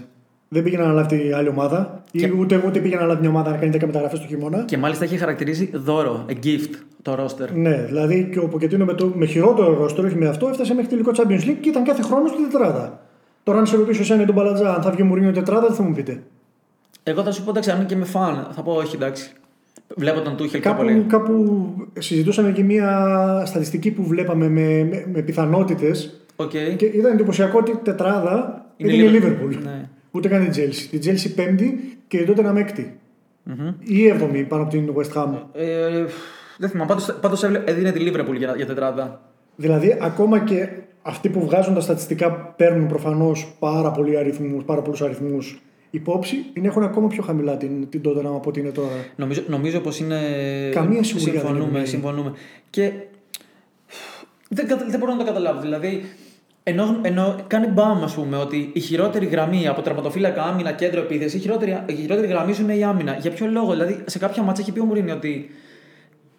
Δεν 0.47 0.63
πήγε 0.63 0.77
να 0.77 0.83
αναλάβει 0.83 1.31
άλλη 1.33 1.47
ομάδα, 1.47 2.03
και... 2.11 2.25
ή 2.25 2.33
ούτε, 2.37 2.63
ούτε 2.67 2.79
πήγε 2.79 2.95
να 2.95 3.01
αναλάβει 3.01 3.21
μια 3.21 3.29
ομάδα 3.29 3.51
να 3.51 3.57
κάνει 3.57 3.71
10 3.75 3.85
μεταγραφές 3.85 4.19
το 4.19 4.27
χειμώνα. 4.27 4.63
Και 4.65 4.77
μάλιστα 4.77 5.05
είχε 5.05 5.17
χαρακτηρίσει 5.17 5.69
δώρο, 5.73 6.25
a 6.29 6.45
gift, 6.45 6.73
το 7.01 7.15
ρόστερ. 7.15 7.51
Ναι, 7.51 7.83
δηλαδή 7.85 8.29
και 8.31 8.39
ο 8.39 8.47
Ποκετίνο 8.47 8.85
με, 8.85 8.93
το, 8.93 9.11
με 9.15 9.25
χειρότερο 9.25 9.73
ρόστερ, 9.73 10.05
όχι 10.05 10.15
με 10.15 10.27
αυτό, 10.27 10.47
έφτασε 10.47 10.73
μέχρι 10.73 10.89
τελικό 10.89 11.11
Champions 11.15 11.49
League 11.49 11.57
και 11.61 11.69
ήταν 11.69 11.83
κάθε 11.83 12.01
χρόνο 12.01 12.27
στη 12.27 12.41
τετράδα. 12.41 12.99
Τώρα, 13.43 13.59
αν 13.59 13.65
σε 13.65 13.75
ρωτήσω 13.75 14.01
εσένα 14.01 14.25
τον 14.25 14.35
Παλατζά, 14.35 14.75
αν 14.75 14.81
θα 14.81 14.91
βγει 14.91 15.03
Μουρίνιο 15.03 15.31
τετράδα, 15.31 15.67
τι 15.67 15.73
θα 15.73 15.83
μου 15.83 15.93
πείτε. 15.93 16.23
Εγώ 17.03 17.23
θα 17.23 17.31
σου 17.31 17.43
πω 17.43 17.49
εντάξει, 17.49 17.71
αν 17.71 17.77
είναι 17.77 17.85
και 17.85 17.95
με 17.95 18.05
φαν, 18.05 18.47
θα 18.51 18.61
πω 18.61 18.71
όχι 18.71 18.95
εντάξει. 18.95 19.31
Βλέπω 19.95 20.21
τον 20.21 20.37
Τούχελ 20.37 20.61
κάπου, 20.61 20.83
πολύ. 20.83 21.05
Κάπου 21.07 21.73
συζητούσαμε 21.99 22.51
και 22.51 22.63
μια 22.63 23.43
στατιστική 23.45 23.91
που 23.91 24.03
βλέπαμε 24.03 24.49
με, 24.49 24.83
με, 24.83 25.07
με 25.13 25.21
πιθανότητες. 25.21 26.21
Okay. 26.35 26.75
Και 26.75 26.85
ήταν 26.85 27.11
εντυπωσιακό 27.11 27.57
ότι 27.57 27.79
τετράδα 27.83 28.65
είναι 28.77 28.93
η 28.93 28.97
Λίβερπουλ. 28.97 29.55
Ναι. 29.63 29.89
Ούτε 30.11 30.27
καν 30.27 30.41
την 30.41 30.51
Τζέλση. 30.51 30.89
Την 30.89 30.99
Τσέλσι 30.99 31.33
πέμπτη 31.33 31.97
και 32.07 32.17
η 32.17 32.23
Τότεναμ 32.23 32.53
έκτη. 32.55 32.99
Mm-hmm. 33.49 33.73
Ή 33.79 34.07
έβδομη 34.07 34.43
πάνω 34.43 34.63
από 34.63 34.71
την 34.71 34.93
West 34.95 35.13
Ham. 35.13 35.33
Ε, 35.53 36.05
δεν 36.57 36.69
θυμάμαι. 36.69 36.95
Πάντως 37.21 37.43
έδινε 37.43 37.91
τη 37.91 37.99
Λίβερπουλ 37.99 38.35
για, 38.35 38.53
για 38.55 38.65
τετράδα. 38.65 39.21
Δηλαδή, 39.55 39.97
ακόμα 40.01 40.39
και 40.39 40.69
αυτοί 41.01 41.29
που 41.29 41.45
βγάζουν 41.45 41.73
τα 41.73 41.79
στατιστικά 41.79 42.31
παίρνουν 42.31 42.87
προφανώς 42.87 43.55
πάρα, 43.59 43.93
πάρα 44.65 44.81
πολλούς 44.81 45.01
αριθμούς 45.01 45.61
υπόψη, 45.91 46.35
την 46.53 46.65
έχουν 46.65 46.83
ακόμα 46.83 47.07
πιο 47.07 47.23
χαμηλά 47.23 47.57
την, 47.57 47.89
την 47.89 48.01
τότε 48.01 48.19
από 48.19 48.41
ό,τι 48.45 48.59
είναι 48.59 48.69
τώρα. 48.69 49.05
Νομίζω, 49.15 49.43
νομίζω 49.47 49.79
πως 49.79 49.99
είναι. 49.99 50.19
Καμία 50.71 51.03
σιγουριά 51.03 51.39
συμφωνούμε, 51.39 51.77
δεν 51.77 51.87
συμφωνούμε. 51.87 52.33
Και 52.69 52.91
δεν, 54.49 54.67
δεν 54.89 54.99
μπορώ 54.99 55.11
να 55.11 55.17
το 55.17 55.25
καταλάβω. 55.25 55.61
Δηλαδή, 55.61 56.03
ενώ, 56.63 56.99
ενώ 57.01 57.35
κάνει 57.47 57.67
μπαμ, 57.67 58.03
ας 58.03 58.13
πούμε, 58.13 58.37
ότι 58.37 58.69
η 58.73 58.79
χειρότερη 58.79 59.25
γραμμή 59.25 59.67
από 59.67 59.81
τερματοφύλακα, 59.81 60.43
άμυνα, 60.43 60.71
κέντρο 60.71 61.01
επίθεση, 61.01 61.37
η 61.37 61.39
χειρότερη, 61.39 61.83
η 61.85 61.93
χειρότερη 61.93 62.27
γραμμή 62.27 62.53
σου 62.53 62.61
είναι 62.61 62.75
η 62.75 62.83
άμυνα. 62.83 63.17
Για 63.21 63.31
ποιο 63.31 63.47
λόγο, 63.47 63.71
δηλαδή, 63.71 64.03
σε 64.05 64.19
κάποια 64.19 64.43
μάτσα 64.43 64.61
έχει 64.61 64.71
πει 64.71 64.79
ο 64.79 64.85
Μουρίνη 64.85 65.11
ότι 65.11 65.49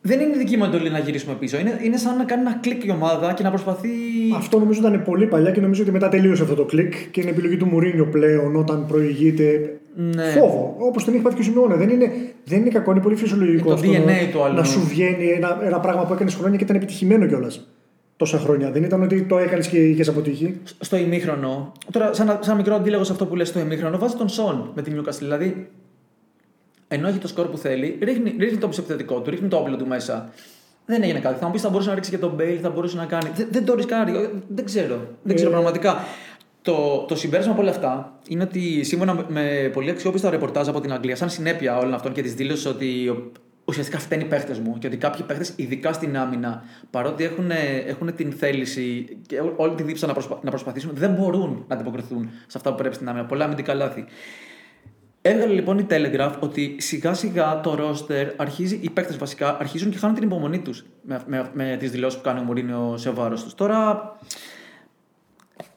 δεν 0.03 0.21
είναι 0.21 0.37
δική 0.37 0.57
μου 0.57 0.65
εντολή 0.65 0.91
να 0.91 0.99
γυρίσουμε 0.99 1.35
πίσω. 1.35 1.59
Είναι, 1.59 1.79
είναι 1.83 1.97
σαν 1.97 2.17
να 2.17 2.25
κάνει 2.25 2.41
ένα 2.41 2.59
κλικ 2.61 2.85
η 2.85 2.91
ομάδα 2.91 3.33
και 3.33 3.43
να 3.43 3.49
προσπαθεί. 3.49 3.89
Αυτό 4.37 4.59
νομίζω 4.59 4.81
ήταν 4.81 5.03
πολύ 5.03 5.27
παλιά 5.27 5.51
και 5.51 5.61
νομίζω 5.61 5.83
ότι 5.83 5.91
μετά 5.91 6.09
τελείωσε 6.09 6.43
αυτό 6.43 6.55
το 6.55 6.65
κλικ 6.65 6.95
και 7.11 7.21
είναι 7.21 7.31
επιλογή 7.31 7.57
του 7.57 7.67
Μουρίνιο 7.67 8.07
πλέον 8.07 8.57
όταν 8.57 8.87
προηγείται. 8.87 9.77
Ναι. 9.95 10.25
Φόβο. 10.25 10.77
Όπως 10.79 11.05
τον 11.05 11.15
έχει 11.15 11.23
πάθει 11.23 11.35
και 11.35 11.41
ο 11.41 11.45
Σιμεώνα. 11.45 11.77
Δεν 11.77 11.89
είναι, 11.89 12.13
δεν 12.45 12.61
είναι 12.61 12.69
κακό, 12.69 12.91
είναι 12.91 13.01
πολύ 13.01 13.17
φυσιολογικό 13.17 13.75
το 13.75 13.81
DNA 13.83 14.05
να, 14.05 14.31
του 14.33 14.43
άλλου. 14.43 14.57
να 14.57 14.65
σου 14.65 14.81
βγαίνει 14.89 15.29
ένα, 15.29 15.59
ένα 15.65 15.81
πράγμα 15.81 16.05
που 16.07 16.13
έκανες 16.13 16.35
χρόνια 16.35 16.59
και 16.59 16.65
ήταν 16.65 16.77
επιτυχημένο 16.77 17.27
κιόλας 17.27 17.67
τόσα 18.17 18.39
χρόνια. 18.39 18.71
Δεν 18.71 18.83
ήταν 18.83 19.03
ότι 19.03 19.23
το 19.23 19.39
έκανες 19.39 19.67
και 19.69 19.79
είχες 19.79 20.09
αποτύχει. 20.09 20.61
Στο 20.81 20.97
ημίχρονο. 20.97 21.73
Τώρα, 21.93 22.13
σαν, 22.13 22.39
σαν 22.41 22.57
μικρό 22.57 22.75
αντίλογο 22.75 23.05
σε 23.05 23.13
αυτό 23.13 23.27
που 23.27 23.37
λες 23.37 23.49
στο 23.49 23.59
ημίχρονο, 23.59 23.99
βάζει 23.99 24.15
τον 24.15 24.29
Σον 24.29 24.71
με 24.75 24.83
τη 24.83 24.93
Newcastle. 24.95 25.19
Δηλαδή, 25.19 25.69
ενώ 26.93 27.09
έχει 27.09 27.19
το 27.19 27.29
σκορ 27.29 27.47
που 27.47 27.57
θέλει, 27.57 27.99
ρίχνει, 28.03 28.35
ρίχνει 28.39 28.59
το 28.59 28.69
επιθετικό 28.79 29.21
του, 29.21 29.31
ρίχνει 29.31 29.49
το 29.49 29.57
όπλο 29.57 29.77
του 29.77 29.87
μέσα. 29.87 30.33
Δεν 30.87 31.03
έγινε 31.03 31.19
κάτι. 31.19 31.39
Θα 31.39 31.47
μου 31.47 31.53
πεις 31.53 31.63
θα 31.63 31.69
μπορούσε 31.69 31.89
να 31.89 31.95
ρίξει 31.95 32.11
και 32.11 32.19
τον 32.19 32.35
Μπέιλ, 32.35 32.59
θα 32.63 32.71
μπορούσε 32.71 32.97
να 32.97 33.05
κάνει. 33.05 33.31
Δεν, 33.35 33.49
δεν 33.51 33.65
το 33.65 33.75
ρισκάρει. 33.75 34.13
Δεν 34.49 34.65
ξέρω. 34.65 35.09
Δεν 35.23 35.35
ξέρω 35.37 35.51
ε... 35.51 35.53
πραγματικά. 35.53 36.05
Το, 36.63 37.05
το 37.09 37.17
συμπέρασμα 37.17 37.53
από 37.53 37.61
όλα 37.61 37.71
αυτά 37.71 38.19
είναι 38.29 38.43
ότι 38.43 38.85
σύμφωνα 38.85 39.27
με 39.29 39.71
πολύ 39.73 39.91
αξιόπιστα 39.91 40.31
ρεπορτάζ 40.31 40.69
από 40.69 40.81
την 40.81 40.93
Αγγλία, 40.93 41.17
σαν 41.17 41.31
συνέπεια 41.31 41.79
όλων 41.79 41.95
αυτών 41.95 42.13
και 42.13 42.23
της 42.23 42.35
δήλωσης 42.35 42.67
ότι 42.67 43.13
ουσιαστικά 43.65 43.99
φταίνει 43.99 44.23
οι 44.23 44.27
παίχτες 44.27 44.59
μου 44.59 44.79
και 44.79 44.87
ότι 44.87 44.97
κάποιοι 44.97 45.25
παίχτες, 45.27 45.53
ειδικά 45.57 45.93
στην 45.93 46.17
άμυνα, 46.17 46.63
παρότι 46.91 47.25
έχουν, 47.25 47.51
έχουν 47.87 48.15
την 48.15 48.33
θέληση 48.33 49.17
και 49.27 49.43
όλη 49.57 49.75
τη 49.75 49.83
δίψα 49.83 50.07
να, 50.07 50.13
προσπα, 50.13 50.39
να 50.43 50.51
προσπαθήσουν, 50.51 50.91
δεν 50.95 51.11
μπορούν 51.11 51.65
να 51.69 51.75
αντιποκριθούν 51.75 52.31
σε 52.47 52.59
αυτά 52.59 52.71
που 52.71 52.77
πρέπει 52.77 52.95
στην 52.95 53.09
άμυνα. 53.09 53.25
Πολλά 53.25 53.45
αμυντικά 53.45 53.75
λάθη. 53.75 54.05
Έβγαλε 55.25 55.53
λοιπόν 55.53 55.79
η 55.79 55.87
Telegraph 55.91 56.33
ότι 56.41 56.77
σιγά 56.79 57.15
σιγά 57.15 57.61
το 57.61 57.77
roster 57.79 58.27
αρχίζει, 58.37 58.79
οι 58.83 58.91
παίκτες 58.91 59.17
βασικά 59.17 59.57
αρχίζουν 59.61 59.91
και 59.91 59.99
χάνουν 59.99 60.15
την 60.15 60.25
υπομονή 60.25 60.59
τους 60.59 60.85
με, 61.03 61.21
με, 61.27 61.51
με 61.55 61.77
τις 61.79 61.91
δηλώσεις 61.91 62.19
που 62.19 62.25
κάνει 62.25 62.41
ο 62.41 62.43
Μουρίνιο 62.43 62.95
σε 62.97 63.11
βάρος 63.11 63.43
τους. 63.45 63.55
Τώρα 63.55 64.13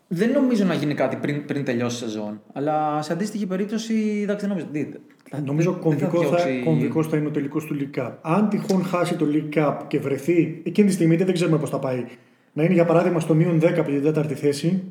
δεν 0.07 0.31
νομίζω 0.31 0.65
να 0.65 0.73
γίνει 0.73 0.93
κάτι 0.93 1.15
πριν, 1.15 1.45
πριν 1.45 1.65
τελειώσει 1.65 2.03
η 2.03 2.07
σεζόν. 2.07 2.41
Αλλά 2.53 3.01
σε 3.01 3.13
αντίστοιχη 3.13 3.45
περίπτωση, 3.45 4.19
εντάξει, 4.23 4.47
δεν 4.47 4.55
νομίζω. 4.55 4.99
Νομίζω 5.45 5.73
κομβικός 5.73 6.29
θα, 6.29 6.37
θα, 6.37 6.47
κομβικός 6.63 7.07
θα 7.07 7.17
είναι 7.17 7.27
ο 7.27 7.31
τελικός 7.31 7.65
του 7.65 7.77
League 7.79 7.99
Cup. 7.99 8.11
Αν 8.21 8.49
τυχόν 8.49 8.83
χάσει 8.83 9.15
το 9.15 9.25
League 9.33 9.57
Cup 9.57 9.77
και 9.87 9.99
βρεθεί 9.99 10.61
εκείνη 10.63 10.87
τη 10.87 10.93
στιγμή, 10.93 11.15
δεν 11.15 11.33
ξέρουμε 11.33 11.57
πώς 11.57 11.69
θα 11.69 11.79
πάει. 11.79 12.05
Να 12.53 12.63
είναι 12.63 12.73
για 12.73 12.85
παράδειγμα 12.85 13.19
στο 13.19 13.33
μείον 13.33 13.59
10 13.61 13.73
από 13.77 13.89
την 13.89 14.01
τέταρτη 14.01 14.33
θέση. 14.33 14.83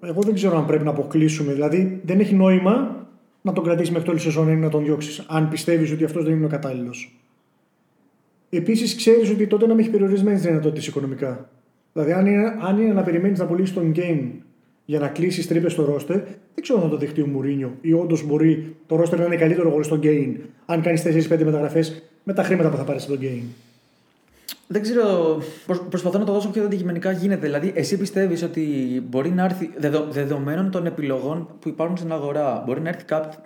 Εγώ 0.00 0.22
δεν 0.22 0.34
ξέρω 0.34 0.58
αν 0.58 0.66
πρέπει 0.66 0.84
να 0.84 0.90
αποκλείσουμε. 0.90 1.52
Δηλαδή 1.52 2.00
δεν 2.04 2.20
έχει 2.20 2.34
νόημα 2.34 3.00
να 3.42 3.52
τον 3.52 3.64
κρατήσει 3.64 3.90
μέχρι 3.90 4.04
το 4.04 4.10
όλη 4.10 4.20
σεζόν 4.20 4.48
ή 4.48 4.56
να 4.56 4.68
τον 4.68 4.84
διώξεις. 4.84 5.24
Αν 5.28 5.48
πιστεύεις 5.48 5.92
ότι 5.92 6.04
αυτός 6.04 6.24
δεν 6.24 6.32
είναι 6.32 6.44
ο 6.44 6.48
κατάλληλος. 6.48 7.20
Επίσης 8.50 8.96
ξέρεις 8.96 9.30
ότι 9.30 9.46
τότε 9.46 9.66
να 9.66 9.74
μην 9.74 9.82
έχει 9.82 9.92
περιορισμένες 9.92 10.42
δυνατότητες 10.42 10.86
οικονομικά. 10.86 11.50
Δηλαδή, 11.92 12.12
αν 12.12 12.26
είναι, 12.26 12.56
αν 12.60 12.78
είναι 12.78 12.92
να 12.92 13.02
περιμένεις 13.02 13.38
να 13.38 13.46
πουλήσεις 13.46 13.74
τον 13.74 13.92
game 13.96 14.30
για 14.84 14.98
να 14.98 15.08
κλείσει 15.08 15.48
τρύπες 15.48 15.72
στο 15.72 15.84
ρόστερ, 15.84 16.16
δεν 16.54 16.62
ξέρω 16.62 16.78
αν 16.78 16.84
θα 16.84 16.90
το 16.90 16.96
δεχτεί 16.96 17.20
ο 17.22 17.26
Μουρίνιο 17.26 17.76
ή 17.80 17.92
όντως 17.92 18.26
μπορεί 18.26 18.76
το 18.86 18.96
ρόστερ 18.96 19.18
να 19.18 19.24
είναι 19.24 19.36
καλύτερο 19.36 19.70
χωρίς 19.70 19.88
τον 19.88 20.00
gain. 20.02 20.36
Αν 20.66 20.82
κάνεις 20.82 21.02
4-5 21.02 21.44
μεταγραφές 21.44 22.02
με 22.24 22.32
τα 22.32 22.42
χρήματα 22.42 22.70
που 22.70 22.76
θα 22.76 22.84
πάρεις 22.84 23.02
στον 23.02 23.18
gain. 23.20 23.42
Δεν 24.72 24.82
ξέρω. 24.82 25.38
Προσπαθώ 25.88 26.18
να 26.18 26.24
το 26.24 26.32
δώσω 26.32 26.48
πιο 26.48 26.64
αντικειμενικά 26.64 27.12
γίνεται. 27.12 27.46
Δηλαδή, 27.46 27.72
εσύ 27.74 27.96
πιστεύεις 27.96 28.42
ότι 28.42 28.62
μπορεί 29.08 29.30
να 29.30 29.44
έρθει 29.44 29.70
δεδομένων 30.10 30.70
των 30.70 30.86
επιλογών 30.86 31.48
που 31.60 31.68
υπάρχουν 31.68 31.96
στην 31.96 32.12
αγορά, 32.12 32.62
μπορεί 32.66 32.80
να 32.80 32.88
έρθει 32.88 33.04
κάποιο, 33.04 33.38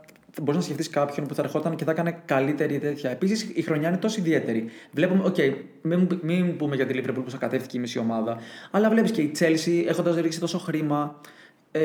μπορείς 0.43 0.57
να 0.57 0.65
σκεφτείς 0.65 0.89
κάποιον 0.89 1.27
που 1.27 1.35
θα 1.35 1.43
ερχόταν 1.43 1.77
και 1.77 1.85
θα 1.85 1.91
έκανε 1.91 2.19
καλύτερη 2.25 2.79
τέτοια. 2.79 3.11
Επίσης, 3.11 3.51
η 3.55 3.63
χρονιά 3.63 3.89
είναι 3.89 3.97
τόσο 3.97 4.21
ιδιαίτερη. 4.21 4.65
Βλέπουμε, 4.93 5.23
οκ, 5.25 5.35
okay, 5.39 5.53
μην, 5.83 6.19
μην 6.23 6.57
πούμε 6.57 6.77
για 6.77 6.87
τη 6.87 6.95
Liverpool 6.97 7.15
που 7.15 7.39
κατέβηκε 7.39 7.77
η 7.77 7.81
μισή 7.81 7.99
ομάδα, 7.99 8.37
αλλά 8.71 8.91
βλέπεις 8.91 9.11
και 9.11 9.23
η 9.23 9.33
Chelsea 9.39 9.85
έχοντας 9.89 10.17
ρίξει 10.17 10.41
τόσο 10.41 10.59
χρήμα. 10.59 11.21
Ε, 11.71 11.81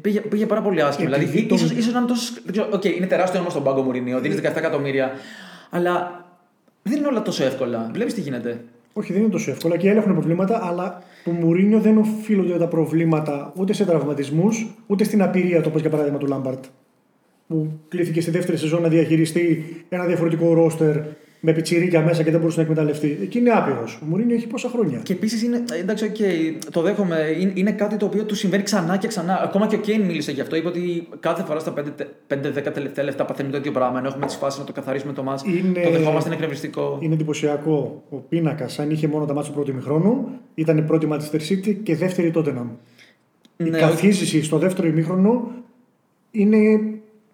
πήγε, 0.00 0.20
πήγε 0.20 0.46
πάρα 0.46 0.62
πολύ 0.62 0.82
άσχημα. 0.82 1.16
Δηλαδή, 1.16 1.46
ίσως 1.50 1.70
ίσως 1.70 1.92
να 1.92 1.98
είναι 1.98 2.08
τόσο. 2.08 2.32
OK, 2.72 2.80
okay, 2.80 2.94
είναι 2.96 3.06
τεράστιο 3.06 3.36
όνομα 3.36 3.50
στον 3.50 3.62
πάγκο 3.62 3.82
Μουρίνιο, 3.82 4.20
δίνεις 4.20 4.38
17 4.38 4.42
εκατομμύρια. 4.42 5.12
Αλλά 5.70 6.24
δεν 6.82 6.98
είναι 6.98 7.06
όλα 7.06 7.22
τόσο 7.22 7.44
εύκολα. 7.44 7.90
Βλέπεις 7.92 8.14
τι 8.14 8.20
γίνεται. 8.20 8.60
Όχι, 8.92 9.12
δεν 9.12 9.22
είναι 9.22 9.30
τόσο 9.30 9.50
εύκολα 9.50 9.76
και 9.76 9.86
οι 9.86 9.90
έχουν 9.90 10.12
προβλήματα, 10.12 10.66
αλλά 10.66 11.02
το 11.24 11.30
Μουρίνιο 11.30 11.80
δεν 11.80 11.98
οφείλονται 11.98 12.58
τα 12.58 12.68
προβλήματα 12.68 13.52
ούτε 13.56 13.72
σε 13.72 13.84
τραυματισμούς, 13.84 14.66
ούτε 14.86 15.04
στην 15.04 15.22
απειρία, 15.22 15.62
όπω 15.66 15.78
για 15.78 15.90
παράδειγμα 15.90 16.18
του 16.18 16.26
Λάμπαρτ 16.26 16.64
που 17.52 17.80
κλήθηκε 17.88 18.20
στη 18.20 18.30
δεύτερη 18.30 18.56
σεζόν 18.56 18.82
να 18.82 18.88
διαχειριστεί 18.88 19.64
ένα 19.88 20.04
διαφορετικό 20.04 20.52
ρόστερ 20.54 20.96
με 21.44 21.52
πιτσιρίκια 21.52 22.02
μέσα 22.02 22.22
και 22.22 22.30
δεν 22.30 22.40
μπορούσε 22.40 22.56
να 22.56 22.62
εκμεταλλευτεί. 22.62 23.18
Εκεί 23.22 23.38
είναι 23.38 23.50
άπειρος. 23.50 23.98
Ο 24.02 24.04
Μουρίνιο 24.04 24.34
έχει 24.34 24.46
πόσα 24.46 24.68
χρόνια; 24.68 25.00
Και 25.02 25.12
επίσης 25.12 25.42
είναι. 25.42 25.64
Εντάξει, 25.80 26.12
okay, 26.14 26.64
το 26.70 26.82
δέχομαι. 26.82 27.36
Είναι, 27.40 27.52
είναι 27.54 27.72
κάτι 27.72 27.96
το 27.96 28.06
οποίο 28.06 28.24
του 28.24 28.34
συμβαίνει 28.34 28.62
ξανά 28.62 28.96
και 28.96 29.06
ξανά. 29.06 29.42
Ακόμα 29.42 29.66
και 29.66 29.74
ο 29.74 29.78
Κέιν 29.78 30.00
μίλησε 30.00 30.32
γι' 30.32 30.40
αυτό. 30.40 30.56
Είπε 30.56 30.68
ότι 30.68 31.08
κάθε 31.20 31.42
φορά 31.42 31.58
στα 31.58 31.72
5-10 31.72 31.82
τελευταία 32.72 33.04
λεφτά 33.04 33.24
παθαίνουμε 33.24 33.52
το 33.52 33.58
ίδιο 33.58 33.72
πράγμα. 33.72 33.98
Ενώ 33.98 34.08
έχουμε 34.08 34.26
τις 34.26 34.34
φάσεις 34.34 34.58
να 34.58 34.64
το 34.64 34.72
καθαρίσουμε 34.72 35.12
το 35.12 35.22
μάτι. 35.22 35.72
Το 35.84 35.90
δεχόμαστε, 35.90 36.26
είναι 36.26 36.34
εκνευριστικό. 36.34 36.98
Είναι 37.00 37.14
εντυπωσιακό. 37.14 38.02
Ο 38.10 38.16
πίνακας, 38.16 38.78
αν 38.78 38.90
είχε 38.90 39.08
μόνο 39.08 39.24
τα 39.24 39.34
μάτια 39.34 39.50
του 39.50 39.56
πρώτου 39.56 39.70
ημιχρόνου, 39.70 40.28
ήταν 40.54 40.76
η 40.78 40.82
πρώτη 40.82 41.08
Manchester 41.10 41.40
City 41.48 41.76
και 41.82 41.96
δεύτερη 41.96 42.32
Tottenham. 42.34 42.66
Ναι, 43.56 43.76
η 43.76 43.80
καθίζηση 43.80 44.42
στο 44.42 44.58
δεύτερο 44.58 44.88
ημίχρονο 44.88 45.50
είναι 46.30 46.56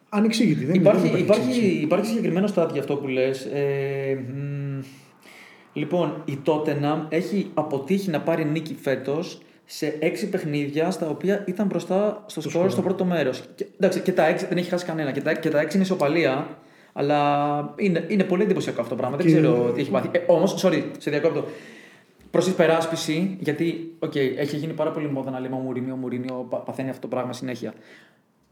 ανεξήγητη. 0.09 0.65
Δεν 0.65 0.75
υπάρχει, 0.75 1.07
υπάρχει, 1.07 1.21
υπάρχει, 1.21 1.67
υπάρχει 1.67 2.07
συγκεκριμένο 2.07 2.47
στάδιο 2.47 2.73
για 2.73 2.81
αυτό 2.81 2.97
που 2.97 3.07
λες. 3.07 3.45
Ε, 3.45 4.25
λοιπόν, 5.73 6.23
η 6.25 6.39
Tottenham 6.47 7.07
έχει 7.09 7.51
αποτύχει 7.55 8.11
να 8.11 8.21
πάρει 8.21 8.45
νίκη 8.45 8.75
φέτος 8.81 9.41
σε 9.65 9.97
έξι 10.01 10.29
παιχνίδια 10.29 10.91
στα 10.91 11.09
οποία 11.09 11.45
ήταν 11.47 11.67
μπροστά 11.67 12.25
στο 12.27 12.41
σκορ 12.41 12.71
στο 12.71 12.83
πρώτο 12.83 13.05
μέρος. 13.05 13.43
Εντάξει, 13.77 14.01
και 14.01 14.13
τα 14.13 14.27
έξι 14.27 14.47
δεν 14.47 14.57
έχει 14.59 14.69
χάσει 14.69 14.85
κανένα. 14.85 15.11
Και 15.13 15.21
τα, 15.21 15.35
και 15.35 15.49
τα 15.49 15.61
έξι 15.61 15.77
είναι 15.77 15.85
ισοπαλία. 15.85 16.59
Αλλά 16.93 17.75
είναι, 17.77 18.05
είναι 18.09 18.25
πολύ 18.25 18.43
εντυπωσιακό 18.43 18.81
αυτό 18.81 18.95
το 18.95 19.01
πράγμα. 19.01 19.17
Δεν 19.17 19.27
ξέρω 19.27 19.73
τι 19.75 19.81
έχει 19.81 19.91
πάθει. 19.91 20.09
Ε, 20.13 20.21
Όμως, 20.27 20.65
sorry, 20.65 20.83
σε 20.99 21.11
διακόπτω. 21.11 21.45
προς 22.31 22.47
υπεράσπιση, 22.47 23.37
γιατί 23.41 23.95
okay, 23.99 24.33
έχει 24.37 24.57
γίνει 24.57 24.73
πάρα 24.73 24.91
πολύ 24.91 25.09
μόδα 25.11 25.31
να 25.31 25.41
λέμε 25.41 25.55
ο 25.55 25.59
Μουρίνιο, 25.59 25.93
ο 25.95 25.97
Μουρίνιο 25.97 26.47
πα- 26.51 26.59
παθαίνει 26.59 26.89
αυτό 26.89 27.01
το 27.01 27.09
πράγμα 27.09 27.33
συνέχεια. 27.33 27.73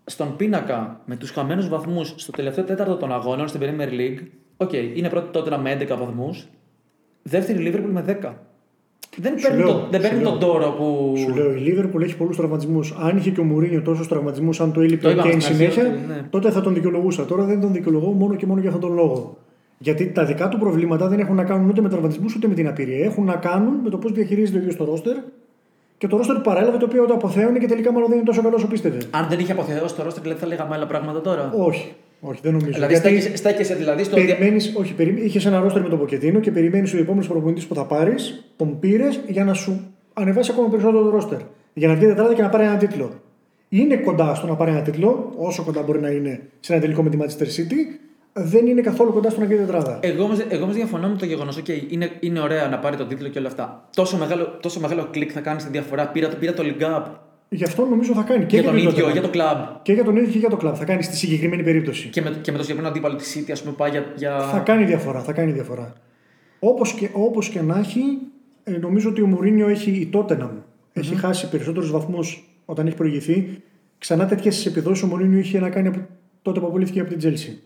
Στον 0.08 0.36
πίνακα, 0.36 1.00
με 1.04 1.16
τους 1.16 1.30
χαμένους 1.30 1.68
βαθμούς 1.68 2.14
στο 2.16 2.32
τελευταίο 2.32 2.64
τέταρτο 2.64 2.96
των 2.96 3.12
αγώνων 3.12 3.48
στην 3.48 3.60
Premier 3.64 3.90
League, 3.90 4.26
OK, 4.56 4.72
είναι 4.72 5.08
πρώτη 5.08 5.30
Τότεναμ 5.30 5.58
με 5.58 5.78
11 5.80 5.96
βαθμούς, 5.98 6.46
δεύτερη 7.22 7.72
Liverpool 7.72 7.90
με 7.92 8.18
10. 8.22 8.32
Δεν 9.18 9.38
Σου 9.38 9.48
παίρνει, 9.48 9.62
λέω, 9.64 9.72
το, 9.72 9.86
δεν 9.90 10.00
σου 10.00 10.08
παίρνει 10.08 10.22
λέω. 10.22 10.30
τον 10.30 10.40
τόρο 10.40 10.70
που. 10.70 11.14
Σου 11.16 11.34
λέω, 11.34 11.52
η 11.52 11.58
Λίβερπουλ 11.58 12.02
έχει 12.02 12.16
πολλούς 12.16 12.36
τραυματισμούς. 12.36 12.94
Αν 13.00 13.16
είχε 13.16 13.30
και 13.30 13.40
ο 13.40 13.44
Μουρίνιο 13.44 13.82
τόσους 13.82 14.08
τραυματισμούς, 14.08 14.60
αν 14.60 14.72
το 14.72 14.80
έλειπε 14.80 15.02
Το 15.02 15.08
ο 15.08 15.10
είπαμε 15.10 15.28
Κέιν 15.28 15.40
στην 15.40 15.54
αρχή 15.54 15.70
συνέχεια, 15.72 15.92
ότι, 15.94 16.06
ναι. 16.06 16.26
τότε 16.30 16.50
θα 16.50 16.60
τον 16.60 16.74
δικαιολογούσα. 16.74 17.24
Τώρα 17.24 17.44
δεν 17.44 17.60
τον 17.60 17.72
δικαιολογώ 17.72 18.10
μόνο 18.10 18.34
και 18.34 18.46
μόνο 18.46 18.60
για 18.60 18.68
αυτόν 18.68 18.88
τον 18.88 18.96
λόγο. 18.96 19.38
Γιατί 19.78 20.12
τα 20.12 20.24
δικά 20.24 20.48
του 20.48 20.58
προβλήματα 20.58 21.08
δεν 21.08 21.18
έχουν 21.18 21.34
να 21.36 21.44
κάνουν 21.44 21.68
ούτε 21.68 21.80
με 21.80 21.88
τραυματισμούς 21.88 22.34
ούτε 22.34 22.48
με 22.48 22.54
την 22.54 22.68
απειρία. 22.68 23.04
Έχουν 23.04 23.24
να 23.24 23.36
κάνουν 23.36 23.74
με 23.84 23.90
το 23.90 23.98
πώς 23.98 24.12
διαχειρίζεται 24.12 24.58
ο 24.58 24.60
ίδιος 24.60 24.76
το 24.76 24.84
ρόστερ 24.84 25.16
και 25.98 26.06
το 26.06 26.16
ρόστερ 26.16 26.36
που 26.36 26.42
παρέλαβε 26.42 26.78
το 26.78 26.84
οποίο 26.84 27.06
το 27.06 27.14
αποθέωνε 27.14 27.58
και 27.58 27.66
τελικά 27.66 27.92
μάλλον 27.92 28.08
δεν 28.08 28.16
είναι 28.16 28.26
τόσο 28.26 28.42
καλός 28.42 28.58
όσο 28.58 28.66
πίστευε. 28.66 28.98
Αν 29.10 29.26
δεν 29.28 29.38
είχε 29.38 29.52
αποθεώσει 29.52 29.94
το 29.94 30.02
ρόστερ, 30.02 30.22
δηλαδή 30.22 30.40
θα 30.40 30.46
λέγαμε 30.46 30.74
άλλα 30.74 30.86
πράγματα 30.86 31.20
τώρα. 31.20 31.52
Όχι, 31.56 31.92
όχι, 32.20 32.40
δεν 32.42 32.52
νομίζω. 32.52 32.72
δηλαδή 32.72 32.94
στέκεσαι, 32.94 33.36
στέκεσαι 33.36 33.74
δηλαδή 33.74 34.04
στο. 34.04 34.16
Περιμένεις, 34.16 34.74
όχι, 34.76 34.94
περι... 34.94 35.24
είχες 35.24 35.46
ένα 35.46 35.60
ρόστερ 35.60 35.82
με 35.82 35.88
τον 35.88 35.98
Ποκετίνο 35.98 36.40
και 36.40 36.50
περιμένεις 36.50 36.94
ο 36.94 36.98
επόμενος 36.98 37.28
προπονητής 37.28 37.66
που 37.66 37.74
θα 37.74 37.84
πάρεις, 37.84 38.44
τον 38.56 38.78
πήρες 38.78 39.20
για 39.26 39.44
να 39.44 39.54
σου 39.54 39.94
ανεβάσει 40.12 40.50
ακόμα 40.52 40.68
περισσότερο 40.68 41.02
το 41.02 41.10
ρόστερ. 41.10 41.38
Για 41.74 41.88
να 41.88 41.94
βγει 41.94 42.06
τετράδα 42.06 42.34
και 42.34 42.42
να 42.42 42.48
πάρει 42.48 42.64
ένα 42.64 42.76
τίτλο. 42.76 43.10
Είναι 43.68 43.96
κοντά 43.96 44.34
στο 44.34 44.46
να 44.46 44.54
πάρει 44.54 44.70
ένα 44.70 44.82
τίτλο, 44.82 45.32
όσο 45.36 45.62
κοντά 45.62 45.82
μπορεί 45.82 46.00
να 46.00 46.10
είναι 46.10 46.40
σε 46.60 46.72
ένα 46.72 46.82
τελικό 46.82 47.02
με 47.02 47.10
τη 47.10 47.16
Manchester 47.20 47.42
City, 47.42 47.98
δεν 48.38 48.66
είναι 48.66 48.80
καθόλου 48.80 49.12
κοντά 49.12 49.30
στο 49.30 49.40
να 49.40 49.46
βγει 49.46 49.56
τετράδα. 49.56 49.98
Εγώ 50.02 50.24
όμω 50.24 50.34
εγώ 50.48 50.62
όμως 50.62 50.74
διαφωνώ 50.74 51.08
με 51.08 51.16
το 51.16 51.24
γεγονός 51.24 51.56
ότι 51.56 51.86
είναι, 51.90 52.10
είναι 52.20 52.40
ωραία 52.40 52.68
να 52.68 52.78
πάρει 52.78 52.96
τον 52.96 53.08
τίτλο 53.08 53.28
και 53.28 53.38
όλα 53.38 53.48
αυτά. 53.48 53.88
Τόσο 53.96 54.16
μεγάλο, 54.16 54.58
τόσο 54.62 54.80
μεγάλο 54.80 55.08
κλικ 55.10 55.30
θα 55.34 55.40
κάνει 55.40 55.60
στη 55.60 55.70
διαφορά. 55.70 56.08
Πήρα, 56.08 56.28
το- 56.28 56.36
πήρα 56.36 56.52
το 56.52 56.62
League 56.66 56.82
Up 56.82 57.02
Γι' 57.48 57.64
αυτό 57.64 57.84
νομίζω 57.84 58.12
θα 58.14 58.22
κάνει 58.22 58.44
και 58.44 58.56
για 58.56 58.64
τον 58.64 58.72
το 58.72 58.78
ίδιο, 58.78 59.06
Tottenham. 59.06 59.12
για 59.12 59.20
το 59.22 59.28
κλαμπ. 59.28 59.58
Και 59.82 59.92
για 59.92 60.04
τον 60.04 60.16
ίδιο 60.16 60.30
και 60.32 60.38
για 60.38 60.48
το 60.48 60.56
κλαμπ. 60.56 60.74
Θα 60.78 60.84
κάνει 60.84 61.02
στη 61.02 61.16
συγκεκριμένη 61.16 61.62
περίπτωση. 61.62 62.08
Και 62.08 62.20
με, 62.22 62.30
και 62.30 62.50
με 62.50 62.56
το 62.56 62.62
συγκεκριμένο 62.62 62.88
αντίπαλο 62.88 63.16
της 63.16 63.36
City, 63.38 63.50
ας 63.52 63.62
πούμε, 63.62 63.74
πάει 63.76 63.90
για. 63.90 64.04
για... 64.16 64.38
Θα 64.40 64.58
κάνει 64.58 64.84
διαφορά. 64.84 65.20
Θα 65.20 65.32
κάνει 65.32 65.52
διαφορά. 65.52 65.92
Όπως 66.58 66.92
και, 66.92 67.08
όπως 67.12 67.48
και 67.48 67.60
να 67.62 67.78
έχει, 67.78 68.00
ε, 68.64 68.70
νομίζω 68.70 69.08
ότι 69.10 69.22
ο 69.22 69.26
Μουρίνιο 69.26 69.68
έχει 69.68 69.90
η 69.90 70.10
Tottenham. 70.12 70.50
Έχει 70.92 71.14
χάσει 71.14 71.48
περισσότερους 71.48 71.90
βαθμούς 71.90 72.48
όταν 72.64 72.86
έχει 72.86 72.96
προηγηθεί. 72.96 73.62
Ξανά 73.98 74.26
τέτοιες 74.26 74.66
επιδόσεις 74.66 75.02
ο 75.04 75.06
Μουρίνιο 75.06 75.38
είχε 75.38 75.60
να 75.60 75.70
κάνει 75.70 75.88
από 75.88 75.98
τότε 76.42 76.60
που 76.60 76.66
απολύθηκε 76.66 77.00
από 77.00 77.08
την 77.08 77.18
Τζέλση. 77.18 77.62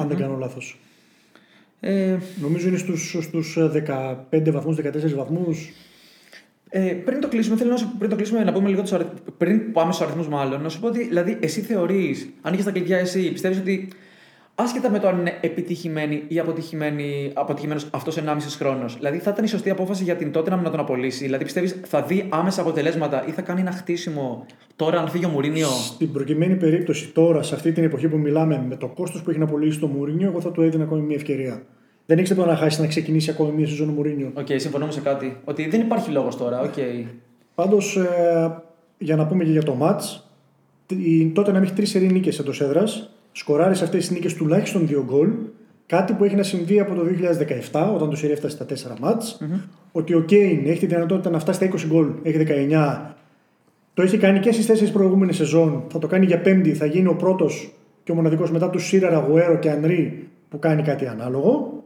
Αν 0.00 0.08
δεν 0.08 0.16
κάνω 0.16 0.36
λάθος. 0.36 0.78
Ε, 1.80 2.16
Νομίζω 2.40 2.68
είναι 2.68 2.76
στους 2.78 3.16
στους 3.20 3.56
15 4.30 4.50
βαθμούς, 4.50 4.76
14 4.76 5.14
βαθμούς. 5.16 5.70
ε, 6.70 6.80
πριν 6.80 7.20
το 7.20 7.28
κλείσουμε, 7.28 7.56
θέλω 7.56 7.70
να, 7.70 7.76
σου, 7.76 7.90
πριν 7.98 8.10
το 8.10 8.16
κλείσουμε 8.16 8.44
να 8.44 8.52
πούμε 8.52 8.68
λίγο 8.68 8.82
τους 8.82 8.92
αριθμού. 8.92 9.12
Πριν 9.38 9.72
πάμε 9.72 9.92
στους 9.92 10.06
αριθμούς, 10.06 10.28
μάλλον, 10.28 10.62
να 10.62 10.68
σου 10.68 10.80
πω 10.80 10.86
ότι 10.86 11.04
δηλαδή, 11.04 11.38
εσύ 11.40 11.60
θεωρείς, 11.60 12.28
αν 12.42 12.52
είχες 12.52 12.64
τα 12.64 12.70
κλειδιά, 12.70 12.98
εσύ 12.98 13.32
πιστεύεις 13.32 13.58
ότι 13.58 13.88
άσχετα 14.60 14.90
με 14.90 14.98
το 14.98 15.08
αν 15.08 15.18
είναι 15.18 15.38
επιτυχημένη 15.40 16.22
ή 16.28 16.38
αποτυχημένη, 16.38 17.30
αποτυχημένος 17.34 17.86
αυτός 17.90 18.16
1,5 18.16 18.22
χρόνος, 18.58 18.96
δηλαδή 18.96 19.18
θα 19.18 19.30
ήταν 19.30 19.44
η 19.44 19.48
σωστή 19.48 19.70
απόφαση 19.70 20.04
για 20.04 20.16
την 20.16 20.32
τότε 20.32 20.50
να 20.50 20.70
τον 20.70 20.80
απολύσει. 20.80 21.24
Δηλαδή 21.24 21.44
πιστεύεις 21.44 21.80
θα 21.84 22.02
δει 22.02 22.26
άμεσα 22.28 22.60
αποτελέσματα 22.60 23.26
ή 23.26 23.30
θα 23.30 23.42
κάνει 23.42 23.60
ένα 23.60 23.72
χτίσιμο 23.72 24.46
τώρα 24.76 25.00
αν 25.00 25.08
φύγει 25.08 25.24
ο 25.24 25.28
Μουρίνιο; 25.28 25.66
Στην 25.66 26.12
προκειμένη 26.12 26.54
περίπτωση 26.54 27.08
τώρα, 27.08 27.42
σε 27.42 27.54
αυτή 27.54 27.72
την 27.72 27.84
εποχή 27.84 28.08
που 28.08 28.18
μιλάμε, 28.18 28.64
με 28.68 28.76
το 28.76 28.86
κόστος 28.86 29.22
που 29.22 29.30
έχει 29.30 29.38
να 29.38 29.46
πωλήσει 29.46 29.78
το 29.78 29.86
Μουρίνιο, 29.86 30.28
εγώ 30.28 30.40
θα 30.40 30.50
του 30.50 30.62
έδινα 30.62 30.84
ακόμη 30.84 31.00
μια 31.00 31.16
ευκαιρία. 31.16 31.62
Δεν 32.06 32.18
έχει 32.18 32.28
τίποτα 32.28 32.50
να 32.50 32.56
χάσει 32.56 32.80
να 32.80 32.86
ξεκινήσει 32.86 33.30
ακόμη 33.30 33.52
μια 33.52 33.66
σεζόν 33.66 33.88
ο 33.88 33.92
Μουρίνιο. 33.92 34.30
Οκ, 34.34 34.46
συμφωνούμε 34.56 34.92
σε 34.92 35.00
κάτι. 35.00 35.36
Ότι 35.44 35.68
δεν 35.68 35.80
υπάρχει 35.80 36.10
λόγος 36.10 36.36
τώρα. 36.36 36.60
Οκ. 36.60 36.74
Πάντως, 37.54 37.96
ε, 37.96 38.62
για 38.98 39.16
να 39.16 39.26
πούμε 39.26 39.44
και 39.44 39.50
για 39.50 39.62
το 39.62 39.74
ματς, 39.74 40.02
Τότεναμ 41.32 41.58
έχει 41.58 41.72
τρεις 41.72 41.90
σερί 41.90 42.12
νίκες 42.12 42.40
εντός 42.40 42.60
έδρας. 42.60 43.10
Σκοράρεις 43.38 43.78
σε 43.78 43.84
αυτές 43.84 44.00
τις 44.00 44.10
νίκες 44.10 44.34
τουλάχιστον 44.34 44.86
δύο 44.86 45.04
γκολ. 45.06 45.28
Κάτι 45.86 46.12
που 46.12 46.24
έχει 46.24 46.34
να 46.34 46.42
συμβεί 46.42 46.80
από 46.80 46.94
το 46.94 47.02
2017, 47.72 47.92
όταν 47.94 48.10
το 48.10 48.16
σερί 48.16 48.32
έφτασε 48.32 48.56
στα 48.56 48.94
4 48.94 48.98
ματς. 49.00 49.22
Ότι 49.92 50.14
ο 50.14 50.20
Κέιν 50.20 50.66
έχει 50.66 50.78
τη 50.78 50.86
δυνατότητα 50.86 51.30
να 51.30 51.38
φτάσει 51.38 51.58
στα 51.58 51.66
20 51.66 51.86
γκολ, 51.86 52.06
έχει 52.22 52.36
19. 52.36 53.14
Το 53.94 54.02
έχει 54.02 54.18
κάνει 54.18 54.38
και 54.38 54.52
στις 54.52 54.66
4 54.66 54.92
προηγούμενες 54.92 55.36
σεζόν. 55.36 55.84
Θα 55.88 55.98
το 55.98 56.06
κάνει 56.06 56.26
για 56.26 56.40
πέμπτη. 56.40 56.74
Θα 56.74 56.86
γίνει 56.86 57.06
ο 57.06 57.14
πρώτος 57.14 57.72
και 58.04 58.12
ο 58.12 58.14
μοναδικός 58.14 58.50
μετά 58.50 58.70
του 58.70 58.78
Σίρα, 58.78 59.10
Ραγουέρο 59.10 59.58
και 59.58 59.70
Ανρί 59.70 60.28
που 60.48 60.58
κάνει 60.58 60.82
κάτι 60.82 61.06
ανάλογο. 61.06 61.82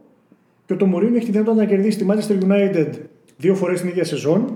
Και 0.65 0.75
το 0.75 0.85
Μωρίνο 0.85 1.15
έχει 1.15 1.25
τη 1.25 1.31
δυνατότητα 1.31 1.63
να 1.63 1.69
κερδίσει 1.69 1.97
τη 1.97 2.05
Manchester 2.09 2.43
United 2.43 2.89
δύο 3.37 3.55
φορές 3.55 3.79
την 3.79 3.89
ίδια 3.89 4.03
σεζόν. 4.03 4.53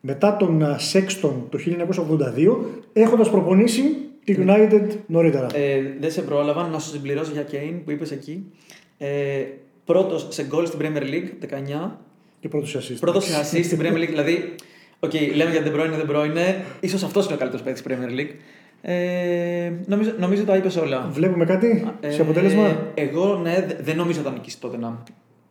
Μετά 0.00 0.36
τον 0.36 0.62
α, 0.62 0.76
Sexton 0.92 1.32
το 1.48 1.58
1982, 1.58 2.56
έχοντας 2.92 3.30
προπονήσει 3.30 3.82
τη 4.26 4.36
United 4.46 4.86
νωρίτερα. 5.06 5.46
Ε, 5.54 5.80
δεν 6.00 6.10
σε 6.10 6.22
πρόλαβα 6.22 6.68
να 6.68 6.78
σου 6.78 6.88
συμπληρώσω 6.90 7.32
για 7.32 7.42
Κέιν 7.42 7.84
που 7.84 7.90
είπες 7.90 8.10
εκεί. 8.10 8.52
Ε, 8.98 9.08
Πρώτος 9.84 10.26
σε 10.30 10.44
γκολ 10.44 10.66
στην 10.66 10.78
Premier 10.82 11.02
League, 11.02 11.28
19. 11.40 11.98
Και 12.40 12.48
πρώτος 12.48 12.76
assist. 12.76 12.96
Πρώτος 13.00 13.24
σε 13.24 13.40
assist 13.40 13.64
στην 13.64 13.78
Premier 13.82 13.96
League. 14.02 14.08
Δηλαδή, 14.08 14.54
οκ, 15.00 15.12
λέμε 15.34 15.50
για 15.50 15.62
De 15.64 15.74
Bruyne, 15.76 16.06
De 16.06 16.10
Bruyne. 16.14 16.54
ίσως 16.80 17.02
αυτός 17.02 17.24
είναι 17.24 17.34
ο 17.34 17.36
καλύτερος 17.36 17.64
παίκτης 17.64 17.82
της 17.82 17.92
Premier 17.96 18.20
League. 18.20 18.34
Ε, 18.82 19.72
νομίζω, 19.86 20.12
νομίζω 20.18 20.44
τα 20.44 20.56
είπες 20.56 20.76
όλα. 20.76 21.08
Βλέπουμε 21.12 21.44
κάτι 21.44 21.84
σε 22.08 22.22
αποτέλεσμα; 22.22 22.66
Ε, 22.94 23.02
εγώ 23.02 23.36
ναι, 23.42 23.64
δε- 23.68 23.82
δεν 23.82 23.96
νομίζω 23.96 24.20
ότι 24.20 24.28
θα 24.28 24.34
νικήσει 24.34 24.60
Τότεναμ. 24.60 25.02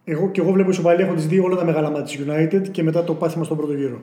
Εγώ 0.03 0.31
και 0.31 0.41
εγώ 0.41 0.51
βλέπω 0.51 0.69
ισοπαλία 0.69 1.05
έχοντας 1.05 1.21
δει 1.21 1.39
όλα 1.39 1.55
τα 1.55 1.65
μεγάλα 1.65 1.89
ματς 1.89 2.03
της 2.17 2.25
United 2.27 2.69
και 2.71 2.83
μετά 2.83 3.03
το 3.03 3.13
πάθημα 3.13 3.43
στον 3.43 3.57
πρώτο 3.57 3.73
γύρο. 3.73 4.01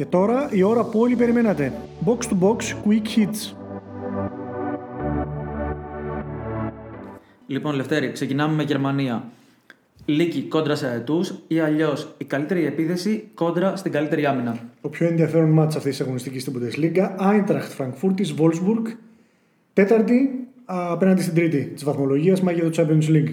Και 0.00 0.06
τώρα 0.06 0.48
η 0.52 0.62
ώρα 0.62 0.84
που 0.84 1.00
όλοι 1.00 1.16
περιμένατε. 1.16 1.72
Box 2.04 2.18
to 2.18 2.38
box 2.40 2.56
quick 2.56 3.06
hits. 3.16 3.54
Λοιπόν, 7.46 7.74
Λευτέρη, 7.74 8.12
ξεκινάμε 8.12 8.54
με 8.54 8.62
Γερμανία. 8.62 9.24
Λίκη 10.04 10.42
κόντρα 10.42 10.74
σε 10.74 10.86
αετούς 10.86 11.34
ή 11.46 11.58
αλλιώς 11.58 12.14
η 12.18 12.24
καλύτερη 12.24 12.66
επίδεση 12.66 13.28
κόντρα 13.34 13.76
στην 13.76 13.92
καλύτερη 13.92 14.26
άμυνα; 14.26 14.58
Το 14.80 14.88
πιο 14.88 15.06
ενδιαφέρον 15.06 15.48
μάτς 15.48 15.76
αυτής 15.76 15.96
της 15.96 16.00
αγωνιστικής 16.00 16.42
στην 16.42 16.54
Bundesliga. 16.56 17.08
Eintracht 17.20 17.78
Frankfurt 17.78 18.38
Wolfsburg. 18.38 18.96
Τέταρτη 19.72 20.48
α, 20.64 20.92
απέναντι 20.92 21.22
στην 21.22 21.34
τρίτη 21.34 21.64
της 21.64 21.84
βαθμολογίας 21.84 22.40
μα 22.40 22.52
για 22.52 22.70
το 22.70 22.82
Champions 22.82 23.10
League. 23.10 23.32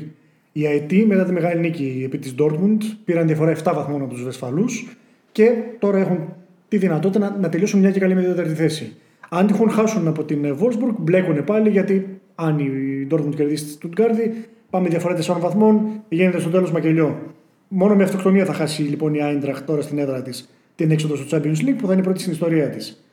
Οι 0.52 0.68
ΑΕΤ 0.68 0.92
μετά 1.08 1.26
τη 1.26 1.32
μεγάλη 1.32 1.60
νίκη 1.60 2.02
επί 2.06 2.18
της 2.18 2.36
Dortmund 2.40 2.82
πήραν 3.06 3.28
διαφορά 3.28 3.56
7 3.56 3.72
βαθμών 3.76 4.02
από 4.02 4.14
τους 4.14 4.24
Βεσφαλούς 4.24 4.98
και 5.32 5.52
τώρα 5.80 5.98
έχουν 5.98 6.37
τη 6.68 6.78
δυνατότητα 6.78 7.20
να, 7.20 7.38
να 7.38 7.50
τελειώσουν 7.50 7.80
μια 7.80 7.92
και 7.92 8.00
καλή 8.00 8.16
με 8.16 8.22
την 8.22 8.30
τέταρτη 8.30 8.54
θέση. 8.54 8.96
Αν 9.30 9.48
τυχόν 9.48 9.70
χάσουν 9.70 10.08
από 10.08 10.24
την 10.24 10.46
ε, 10.46 10.56
Wolfsburg, 10.60 10.96
μπλέκουν 10.98 11.44
πάλι 11.44 11.70
γιατί 11.70 12.20
αν 12.36 12.60
η 12.60 13.08
Dortmund 13.12 13.36
κερδίσει 13.36 13.66
τη 13.66 13.78
Stuttgart, 13.82 14.32
πάμε 14.70 14.90
διαφορά 14.90 15.18
4 15.18 15.38
βαθμών, 15.40 15.82
γίνεται 16.10 16.40
στο 16.40 16.50
τέλος 16.50 16.72
μακελιό. 16.72 17.34
Μόνο 17.68 17.96
με 17.96 18.04
αυτοκτονία 18.04 18.46
θα 18.46 18.54
χάσει 18.54 18.82
λοιπόν 18.82 19.14
η 19.14 19.20
Eintracht 19.22 19.62
τώρα 19.66 19.82
στην 19.82 19.98
έδρα 19.98 20.22
της 20.22 20.50
την 20.78 20.92
έξοδο 20.92 21.16
στο 21.16 21.38
Champions 21.38 21.60
League 21.68 21.76
που 21.78 21.86
θα 21.86 21.92
είναι 21.92 22.02
η 22.02 22.04
πρώτη 22.04 22.20
στην 22.20 22.32
ιστορία 22.32 22.70
της. 22.70 23.04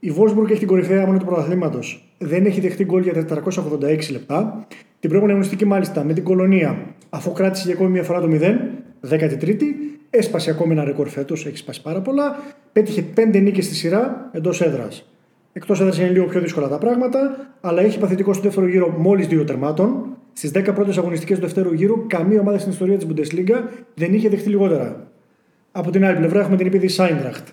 Η 0.00 0.12
Wolfsburg 0.18 0.50
έχει 0.50 0.58
την 0.58 0.68
κορυφαία 0.68 1.02
άμυνα 1.02 1.18
του 1.18 1.24
πρωταθλήματος. 1.24 2.14
Δεν 2.18 2.46
έχει 2.46 2.60
δεχτεί 2.60 2.84
γκολ 2.84 3.02
για 3.02 3.26
486 3.44 4.10
λεπτά. 4.10 4.66
Την 5.00 5.08
προηγούμενη 5.10 5.30
αγωνιστική 5.30 5.64
μάλιστα 5.64 6.04
με 6.04 6.12
την 6.12 6.24
Κολονία, 6.24 6.94
αφού 7.10 7.32
κράτησε 7.32 7.62
για 7.66 7.74
ακόμη 7.74 7.90
μια 7.90 8.02
φορά 8.02 8.20
το 8.20 8.28
0, 8.30 9.10
13η, 9.10 9.62
έσπασε 10.16 10.50
ακόμη 10.50 10.72
ένα 10.72 10.84
ρεκόρ 10.84 11.08
φέτος, 11.08 11.46
έχει 11.46 11.56
σπάσει 11.56 11.82
πάρα 11.82 12.00
πολλά. 12.00 12.36
Πέτυχε 12.72 13.04
5 13.14 13.40
νίκες 13.40 13.64
στη 13.64 13.74
σειρά 13.74 14.30
εντός 14.32 14.60
έδρας. 14.60 15.08
Εκτός 15.52 15.80
έδρας 15.80 15.98
είναι 15.98 16.08
λίγο 16.08 16.24
πιο 16.24 16.40
δύσκολα 16.40 16.68
τα 16.68 16.78
πράγματα, 16.78 17.50
αλλά 17.60 17.82
έχει 17.82 17.98
παθητικό 17.98 18.32
στο 18.32 18.42
δεύτερο 18.42 18.66
γύρο 18.68 18.88
μόλις 18.98 19.26
δύο 19.26 19.44
τερμάτων. 19.44 20.16
Στις 20.32 20.50
10 20.50 20.72
πρώτες 20.74 20.98
αγωνιστικές 20.98 21.36
του 21.36 21.42
δεύτερου 21.42 21.72
γύρου, 21.72 22.06
καμία 22.06 22.40
ομάδα 22.40 22.58
στην 22.58 22.72
ιστορία 22.72 22.96
της 22.96 23.06
Bundesliga 23.10 23.62
δεν 23.94 24.14
είχε 24.14 24.28
δεχτεί 24.28 24.48
λιγότερα. 24.48 25.06
Από 25.72 25.90
την 25.90 26.04
άλλη 26.04 26.16
πλευρά 26.16 26.40
έχουμε 26.40 26.56
την 26.56 26.66
επίδυση 26.66 27.02
Eintracht. 27.02 27.44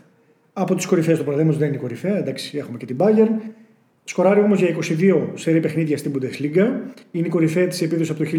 Από 0.54 0.76
τις 0.76 0.86
κορυφαίες 0.86 1.18
του 1.18 1.24
παραδείγματο 1.24 1.58
δεν 1.58 1.68
είναι 1.68 1.78
η 1.78 1.80
κορυφαία, 1.80 2.18
εντάξει, 2.18 2.58
έχουμε 2.58 2.78
και 2.78 2.86
την 2.86 2.96
Bayern. 3.00 3.52
Σκοράρει 4.04 4.40
όμως 4.40 4.60
για 4.60 4.70
22 4.70 5.30
σερή 5.34 5.60
παιχνίδια 5.60 5.98
στην 5.98 6.12
Bundesliga. 6.16 6.68
Είναι 7.12 7.28
η 7.28 7.30
κορυφαία 7.30 7.68
της 7.68 7.82
επίδοσης 7.82 8.10
από 8.10 8.24
το 8.24 8.30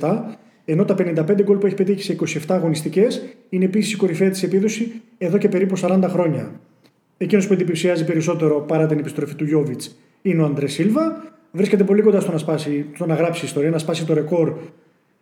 1977. 0.00 0.38
Ενώ 0.70 0.84
τα 0.84 0.94
55 0.98 1.42
γκολ 1.42 1.56
που 1.56 1.66
έχει 1.66 1.74
πετύχει 1.74 2.02
σε 2.02 2.40
27 2.46 2.54
αγωνιστικές 2.54 3.22
είναι 3.48 3.64
επίσης 3.64 3.92
η 3.92 3.96
κορυφαία 3.96 4.30
της 4.30 4.42
επίδοση 4.42 4.92
εδώ 5.18 5.38
και 5.38 5.48
περίπου 5.48 5.78
40 5.78 6.04
χρόνια. 6.08 6.60
Εκείνος 7.16 7.46
που 7.46 7.52
εντυπωσιάζει 7.52 8.04
περισσότερο 8.04 8.60
παρά 8.60 8.86
την 8.86 8.98
επιστροφή 8.98 9.34
του 9.34 9.44
Γιώβιτς 9.44 9.98
είναι 10.22 10.42
ο 10.42 10.44
Αντρέ 10.44 10.66
Σίλβα. 10.66 11.22
Βρίσκεται 11.52 11.84
πολύ 11.84 12.02
κοντά 12.02 12.20
στο 12.20 12.32
να, 12.32 12.38
σπάσει, 12.38 12.86
στο 12.94 13.06
να 13.06 13.14
γράψει 13.14 13.44
ιστορία, 13.44 13.70
να 13.70 13.78
σπάσει 13.78 14.06
το 14.06 14.14
ρεκόρ 14.14 14.52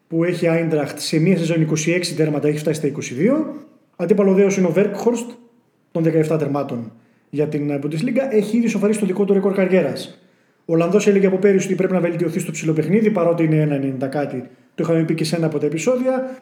που 0.08 0.24
έχει 0.24 0.46
η 0.46 0.48
Eintracht 0.52 0.94
σε 0.96 1.18
μία 1.18 1.36
σεζόν 1.36 1.68
26 1.86 2.06
τέρματα, 2.16 2.48
έχει 2.48 2.58
φτάσει 2.58 2.78
στα 2.78 2.88
22. 2.88 3.54
Αντίπαλο 3.96 4.32
δέος 4.32 4.56
είναι 4.56 4.66
ο 4.66 4.70
Βέρκχορστ 4.70 5.30
των 5.92 6.04
17 6.28 6.38
τερμάτων 6.38 6.92
για 7.30 7.46
την 7.46 7.80
Bundesliga. 7.82 8.30
Έχει 8.30 8.56
ήδη 8.56 8.68
σοφαρίσει 8.68 8.98
το 8.98 9.06
δικό 9.06 9.24
του 9.24 9.32
ρεκόρ 9.32 9.52
καριέρας. 9.52 10.20
Ο 10.64 10.72
Ολλανδός 10.72 11.06
έλεγε 11.06 11.26
από 11.26 11.36
πέρυσι 11.36 11.66
ότι 11.66 11.74
πρέπει 11.74 11.92
να 11.92 12.00
βελτιωθεί 12.00 12.38
στο 12.38 12.52
ψηλό 12.52 12.72
παιχνίδι, 12.72 13.10
παρότι 13.10 13.44
είναι 13.44 13.96
1,90 14.00 14.08
κάτι. 14.08 14.48
Το 14.76 14.82
είχαμε 14.82 15.02
πει 15.02 15.14
και 15.14 15.24
σε 15.24 15.36
ένα 15.36 15.46
από 15.46 15.58
τα 15.58 15.66
επεισόδια. 15.66 16.40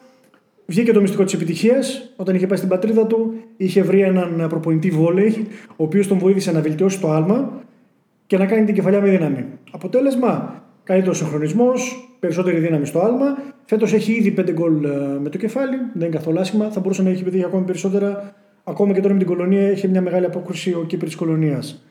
Βγήκε 0.67 0.93
το 0.93 1.01
μυστικό 1.01 1.25
της 1.25 1.35
επιτυχίας 1.35 2.13
όταν 2.17 2.35
είχε 2.35 2.47
πάει 2.47 2.57
στην 2.57 2.69
πατρίδα 2.69 3.07
του. 3.07 3.35
Είχε 3.57 3.83
βρει 3.83 4.01
έναν 4.01 4.47
προπονητή 4.49 4.91
βόλεϊ, 4.91 5.47
ο 5.69 5.85
οποίος 5.85 6.07
τον 6.09 6.19
βοήθησε 6.19 6.53
να 6.53 6.61
βελτιώσει 6.61 7.01
το 7.01 7.11
άλμα 7.11 7.63
και 8.27 8.39
να 8.39 8.47
κάνει 8.47 8.65
την 8.65 8.75
κεφαλιά 8.75 9.01
με 9.01 9.09
δύναμη. 9.09 9.45
Αποτέλεσμα, 9.71 10.63
καλύτερος 10.85 11.19
συγχρονισμός, 11.19 12.09
περισσότερη 12.21 12.59
δύναμη 12.59 12.87
στο 12.87 13.01
άλμα. 13.01 13.27
Φέτος 13.65 13.93
έχει 13.93 14.13
ήδη 14.13 14.35
5 14.39 14.53
γκολ 14.53 14.85
ε, 14.85 15.19
με 15.21 15.29
το 15.29 15.39
κεφάλι, 15.39 15.77
δεν 15.77 16.07
είναι 16.07 16.17
καθόλου 16.17 16.41
άσχημα. 16.41 16.71
Θα 16.71 16.81
μπορούσε 16.81 17.03
να 17.03 17.11
έχει 17.11 17.25
πετύχει 17.25 17.45
ακόμη 17.45 17.65
περισσότερα. 17.65 18.35
Ακόμα 18.65 18.93
και 18.93 19.01
τώρα 19.01 19.13
με 19.13 19.19
την 19.19 19.29
κολονία 19.29 19.69
έχει 19.69 19.89
μια 19.89 20.01
μεγάλη 20.01 20.25
απόκριση 20.25 20.73
ο 20.73 20.85
κύπρι 20.87 21.07
της 21.07 21.17
κολονίας. 21.17 21.85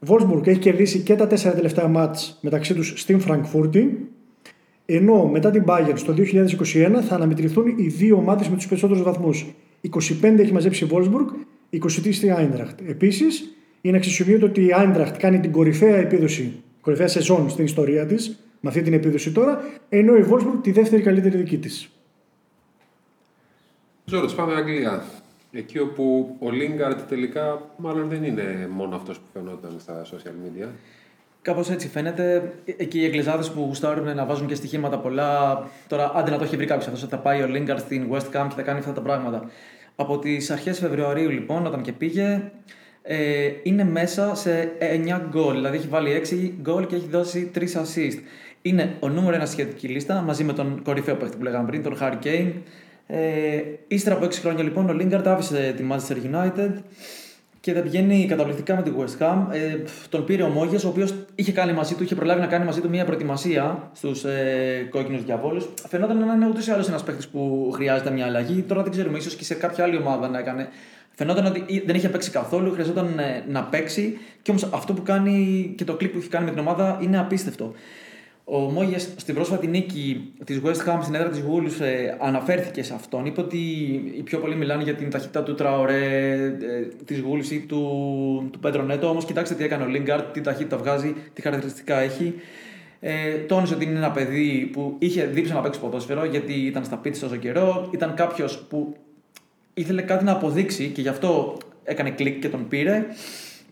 Βόλσμπουργκ 0.00 0.46
έχει 0.46 0.58
κερδίσει 0.58 0.98
και 0.98 1.14
τα 1.14 1.26
τέσσερα 1.26 1.54
τελευταία 1.54 1.88
μάτς 1.88 2.38
μεταξύ 2.40 2.74
τους 2.74 2.92
στην 2.96 3.20
Φραγκφούρτη. 3.20 4.10
Ενώ 4.86 5.26
μετά 5.26 5.50
την 5.50 5.64
Bayern 5.66 5.92
στο 5.94 6.14
2021 6.16 7.02
θα 7.08 7.14
αναμετρηθούν 7.14 7.74
οι 7.78 7.86
δύο 7.86 8.16
ομάδες 8.16 8.48
με 8.48 8.56
τους 8.56 8.68
περισσότερους 8.68 9.02
βαθμούς. 9.02 9.54
25 9.80 10.38
έχει 10.38 10.52
μαζέψει 10.52 10.84
η 10.84 10.86
Βόλσμπουργκ, 10.86 11.26
23 11.70 12.22
η 12.22 12.30
Άιντραχτ. 12.30 12.80
Επίσης, 12.88 13.56
είναι 13.80 13.96
αξιοσημείωτο 13.96 14.46
ότι 14.46 14.66
η 14.66 14.72
Άιντραχτ 14.72 15.16
κάνει 15.16 15.40
την 15.40 15.52
κορυφαία 15.52 15.96
επίδοση, 15.96 16.62
κορυφαία 16.80 17.08
σεζόν 17.08 17.50
στην 17.50 17.64
ιστορία 17.64 18.06
της, 18.06 18.38
με 18.60 18.68
αυτή 18.68 18.82
την 18.82 18.92
επίδοση 18.92 19.32
τώρα, 19.32 19.62
ενώ 19.88 20.16
η 20.16 20.22
Βόλσμπουργκ 20.22 20.60
τη 20.60 20.72
δεύτερη 20.72 21.02
καλύτερη 21.02 21.36
δική 21.36 21.58
της. 21.58 21.90
Ζόρτ, 24.04 24.30
πάμε 24.30 24.54
Αγγλία. 24.54 25.04
Εκεί 25.52 25.78
όπου 25.78 26.36
ο 26.38 26.50
Λίγκαρτ 26.50 27.08
τελικά 27.08 27.70
μάλλον 27.76 28.08
δεν 28.08 28.24
είναι 28.24 28.68
μόνο 28.70 28.96
αυτός 28.96 29.18
που 29.18 29.26
φαινόταν 29.32 29.70
στα 29.78 30.04
social 30.04 30.62
media. 30.62 30.66
Κάπως 31.46 31.70
έτσι 31.70 31.88
φαίνεται. 31.88 32.52
Εκεί 32.76 32.98
οι 32.98 33.04
Εγγλεζάδε 33.04 33.48
που 33.54 33.60
γουστάρουν 33.60 34.14
να 34.14 34.24
βάζουν 34.24 34.46
και 34.46 34.54
στοιχήματα 34.54 34.98
πολλά. 34.98 35.62
Τώρα, 35.88 36.12
άντε 36.14 36.30
να 36.30 36.38
το 36.38 36.44
έχει 36.44 36.56
βρει 36.56 36.66
κάποιος 36.66 36.86
αυτός, 36.86 37.08
θα 37.08 37.18
πάει 37.18 37.42
ο 37.42 37.46
Λίγκαρτ 37.46 37.78
στην 37.78 38.06
West 38.12 38.16
Camp 38.18 38.46
και 38.48 38.54
θα 38.54 38.62
κάνει 38.62 38.78
αυτά 38.78 38.92
τα 38.92 39.00
πράγματα. 39.00 39.50
Από 39.96 40.18
τις 40.18 40.50
αρχές 40.50 40.78
Φεβρουαρίου, 40.78 41.30
λοιπόν, 41.30 41.66
όταν 41.66 41.82
και 41.82 41.92
πήγε, 41.92 42.50
ε, 43.02 43.50
είναι 43.62 43.84
μέσα 43.84 44.34
σε 44.34 44.72
9 44.78 45.26
γκολ. 45.28 45.54
Δηλαδή 45.54 45.76
έχει 45.76 45.88
βάλει 45.88 46.12
6 46.12 46.54
γκολ 46.60 46.86
και 46.86 46.94
έχει 46.94 47.08
δώσει 47.08 47.50
3 47.54 47.58
assist. 47.58 48.18
Είναι 48.62 48.96
ο 49.00 49.08
νούμερο 49.08 49.34
ένας 49.34 49.50
σχετική 49.50 49.88
λίστα 49.88 50.20
μαζί 50.20 50.44
με 50.44 50.52
τον 50.52 50.82
κορυφαίο 50.82 51.14
παίχτη 51.14 51.36
που 51.36 51.42
λέγαμε 51.42 51.66
πριν, 51.66 51.82
τον 51.82 51.98
Harry 52.00 52.26
Kane. 52.26 52.52
Ε, 53.06 53.60
ύστερα 53.88 54.16
από 54.16 54.24
6 54.24 54.32
χρόνια 54.32 54.62
λοιπόν 54.62 54.88
ο 54.88 54.92
Λίγκαρτ 54.92 55.26
άφησε 55.26 55.74
τη 55.76 55.84
Manchester 55.90 56.16
United 56.34 56.70
και 57.66 57.72
δεν 57.72 57.82
πηγαίνει 57.82 58.26
καταπληκτικά 58.26 58.76
με 58.76 58.82
τη 58.82 58.90
West 58.98 59.22
Ham. 59.22 59.46
Ε, 59.50 59.76
τον 60.08 60.24
πήρε 60.24 60.42
ο 60.42 60.48
Μόγες, 60.48 60.84
ο 60.84 60.88
οποίος 60.88 61.14
είχε 61.34 61.52
κάνει 61.52 61.72
μαζί 61.72 61.94
του, 61.94 62.02
είχε 62.02 62.14
προλάβει 62.14 62.40
να 62.40 62.46
κάνει 62.46 62.64
μαζί 62.64 62.80
του 62.80 62.88
μια 62.88 63.04
προετοιμασία 63.04 63.90
στους 63.92 64.24
ε, 64.24 64.86
κόκκινους 64.90 65.24
διαβόλους. 65.24 65.68
Φαινόταν 65.88 66.18
να 66.18 66.32
είναι 66.32 66.46
ούτως 66.46 66.66
ή 66.66 66.70
άλλως 66.70 66.88
ένας 66.88 67.02
παίχτη 67.02 67.26
που 67.32 67.70
χρειάζεται 67.74 68.10
μια 68.10 68.26
αλλαγή. 68.26 68.62
Τώρα 68.62 68.82
δεν 68.82 68.90
ξέρουμε, 68.92 69.18
ίσως 69.18 69.34
και 69.34 69.44
σε 69.44 69.54
κάποια 69.54 69.84
άλλη 69.84 69.96
ομάδα 69.96 70.28
να 70.28 70.38
έκανε. 70.38 70.68
Φαινόταν 71.14 71.46
ότι 71.46 71.82
δεν 71.86 71.94
είχε 71.94 72.08
παίξει 72.08 72.30
καθόλου, 72.30 72.72
χρειαζόταν 72.72 73.18
ε, 73.18 73.44
να 73.48 73.62
παίξει. 73.62 74.18
Και 74.42 74.50
όμως 74.50 74.68
αυτό 74.72 74.92
που 74.92 75.02
κάνει 75.02 75.72
και 75.76 75.84
το 75.84 75.94
κλικ 75.94 76.12
που 76.12 76.18
έχει 76.18 76.28
κάνει 76.28 76.44
με 76.44 76.50
την 76.50 76.60
ομάδα 76.60 76.98
είναι 77.02 77.18
απίστευτο. 77.18 77.72
Ο 78.48 78.58
Μόγες 78.58 79.12
στην 79.16 79.34
πρόσφατη 79.34 79.66
νίκη 79.66 80.32
της 80.44 80.60
West 80.64 80.88
Ham 80.88 80.98
στην 81.02 81.14
έδρα 81.14 81.28
της 81.28 81.40
Wolves 81.40 81.80
ε, 81.80 82.16
αναφέρθηκε 82.20 82.82
σε 82.82 82.94
αυτόν. 82.94 83.26
Είπε 83.26 83.40
ότι 83.40 83.58
οι 84.16 84.22
πιο 84.22 84.38
πολλοί 84.38 84.56
μιλάνε 84.56 84.82
για 84.82 84.94
την 84.94 85.10
ταχύτητα 85.10 85.42
του 85.42 85.54
Τραωρέ, 85.54 86.34
ε, 86.44 86.54
της 87.04 87.22
Wolves 87.22 87.50
ή 87.50 87.58
του, 87.58 87.78
του 88.52 88.58
Πέντρο 88.58 88.82
Νέτο. 88.82 89.08
Όμως 89.08 89.24
κοιτάξτε 89.24 89.54
τι 89.54 89.64
έκανε 89.64 89.84
ο 89.84 89.86
Λίγκαρτ, 89.86 90.32
τι 90.32 90.40
ταχύτητα 90.40 90.76
βγάζει, 90.76 91.14
τι 91.32 91.42
χαρακτηριστικά 91.42 92.00
έχει. 92.00 92.34
Ε, 93.00 93.32
τόνισε 93.32 93.74
ότι 93.74 93.84
είναι 93.84 93.98
ένα 93.98 94.10
παιδί 94.10 94.70
που 94.72 94.96
είχε 94.98 95.24
δείξει 95.24 95.52
να 95.52 95.60
παίξει 95.60 95.80
ποδόσφαιρο 95.80 96.24
γιατί 96.24 96.52
ήταν 96.52 96.84
στα 96.84 96.96
πίτσα 96.96 97.26
τόσο 97.26 97.36
καιρό. 97.36 97.88
Ήταν 97.92 98.14
κάποιος 98.14 98.58
που 98.68 98.96
ήθελε 99.74 100.02
κάτι 100.02 100.24
να 100.24 100.32
αποδείξει 100.32 100.88
και 100.88 101.00
γι' 101.00 101.08
αυτό 101.08 101.56
έκανε 101.84 102.10
κλικ 102.10 102.38
και 102.38 102.48
τον 102.48 102.68
πήρε. 102.68 103.06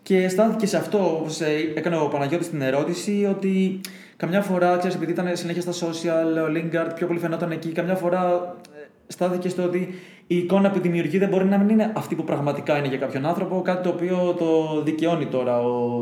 Και 0.02 0.28
στάθηκε 0.28 0.66
σε 0.66 0.76
αυτό, 0.76 1.16
όπως 1.18 1.40
ε, 1.40 1.72
έκανε 1.74 1.96
ο 1.96 2.08
Παναγιώτης 2.08 2.50
την 2.50 2.60
ερώτηση, 2.60 3.26
ότι 3.30 3.80
Καμιά 4.16 4.42
φορά, 4.42 4.76
ξέρεις, 4.76 4.96
επειδή 4.96 5.12
ήταν 5.12 5.36
συνέχεια 5.36 5.62
στα 5.62 5.72
social, 5.72 6.48
ο 6.48 6.52
Lingard 6.56 6.90
πιο 6.94 7.06
πολύ 7.06 7.18
φαινόταν 7.18 7.50
εκεί, 7.50 7.68
καμιά 7.68 7.94
φορά 7.94 8.54
ε, 8.76 8.86
στάθηκε 9.06 9.48
στο 9.48 9.62
ότι 9.62 9.94
η 10.26 10.36
εικόνα 10.36 10.70
που 10.70 10.80
δημιουργεί 10.80 11.18
δεν 11.18 11.28
μπορεί 11.28 11.44
να 11.44 11.58
μην 11.58 11.68
είναι 11.68 11.92
αυτή 11.94 12.14
που 12.14 12.24
πραγματικά 12.24 12.78
είναι 12.78 12.88
για 12.88 12.98
κάποιον 12.98 13.26
άνθρωπο. 13.26 13.62
Κάτι 13.62 13.82
το 13.82 13.88
οποίο 13.88 14.34
το 14.38 14.80
δικαιώνει 14.82 15.26
τώρα 15.26 15.60
ο, 15.60 15.98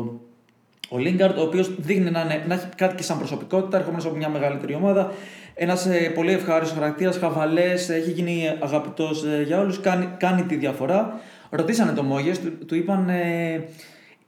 ο 0.89 0.97
Lingard, 0.97 1.35
ο 1.37 1.41
οποίος 1.41 1.75
δείχνει 1.77 2.11
να, 2.11 2.21
είναι, 2.21 2.43
να 2.47 2.53
έχει 2.53 2.67
κάτι 2.75 2.95
και 2.95 3.03
σαν 3.03 3.17
προσωπικότητα, 3.17 3.77
ερχόμενος 3.77 4.05
από 4.05 4.15
μια 4.15 4.29
μεγαλύτερη 4.29 4.75
ομάδα. 4.75 5.11
Ένας 5.53 5.85
ε, 5.85 6.11
πολύ 6.15 6.31
ευχάριστος 6.31 6.77
χαρακτήρας, 6.77 7.17
χαβαλές, 7.17 7.89
έχει 7.89 8.11
γίνει 8.11 8.57
αγαπητός 8.59 9.23
ε, 9.23 9.43
για 9.43 9.59
όλους, 9.59 9.79
κάνει, 9.79 10.09
κάνει 10.17 10.43
τη 10.43 10.55
διαφορά. 10.55 11.19
Ρωτήσανε 11.49 11.91
τον 11.91 12.05
Μόγες, 12.05 12.39
του, 12.39 12.65
του 12.65 12.75
είπαν. 12.75 13.09
Ε, 13.09 13.63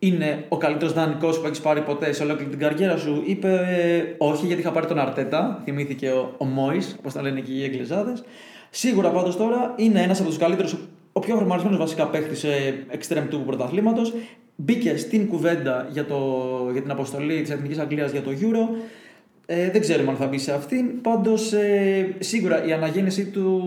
είναι 0.08 0.46
ο 0.50 0.58
καλύτερος 0.58 0.94
δανεικός 0.94 1.40
που 1.40 1.46
έχεις 1.46 1.60
πάρει 1.60 1.82
ποτέ 1.82 2.14
σε 2.14 2.24
ολόκληρη 2.24 2.50
την 2.50 2.60
καριέρα 2.60 2.98
σου; 2.98 3.24
Είπε 3.26 3.48
ε, 3.48 4.16
όχι, 4.18 4.46
γιατί 4.46 4.62
είχα 4.62 4.72
πάρει 4.72 4.86
τον 4.86 5.00
Αρτέτα. 5.00 5.62
Θυμήθηκε 5.64 6.10
ο, 6.10 6.36
ο 6.38 6.46
Μόης, 6.46 6.96
όπως 7.00 7.14
τα 7.14 7.22
λένε 7.22 7.40
και 7.40 7.52
οι 7.52 7.64
Εγγλεζάδε. 7.64 8.14
Σίγουρα 8.70 9.10
πάντως 9.10 9.38
τώρα 9.38 9.74
είναι 9.76 10.02
ένας 10.02 10.20
από 10.20 10.30
τους 10.30 10.38
καλύτερους, 10.38 10.78
ο 11.12 11.20
πιο 11.20 11.36
φορμαρισμένο 11.36 11.78
βασικά 11.78 12.08
παίχτης 12.08 12.40
σε 12.40 12.48
extreme 12.92 13.28
του 13.30 13.44
πρωταθλήματος. 13.46 14.14
Μπήκε 14.56 14.98
στην 14.98 15.28
κουβέντα 15.28 15.88
για, 15.92 16.06
το, 16.06 16.18
για 16.72 16.82
την 16.82 16.92
αποστολή 16.92 17.42
της 17.42 17.52
Εθνικής 17.52 17.80
Αγγλίας 17.80 18.12
για 18.12 18.22
το 18.22 18.32
Euro. 18.42 18.78
Ε, 19.46 19.70
δεν 19.72 19.82
ξέρουμε 19.82 20.10
αν 20.10 20.16
θα 20.16 20.28
μπει 20.28 20.38
σε 20.38 20.54
αυτήν. 20.54 21.02
Πάντως, 21.02 21.54
ε, 21.54 22.16
σίγουρα 22.20 22.66
η 22.66 22.72
αναγέννησή 22.72 23.26
του 23.26 23.62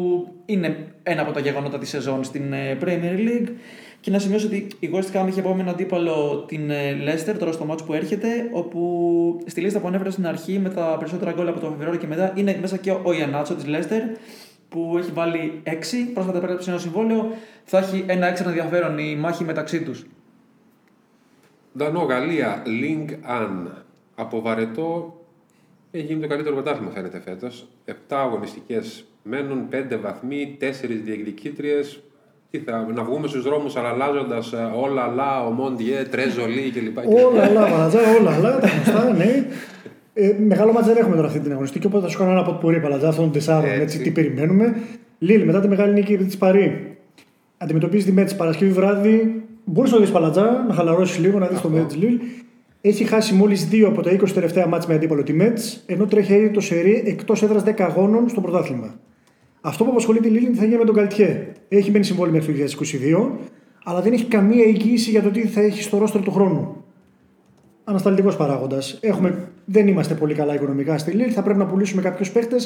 είναι 0.47 0.76
ένα 1.03 1.22
από 1.22 1.32
τα 1.32 1.41
γεγονότα 1.41 1.78
της 1.78 1.89
σεζόν 1.89 2.24
στην 2.24 2.53
ε, 2.53 2.78
Premier 2.80 3.18
League. 3.28 3.49
Και 4.01 4.11
να 4.11 4.18
σημειώσω 4.18 4.46
ότι 4.46 4.66
η 4.78 4.90
West 4.92 5.16
Ham 5.16 5.26
είχε 5.28 5.40
επόμενο 5.40 5.70
αντίπαλο 5.70 6.44
την 6.49 6.70
ε, 6.70 6.96
Leicester 7.07 7.34
τώρα 7.38 7.53
στο 7.53 7.64
μάτσο 7.64 7.84
που 7.84 7.92
έρχεται, 7.92 8.28
όπου 8.53 9.40
στη 9.46 9.61
λίστα 9.61 9.80
που 9.80 9.86
ανέφερα 9.86 10.11
στην 10.11 10.26
αρχή 10.26 10.59
με 10.59 10.68
τα 10.68 10.96
περισσότερα 10.99 11.32
γκολ 11.32 11.49
από 11.49 11.61
το 11.61 11.68
Φεβρουάριο 11.68 12.01
και 12.01 12.07
μετά 12.07 12.32
είναι 12.34 12.59
μέσα 12.61 12.76
και 12.76 12.90
ο 12.90 13.12
Ιανάτσο 13.12 13.55
της 13.55 13.64
Leicester 13.66 14.16
που 14.68 14.94
έχει 14.99 15.11
βάλει 15.11 15.62
6. 15.64 15.70
Πρόσφατα 16.14 16.40
πέρασε 16.40 16.70
ένα 16.70 16.78
συμβόλαιο. 16.78 17.32
Θα 17.64 17.78
έχει 17.78 18.05
ένα 18.07 18.26
έξτρα 18.26 18.49
ενδιαφέρον 18.49 18.99
η 18.99 19.16
μάχη 19.16 19.44
μεταξύ 19.44 19.82
τους. 19.82 20.07
Δανό 21.72 22.01
Γαλλία, 22.01 22.62
Link 22.66 23.11
An. 23.11 23.70
Από 24.14 24.40
βαρετό 24.40 25.20
έχει 25.90 26.07
γίνει 26.07 26.20
το 26.20 26.26
καλύτερο 26.26 26.55
πρωτάθλημα 26.55 26.90
φαίνεται 26.90 27.20
φέτος. 27.20 27.68
7 27.86 27.92
αγωνιστικές 28.09 29.05
μένουν, 29.22 29.68
5 29.70 29.99
βαθμοί, 30.01 30.57
4 30.61 31.03
διεκδικήτριες. 31.05 32.03
Τι 32.51 32.59
θα, 32.59 32.86
να 32.94 33.05
βγούμε 33.05 33.26
στους 33.26 33.42
δρόμους 33.42 33.76
αλλάζοντα 33.76 34.36
ε, 34.36 34.78
όλα 34.82 35.07
λα, 35.07 35.46
ο 35.46 35.51
Μόντιε, 35.51 36.03
τρέζολι 36.03 36.70
κλπ. 36.70 36.99
Όλα 36.99 37.51
λα, 37.51 37.61
Παλατζά, 37.61 37.99
όλα 38.20 38.38
λα, 38.38 38.59
τα 38.59 38.68
γνωστά, 38.68 39.12
ναι. 39.12 39.46
Ε, 40.12 40.34
μεγάλο 40.46 40.72
μάτς 40.72 40.86
δεν 40.86 40.96
έχουμε 40.96 41.14
τώρα 41.16 41.26
αυτή 41.28 41.40
την 41.40 41.53
αγωνιστική, 41.53 41.86
οπότε 41.86 42.05
θα 42.05 42.11
σου 42.11 42.18
κάνω 42.18 42.30
ένα 42.30 42.40
από 42.40 42.53
που 42.53 42.80
Παλατζά 42.82 43.09
αυτών 43.09 43.24
των 43.24 43.32
τεσσάρων. 43.32 43.70
Έτσι. 43.70 43.82
έτσι. 43.82 43.99
τι 43.99 44.11
περιμένουμε. 44.11 44.76
Λίλ, 45.18 45.44
μετά 45.44 45.61
τη 45.61 45.68
μεγάλη 45.68 45.92
νίκη 45.92 46.16
της 46.16 46.36
Παρή. 46.36 46.96
Αντιμετωπίζεις 47.59 48.05
τη 48.05 48.12
Μέτς 48.12 48.36
Παρασκευή 48.36 48.72
βράδυ. 48.72 49.42
Μπορείς 49.64 49.92
να 49.92 49.99
δεις 49.99 50.11
Παλατζά, 50.11 50.64
να 50.68 50.74
χαλαρώσεις 50.74 51.18
λίγο, 51.18 51.38
να 51.38 51.46
δεις 51.46 51.61
το 51.61 51.68
Μέτς 51.68 51.96
Λίλ. 51.96 52.20
Έχει 52.80 53.05
χάσει 53.05 53.34
μόλις 53.34 53.68
δύο 53.68 53.88
από 53.88 54.03
τα 54.03 54.11
20 54.11 54.30
τελευταία 54.34 54.66
μάτς 54.66 54.86
με 54.86 54.94
αντίπαλο 54.94 55.22
τη 55.22 55.32
Μέτς, 55.32 55.82
ενώ 55.86 56.07
τρέχει 56.07 56.34
ήδη 56.34 56.51
το 56.51 56.61
σερί 56.61 57.03
εκτός 57.07 57.42
έδρας 57.42 57.62
10 57.62 57.82
αγώνων 57.82 58.28
στο 58.28 58.40
πρωτάθλημα. 58.40 58.94
Αυτό 59.61 59.84
που 59.84 59.90
απασχολεί 59.90 60.20
τη 60.20 60.28
Λίλιν 60.28 60.55
θα 60.55 60.64
γίνει 60.64 60.76
με 60.76 60.84
τον 60.84 60.94
Καλτιέ. 60.94 61.46
Έχει 61.68 61.90
μείνει 61.90 62.04
συμβόλαιο 62.04 62.32
μέχρι 62.32 62.54
το 62.54 62.84
2022, 63.02 63.30
αλλά 63.84 64.00
δεν 64.00 64.12
έχει 64.12 64.24
καμία 64.24 64.64
εγγύηση 64.64 65.10
για 65.10 65.22
το 65.22 65.30
τι 65.30 65.46
θα 65.46 65.60
έχει 65.60 65.82
στο 65.82 65.98
ρόστρο 65.98 66.20
του 66.20 66.30
χρόνου. 66.30 66.84
Ανασταλτικός 67.84 68.36
παράγοντας. 68.36 69.00
Δεν 69.64 69.88
είμαστε 69.88 70.14
πολύ 70.14 70.34
καλά 70.34 70.54
οικονομικά 70.54 70.98
στη 70.98 71.10
Λίλ, 71.10 71.30
θα 71.34 71.42
πρέπει 71.42 71.58
να 71.58 71.66
πουλήσουμε 71.66 72.02
κάποιους 72.02 72.30
παίχτε. 72.30 72.56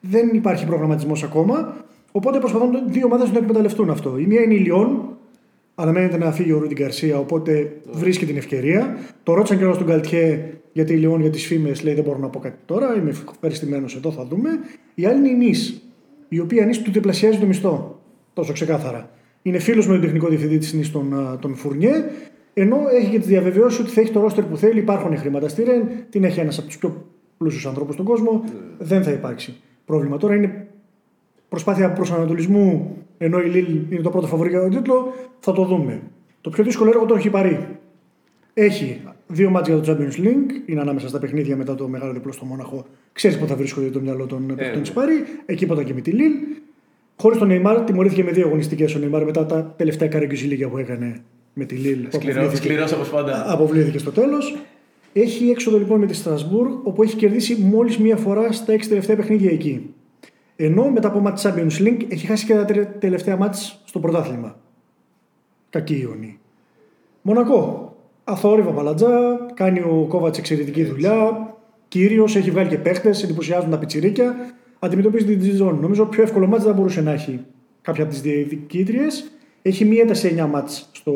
Δεν 0.00 0.28
υπάρχει 0.32 0.66
προγραμματισμός 0.66 1.22
ακόμα. 1.22 1.76
Οπότε 2.12 2.38
προσπαθούν 2.38 2.70
δύο 2.86 3.06
ομάδες 3.06 3.32
να 3.32 3.38
εκμεταλλευτούν 3.38 3.90
αυτό. 3.90 4.18
Η 4.18 4.26
μία 4.26 4.40
είναι 4.40 4.54
η 4.54 4.58
Λιόν, 4.58 5.16
αναμένεται 5.74 6.18
να 6.18 6.32
φύγει 6.32 6.52
ο 6.52 6.58
Ρούντιν 6.58 6.76
Γκαρσία, 6.76 7.18
οπότε 7.18 7.76
βρίσκει 7.90 8.26
την 8.26 8.36
ευκαιρία. 8.36 8.96
Το 9.22 9.34
ρώτησαν 9.34 9.58
και 9.58 9.64
όλα 9.64 9.74
στον 9.74 9.86
Καλτιέ 9.86 10.50
γιατί 10.72 10.92
η 10.92 10.96
Λιόν 10.96 11.20
για 11.20 11.30
τις 11.30 11.46
φήμες 11.46 11.82
λέει 11.82 11.94
δεν 11.94 12.04
μπορώ 12.04 12.18
να 12.18 12.28
πω 12.28 12.38
κάτι 12.38 12.58
τώρα. 12.64 12.96
Είμαι 12.96 13.12
ευχαριστημένος 13.30 13.96
εδώ, 13.96 14.10
θα 14.10 14.24
δούμε. 14.24 14.48
Η 14.94 15.06
άλλη 15.06 15.18
είναι 15.18 15.28
η 15.28 15.34
Νη, 15.34 15.54
η 16.28 16.38
οποία 16.38 16.66
νη 16.66 16.76
του 16.76 16.90
διπλασιάζει 16.90 17.38
το 17.38 17.46
μισθό. 17.46 18.00
Τόσο 18.36 18.52
ξεκάθαρα. 18.52 19.10
Είναι 19.42 19.58
φίλος 19.58 19.86
με 19.86 19.92
τον 19.92 20.02
τεχνικό 20.02 20.28
διευθυντή 20.28 20.58
της 20.58 20.72
νη, 20.72 20.86
τον, 20.86 21.38
τον 21.40 21.54
Φουρνιέ, 21.54 22.04
ενώ 22.54 22.76
έχει 23.00 23.10
και 23.10 23.18
τη 23.18 23.26
διαβεβαιώσεις 23.26 23.80
ότι 23.80 23.90
θα 23.90 24.00
έχει 24.00 24.12
το 24.12 24.20
ρόστερ 24.20 24.44
που 24.44 24.56
θέλει. 24.56 24.78
Υπάρχουν 24.78 25.16
χρήματα 25.16 25.48
στη 25.48 25.62
Ρεν, 25.62 25.88
την 26.10 26.24
έχει 26.24 26.40
ένας 26.40 26.58
από 26.58 26.66
τους 26.66 26.78
πιο 26.78 27.04
πλούσιους 27.38 27.66
ανθρώπους 27.66 27.94
στον 27.94 28.06
κόσμο. 28.06 28.44
Δεν 28.78 29.02
θα 29.02 29.10
υπάρξει 29.10 29.56
πρόβλημα. 29.84 30.16
Τώρα 30.16 30.34
είναι 30.34 30.66
προσπάθεια 31.48 31.92
προσανατολισμού, 31.92 32.96
ενώ 33.18 33.40
η 33.40 33.46
Λίλ 33.46 33.76
είναι 33.90 34.02
το 34.02 34.10
πρώτο 34.10 34.26
φαβορή 34.26 34.50
για 34.50 34.60
τον 34.60 34.70
τίτλο, 34.70 35.12
θα 35.40 35.52
το 35.52 35.64
δούμε. 35.64 36.02
Το 36.40 36.50
πιο 36.50 36.64
δύσκολο 36.64 36.90
έργο 36.90 37.04
το 37.04 37.14
έχει 37.14 37.30
πάρει. 37.30 37.66
Έχει 38.54 39.00
δύο 39.26 39.50
μάτια 39.50 39.74
για 39.74 39.82
το 39.82 39.92
Champions 39.92 40.20
League, 40.20 40.50
είναι 40.66 40.80
ανάμεσα 40.80 41.08
στα 41.08 41.18
παιχνίδια 41.18 41.56
μετά 41.56 41.74
το 41.74 41.88
μεγάλο 41.88 42.12
διπλό 42.12 42.32
στο 42.32 42.44
Μόναχο. 42.44 42.86
Ξέρεις 43.12 43.38
πού 43.38 43.46
θα 43.46 43.56
βρίσκονται 43.56 43.90
το 43.90 44.00
μυαλό 44.00 44.26
των 44.26 44.46
παιχτών 44.46 44.76
ναι. 44.76 44.80
της 44.80 44.92
Παρή. 44.92 45.14
Εκεί 45.46 45.66
που 45.66 45.82
και 45.82 45.94
με 45.94 46.00
τη 46.00 46.10
Λίλ. 46.10 46.32
Χωρίς 47.16 47.38
τον 47.38 47.48
Νεϊμάρ, 47.48 47.80
τιμωρήθηκε 47.80 48.24
με 48.24 48.30
δύο 48.30 48.46
αγωνιστικές 48.46 48.94
ο 48.94 48.98
Νεϊμάρ 48.98 49.24
μετά 49.24 49.46
τα 49.46 49.74
τελευταία 49.76 50.08
καραγκιουζιλίγια 50.08 50.68
που 50.68 50.78
έκανε 50.78 51.20
με 51.54 51.64
τη 51.64 51.74
Λίλ. 51.74 52.02
που 52.02 52.16
Σκληρό, 52.16 52.40
αποβλήθηκε- 52.40 52.68
σκληρός 52.68 52.92
όπως 52.92 53.08
πάντα. 53.10 53.52
Αποβλήθηκε 53.52 53.98
στο 53.98 54.10
τέλος. 54.10 54.56
Έχει 55.12 55.50
έξοδο 55.50 55.78
λοιπόν 55.78 56.00
με 56.00 56.06
τη 56.06 56.14
Στρασβούρg, 56.14 56.70
όπου 56.82 57.02
έχει 57.02 57.16
κερδίσει 57.16 57.56
μόλις 57.60 57.98
μία 57.98 58.16
φορά 58.16 58.52
στα 58.52 58.72
έξι 58.72 58.88
τελευταία 58.88 59.16
παιχνίδια 59.16 59.50
εκεί. 59.50 59.94
Ενώ 60.56 60.90
μετά 60.90 61.08
από 61.08 61.18
μάτς 61.18 61.46
Champions 61.46 61.80
League 61.86 62.00
έχει 62.08 62.26
χάσει 62.26 62.46
και 62.46 62.54
τα 62.54 62.64
τρία 62.64 62.86
τελευταία 62.88 63.36
μάτς 63.36 63.82
στο 63.84 63.98
πρωτάθλημα. 64.00 64.58
Κακή 65.70 65.94
ιονή. 66.00 66.38
Μονακό. 67.22 67.90
Αθόρυβα 68.24 68.70
παλατζά, 68.70 69.46
κάνει 69.54 69.78
ο 69.80 70.06
Κόβατς 70.08 70.38
εξαιρετική 70.38 70.84
δουλειά. 70.84 71.50
Κύριος, 71.88 72.36
έχει 72.36 72.50
βγάλει 72.50 72.68
και 72.68 72.78
παίχτες, 72.78 73.22
εντυπωσιάζουν 73.22 73.70
τα 73.70 73.78
πιτσιρίκια. 73.78 74.34
Αντιμετωπίζει 74.86 75.24
την 75.24 75.38
Τζιζόν. 75.38 75.78
Νομίζω 75.80 76.04
πιο 76.04 76.22
εύκολο 76.22 76.46
μάτς 76.46 76.62
δεν 76.62 76.72
θα 76.72 76.78
μπορούσε 76.78 77.00
να 77.00 77.12
έχει 77.12 77.40
κάποια 77.82 78.02
από 78.02 78.12
τις 78.12 78.22
διεκδικήτριε. 78.22 79.06
Έχει 79.62 79.84
μία 79.84 80.02
ήττα 80.02 80.14
σε 80.14 80.28
9 80.28 80.46
μάτς 80.46 80.90
στο 80.92 81.12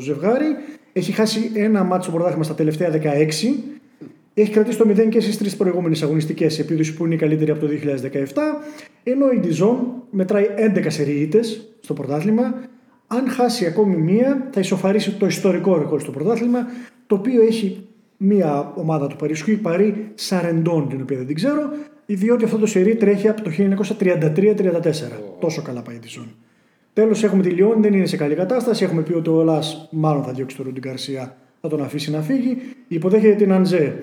ζευγάρι. 0.00 0.46
Έχει 0.92 1.12
χάσει 1.12 1.50
ένα 1.54 1.84
μάτς 1.84 2.04
στο 2.04 2.14
πρωτάθλημα 2.14 2.44
στα 2.44 2.54
τελευταία 2.54 2.90
16. 2.90 2.96
Έχει 4.34 4.50
κρατήσει 4.50 4.78
το 4.78 4.88
0 4.88 5.08
και 5.08 5.20
στις 5.20 5.38
τρεις 5.38 5.56
προηγούμενες 5.56 6.02
αγωνιστικές 6.02 6.58
επίδοση 6.58 6.94
που 6.94 7.04
είναι 7.04 7.14
η 7.14 7.18
καλύτερη 7.18 7.50
από 7.50 7.60
το 7.60 7.66
2017. 7.66 8.16
Ενώ 9.02 9.30
η 9.30 9.40
Dijon 9.44 9.76
μετράει 10.10 10.46
11 10.74 10.84
σερί 10.88 11.28
στο 11.80 11.94
πρωτάθλημα. 11.94 12.54
Αν 13.06 13.28
χάσει 13.28 13.66
ακόμη 13.66 13.96
μία, 13.96 14.48
θα 14.50 14.60
ισοφαρίσει 14.60 15.10
το 15.10 15.26
ιστορικό 15.26 15.78
ρεκόρ 15.78 16.00
στο 16.00 16.10
πρωτάθλημα, 16.10 16.66
το 17.06 17.14
οποίο 17.14 17.42
έχει 17.42 17.86
μία 18.16 18.72
ομάδα 18.76 19.06
του 19.06 19.16
Παρισιού, 19.16 19.52
η 19.52 19.56
Παρή 19.56 20.10
Σαρεντών, 20.14 20.88
την 20.88 21.00
οποία 21.02 21.16
δεν 21.16 21.26
την 21.26 21.34
ξέρω, 21.34 21.70
διότι 22.14 22.44
αυτό 22.44 22.58
το 22.58 22.66
σερί 22.66 22.94
τρέχει 22.94 23.28
από 23.28 23.42
το 23.42 23.50
1933-34. 23.50 24.54
Τόσο 25.40 25.62
καλά 25.62 25.82
πάει 25.82 25.96
η 25.96 26.00
Dijon. 26.04 26.28
Τέλος, 26.92 27.24
έχουμε 27.24 27.42
τη 27.42 27.50
Λιόν, 27.50 27.82
δεν 27.82 27.94
είναι 27.94 28.06
σε 28.06 28.16
καλή 28.16 28.34
κατάσταση. 28.34 28.84
Έχουμε 28.84 29.02
πει 29.02 29.12
ότι 29.12 29.30
ο 29.30 29.42
Λάς 29.42 29.88
μάλλον 29.90 30.22
θα 30.22 30.32
διώξει 30.32 30.56
τον 30.56 30.64
Ρούντιν 30.64 30.82
Καρσία, 30.82 31.36
θα 31.60 31.68
τον 31.68 31.82
αφήσει 31.82 32.10
να 32.10 32.20
φύγει. 32.20 32.56
Υποδέχεται 32.88 33.34
την 33.34 33.52
Αντζέ. 33.52 33.98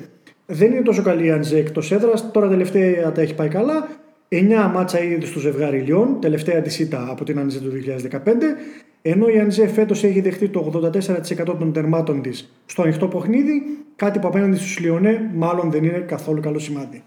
Δεν 0.45 0.72
είναι 0.72 0.82
τόσο 0.82 1.01
καλή 1.01 1.26
η 1.26 1.32
Αντζέ 1.32 1.58
εκτός 1.58 1.91
έδρας. 1.91 2.32
Τώρα 2.32 2.49
τελευταία 2.49 3.12
τα 3.12 3.22
έχει 3.22 3.36
πάει 3.36 3.47
καλά. 3.47 3.88
9 4.30 4.72
μάτσα 4.74 5.03
ήδη 5.03 5.26
στο 5.26 5.39
ζευγάρι 5.39 5.80
Λιόν, 5.80 6.18
τελευταία 6.22 6.62
της 6.62 6.80
ήττα 6.80 7.08
από 7.10 7.24
την 7.24 7.39
Αντζέ 7.39 7.60
του 7.60 7.70
2015. 7.70 8.58
Ενώ 9.01 9.28
η 9.28 9.39
Αντζέ 9.39 9.68
φέτος 9.68 10.03
έχει 10.03 10.22
δεχτεί 10.22 10.49
το 10.49 10.60
84% 10.60 11.55
των 11.60 11.74
τερμάτων 11.74 12.22
της 12.22 12.53
στο 12.66 12.82
ανοιχτό 12.82 13.08
παιχνίδι, 13.08 13.62
κάτι 13.95 14.20
που 14.20 14.28
απέναντι 14.28 14.55
στους 14.55 14.80
Λιονέ 14.80 15.32
μάλλον 15.34 15.72
δεν 15.72 15.84
είναι 15.84 15.97
καθόλου 15.97 16.41
καλό 16.41 16.60
σημάδι. 16.60 17.03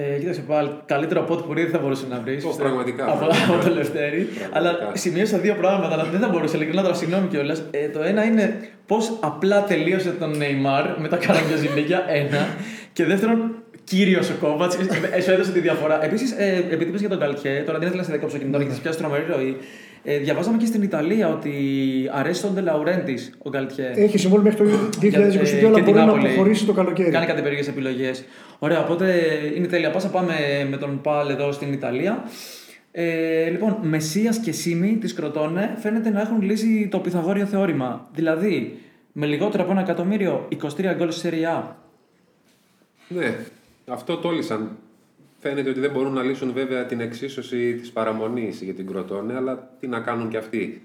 Ε, 0.00 0.18
κοίταξε 0.18 0.40
πάλι, 0.40 0.70
καλύτερο 0.86 1.20
από 1.20 1.34
ό,τι 1.34 1.46
μπορεί 1.46 1.62
δεν 1.62 1.70
θα 1.70 1.78
μπορούσε 1.78 2.06
να 2.10 2.20
βρεις. 2.24 2.44
Ω, 2.44 2.56
πραγματικά, 2.56 3.04
Από, 3.04 3.18
πραγματικά. 3.18 3.54
από 3.54 3.64
το 3.64 3.74
Λευτέρη. 3.74 4.28
αλλά 4.52 4.70
σημείωσα 4.92 5.38
δύο 5.38 5.54
πράγματα, 5.54 5.92
αλλά 5.94 6.04
δεν 6.04 6.20
θα 6.20 6.28
μπορούσε. 6.28 6.56
Ειλικρινά 6.56 6.82
τώρα, 6.82 6.94
συγγνώμη 6.94 7.26
κιόλας. 7.26 7.62
Ε, 7.70 7.88
το 7.88 8.02
ένα 8.02 8.24
είναι 8.24 8.56
πώς 8.86 9.12
απλά 9.20 9.64
τελείωσε 9.64 10.10
τον 10.10 10.36
Νεϊμάρ 10.36 10.84
με 11.00 11.08
τα 11.08 11.16
καραμπιαζιλίκια. 11.16 12.04
Ένα. 12.20 12.46
Και 12.92 13.04
δεύτερον, 13.04 13.54
κύριος 13.84 14.30
ο 14.30 14.34
Κόβατς. 14.40 14.74
Σου 15.24 15.30
έδωσε 15.30 15.52
τη 15.52 15.60
διαφορά. 15.60 16.04
Επίσης, 16.04 16.30
ε, 16.38 16.64
επειδή 16.70 16.88
είπες 16.90 17.00
για 17.00 17.08
τον 17.08 17.18
Καλτιέ, 17.18 17.62
τώρα 17.66 17.78
δεν 17.78 17.86
ήθελα 17.86 18.00
να 18.02 18.06
σε 18.06 18.12
διακόψω 18.12 18.38
κινητό, 18.38 18.56
γιατί 18.56 18.70
έχεις 18.72 18.82
πιάσει 18.82 18.98
τρομερή 18.98 19.24
ροή. 19.32 19.56
Ε, 20.10 20.18
διαβάζαμε 20.18 20.56
και 20.56 20.66
στην 20.66 20.82
Ιταλία 20.82 21.28
ότι 21.28 21.52
αρέσει 22.12 22.42
τον 22.42 22.54
Ντελαουρέντη 22.54 23.18
ο 23.42 23.48
Γκαλτιέ. 23.50 23.92
Έχει 23.94 24.18
συμβόλαιο 24.18 24.44
μέχρι 24.44 24.58
το 24.66 24.70
2022, 25.00 25.08
Για- 25.08 25.20
ε, 25.20 25.66
αλλά 25.66 25.78
και 25.78 25.82
την 25.82 25.84
μπορεί 25.84 25.96
να 25.98 26.04
Νάπολη. 26.04 26.26
αποχωρήσει 26.26 26.64
το 26.66 26.72
καλοκαίρι. 26.72 27.10
Κάνει 27.10 27.26
κάτι 27.26 27.42
περίεργε 27.42 27.70
επιλογές. 27.70 28.24
Ωραία, 28.58 28.80
οπότε 28.84 29.14
είναι 29.56 29.66
τέλεια. 29.66 29.90
Πάσα 29.90 30.08
πάμε 30.08 30.34
με 30.70 30.76
τον 30.76 31.00
Παλ 31.00 31.30
εδώ 31.30 31.52
στην 31.52 31.72
Ιταλία. 31.72 32.24
Ε, 32.92 33.48
λοιπόν, 33.50 33.76
Μεσία 33.82 34.34
και 34.44 34.52
Σίμι 34.52 34.96
της 35.00 35.14
Κροτώνε 35.14 35.76
φαίνεται 35.80 36.10
να 36.10 36.20
έχουν 36.20 36.42
λύσει 36.42 36.88
το 36.90 36.98
Πυθαγόριο 36.98 37.44
θεώρημα. 37.46 38.08
Δηλαδή, 38.14 38.78
με 39.12 39.26
λιγότερο 39.26 39.62
από 39.62 39.72
ένα 39.72 39.80
εκατομμύριο, 39.80 40.46
23 40.48 40.94
γκολ 40.96 41.10
στη 41.10 41.28
Serie 41.32 41.58
A. 41.58 41.62
Ναι, 43.08 43.36
αυτό 43.86 44.16
τόλισαν. 44.16 44.76
Φαίνεται 45.40 45.70
ότι 45.70 45.80
δεν 45.80 45.90
μπορούν 45.90 46.12
να 46.12 46.22
λύσουν 46.22 46.52
βέβαια 46.52 46.86
την 46.86 47.00
εξίσωση 47.00 47.74
της 47.74 47.92
παραμονής 47.92 48.62
για 48.62 48.74
την 48.74 48.86
Κροτώνε, 48.86 49.34
αλλά 49.34 49.76
τι 49.80 49.86
να 49.86 50.00
κάνουν 50.00 50.28
κι 50.28 50.36
αυτοί. 50.36 50.82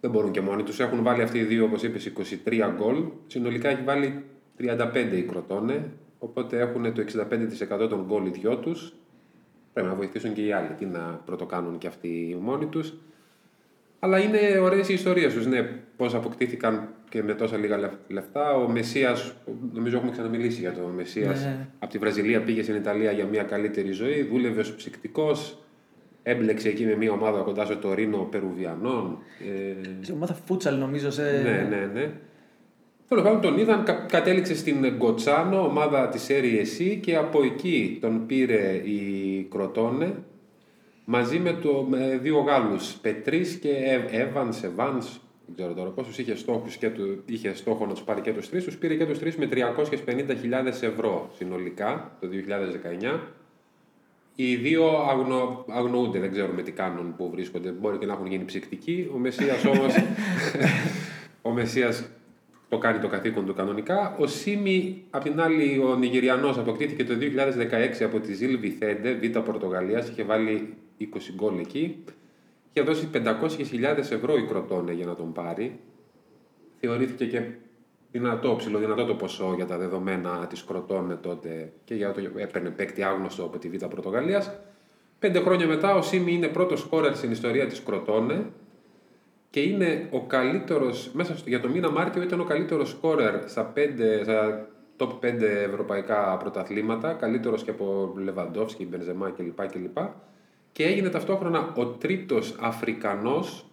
Δεν 0.00 0.10
μπορούν 0.10 0.30
και 0.30 0.40
μόνοι 0.40 0.62
τους. 0.62 0.80
Έχουν 0.80 1.02
βάλει 1.02 1.22
αυτοί 1.22 1.38
οι 1.38 1.42
δύο, 1.44 1.64
όπως 1.64 1.82
είπες, 1.82 2.12
23 2.44 2.72
γκολ. 2.76 3.04
Συνολικά 3.26 3.68
έχει 3.68 3.82
βάλει 3.82 4.24
35 4.58 5.16
η 5.16 5.22
Κροτώνε. 5.22 5.90
Οπότε 6.18 6.58
έχουν 6.58 6.94
το 6.94 7.00
65% 7.00 7.88
των 7.88 8.04
γκολ 8.06 8.26
οι 8.26 8.30
δυο 8.30 8.56
τους. 8.56 8.92
Πρέπει 9.72 9.88
να 9.88 9.94
βοηθήσουν 9.94 10.32
και 10.32 10.44
οι 10.44 10.52
άλλοι. 10.52 10.74
Τι 10.78 10.84
να 10.84 11.20
πρωτοκάνουν 11.24 11.78
κι 11.78 11.86
αυτοί 11.86 12.38
μόνοι 12.40 12.66
τους. 12.66 12.94
Αλλά 14.04 14.18
είναι 14.18 14.58
ωραίες 14.62 14.88
οι 14.88 14.92
ιστορίες 14.94 15.34
τους. 15.34 15.46
Ναι, 15.46 15.62
πώς 15.96 16.14
αποκτήθηκαν 16.14 16.88
και 17.08 17.22
με 17.22 17.34
τόσα 17.34 17.56
λίγα 17.56 17.78
λεφ- 17.78 17.92
λεφτά. 18.08 18.56
Ο 18.56 18.68
Μεσία, 18.68 19.16
νομίζω 19.72 19.96
έχουμε 19.96 20.12
ξαναμιλήσει 20.12 20.60
για 20.60 20.72
τον 20.72 20.90
Μεσία. 20.90 21.26
Ναι. 21.28 21.66
Από 21.78 21.92
τη 21.92 21.98
Βραζιλία 21.98 22.40
πήγε 22.42 22.62
στην 22.62 22.74
Ιταλία 22.74 23.10
για 23.12 23.24
μια 23.26 23.42
καλύτερη 23.42 23.90
ζωή. 23.92 24.22
Δούλευε 24.22 24.60
ως 24.60 24.74
ψυκτικός. 24.74 25.56
Έμπλεξε 26.22 26.68
εκεί 26.68 26.84
με 26.84 26.96
μια 26.96 27.12
ομάδα 27.12 27.40
κοντά 27.40 27.64
στο 27.64 27.76
Τωρίνο 27.76 28.18
Περουβιανών. 28.30 29.18
Ε, 29.40 30.04
Σε 30.04 30.12
ομάδα 30.12 30.34
φούτσαλ, 30.46 30.78
νομίζω. 30.78 31.10
Σε... 31.10 31.22
ναι, 31.22 31.66
ναι, 31.76 31.90
ναι. 32.00 32.10
Τέλος 33.08 33.24
πάντων 33.24 33.40
τον 33.40 33.58
είδαν, 33.58 33.84
κα- 33.84 34.06
κατέληξε 34.08 34.54
στην 34.56 34.86
Γκοτσάνο, 34.96 35.64
ομάδα 35.66 36.08
της 36.08 36.26
Serie 36.30 36.62
C 36.80 36.98
και 37.00 37.16
από 37.16 37.42
εκεί 37.42 37.98
τον 38.00 38.26
πήρε 38.26 38.80
η 38.84 39.42
Κροτώνε 39.50 40.14
μαζί 41.04 41.38
με, 41.38 41.52
το, 41.52 41.86
με 41.88 42.18
δύο 42.22 42.38
Γάλλους, 42.38 42.94
Πετρίς 42.94 43.54
και 43.54 44.00
Evans, 44.12 44.64
Evans, 44.64 45.20
δεν 45.46 45.54
ξέρω 45.54 45.74
τώρα 45.74 45.90
πόσους 45.90 46.18
είχε 46.18 46.36
στόχους 46.36 46.76
και 46.76 46.90
του, 46.90 47.22
είχε 47.26 47.54
στόχο 47.54 47.86
να 47.86 47.92
τους 47.92 48.02
πάρει 48.02 48.20
και 48.20 48.32
τους 48.32 48.48
τρεις, 48.48 48.64
τους 48.64 48.76
πήρε 48.76 48.94
και 48.94 49.06
τους 49.06 49.18
τρεις 49.18 49.36
με 49.36 49.48
350.000 49.52 50.82
ευρώ 50.82 51.30
συνολικά 51.36 52.16
το 52.20 52.28
2019. 53.14 53.20
Οι 54.34 54.56
δύο 54.56 54.88
αγνο, 54.88 55.64
αγνοούνται, 55.68 56.18
δεν 56.18 56.30
ξέρουμε 56.30 56.62
τι 56.62 56.72
κάνουν, 56.72 57.16
που 57.16 57.30
βρίσκονται. 57.30 57.70
Μπορεί 57.70 57.98
και 57.98 58.06
να 58.06 58.12
έχουν 58.12 58.26
γίνει 58.26 58.44
ψυκτικοί. 58.44 59.10
Ο 59.14 59.18
Μεσσίας 59.18 59.64
όμως, 59.64 59.94
ο 61.42 61.50
Μεσσίας 61.50 62.04
το 62.72 62.78
κάνει 62.78 62.98
το 62.98 63.08
καθήκον 63.08 63.46
του 63.46 63.54
κανονικά. 63.54 64.16
Ο 64.18 64.26
Σίμι, 64.26 65.04
απ' 65.10 65.22
την 65.22 65.40
άλλη, 65.40 65.78
ο 65.78 65.96
Νιγηριανός 65.96 66.58
αποκτήθηκε 66.58 67.04
το 67.04 67.14
2016 68.00 68.04
από 68.04 68.20
τη 68.20 68.32
Ζιλ 68.32 68.58
Βιθέντε, 68.58 69.12
Β' 69.12 69.38
Πορτογαλίας, 69.38 70.08
είχε 70.08 70.22
βάλει 70.22 70.74
20 70.98 71.04
γκολ 71.34 71.58
εκεί. 71.58 72.04
Είχε 72.72 72.86
δώσει 72.86 73.08
500.000 73.12 73.98
ευρώ 73.98 74.36
η 74.36 74.42
Κροτώνε 74.42 74.92
για 74.92 75.06
να 75.06 75.14
τον 75.14 75.32
πάρει. 75.32 75.80
Θεωρήθηκε 76.80 77.26
και 77.26 77.42
δυνατό, 78.10 78.54
ψηλοδυνατό 78.56 79.04
το 79.04 79.14
ποσό 79.14 79.52
για 79.56 79.66
τα 79.66 79.78
δεδομένα 79.78 80.46
της 80.48 80.64
Κροτώνε 80.64 81.14
τότε 81.14 81.72
και 81.84 81.94
για 81.94 82.12
το 82.12 82.20
έπαιρνε 82.36 82.70
παίκτη 82.70 83.02
άγνωστο 83.02 83.44
από 83.44 83.58
τη 83.58 83.68
Β' 83.68 83.84
Πορτογαλίας. 83.84 84.58
Πέντε 85.18 85.40
χρόνια 85.40 85.66
μετά 85.66 85.94
ο 85.94 86.02
Σίμι 86.02 86.32
είναι 86.32 86.48
πρώτος 86.48 86.80
σκόρερ 86.80 87.16
στην 87.16 87.30
ιστορία 87.30 87.66
της 87.66 87.82
Κροτώνε 87.82 88.46
και 89.52 89.60
είναι 89.60 90.08
ο 90.10 90.20
καλύτερος, 90.20 91.10
μέσα 91.12 91.36
στο, 91.36 91.48
για 91.48 91.60
το 91.60 91.68
μήνα 91.68 91.90
Μάρτιο 91.90 92.22
ήταν 92.22 92.40
ο 92.40 92.44
καλύτερος 92.44 92.88
σκόρερ 92.88 93.48
στα, 93.48 93.64
πέντε, 93.64 94.22
στα 94.22 94.68
top 94.96 95.08
5 95.08 95.40
ευρωπαϊκά 95.42 96.36
πρωταθλήματα, 96.36 97.12
καλύτερος 97.12 97.62
και 97.62 97.70
από 97.70 98.14
Λεβαντόφσκι, 98.16 98.86
Μπενζεμά 98.86 99.30
κλπ. 99.30 99.66
κλπ. 99.66 99.98
Και 100.72 100.84
έγινε 100.84 101.08
ταυτόχρονα 101.08 101.72
ο 101.76 101.86
τρίτος 101.86 102.56
Αφρικανός 102.60 103.66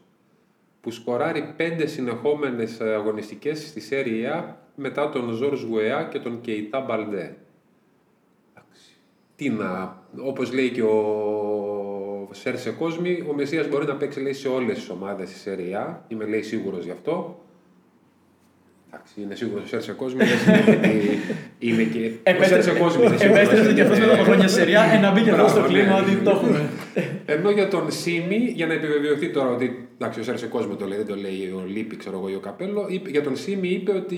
που 0.81 0.91
σκοράρει 0.91 1.53
πέντε 1.55 1.85
συνεχόμενες 1.85 2.81
αγωνιστικές 2.81 3.67
στη 3.67 3.81
Serie 3.89 4.39
A 4.39 4.43
μετά 4.75 5.09
τον 5.09 5.29
Ζορζ 5.29 5.63
Γουεά 5.63 6.03
και 6.03 6.19
τον 6.19 6.41
Κεϊτά 6.41 6.79
Μπαλντέ. 6.79 7.37
Εντάξει. 8.53 8.97
Τι 9.35 9.49
να... 9.49 10.01
Όπως 10.17 10.53
λέει 10.53 10.69
και 10.69 10.81
ο 10.81 10.93
Σέρσε 12.31 12.69
Κόσμη, 12.69 13.23
ο 13.29 13.33
Μεσσίας 13.33 13.67
μπορεί 13.69 13.85
να 13.85 13.95
παίξει 13.95 14.21
λέει, 14.21 14.33
σε 14.33 14.47
όλες 14.47 14.77
τις 14.77 14.89
ομάδες 14.89 15.29
στη 15.29 15.39
Serie 15.49 15.87
A. 15.87 15.95
Είμαι 16.07 16.25
λέει 16.25 16.41
σίγουρος 16.41 16.85
γι' 16.85 16.91
αυτό. 16.91 17.43
Εντάξει, 18.91 19.13
είναι 19.21 19.35
σίγουρος 19.35 19.63
ο 19.63 19.67
Σέρσε 19.67 19.91
Κόσμη, 19.91 20.23
δεν 20.23 20.37
σημαίνει 20.37 20.77
ότι 20.77 21.19
είναι 21.59 21.83
και... 21.83 22.11
ο 22.39 22.43
Σέρσε 22.43 22.71
Κόσμη 22.71 23.05
είναι 23.05 23.17
σίγουρος. 23.17 23.41
Επέστρεψε 23.41 23.73
και 23.73 23.81
αυτός 23.81 23.99
μετά 23.99 24.13
από 24.13 24.23
χρόνια 24.23 24.47
σεριά. 24.47 24.81
Ε, 24.81 24.97
να 24.99 25.11
μπει 25.11 25.21
και 25.21 25.29
αυτός 25.29 25.49
στο 25.51 25.59
Μπράβο, 25.59 25.73
κλίμα 25.73 25.99
ναι. 25.99 26.05
ότι 26.05 26.15
το 26.15 26.29
έχουμε. 26.29 26.69
Ενώ 27.25 27.51
για 27.51 27.67
τον 27.67 27.91
Σίμι, 27.91 28.51
για 28.55 28.67
να 28.67 28.73
επιβεβαιωθεί 28.73 29.29
τώρα 29.29 29.49
ότι. 29.49 29.87
Εντάξει, 29.93 30.19
ο 30.19 30.23
Σέρσε 30.23 30.47
Κόσμο 30.47 30.75
το 30.75 30.85
λέει, 30.85 30.97
δεν 30.97 31.07
το 31.07 31.15
λέει 31.15 31.53
ο 31.55 31.63
Λίπη, 31.67 31.95
ξέρω 31.95 32.17
εγώ, 32.17 32.29
ή 32.29 32.35
ο 32.35 32.39
Καπέλο. 32.39 32.85
είπε- 32.89 33.09
για 33.09 33.23
τον 33.23 33.35
Σίμι 33.35 33.67
είπε 33.67 33.91
ότι 33.91 34.17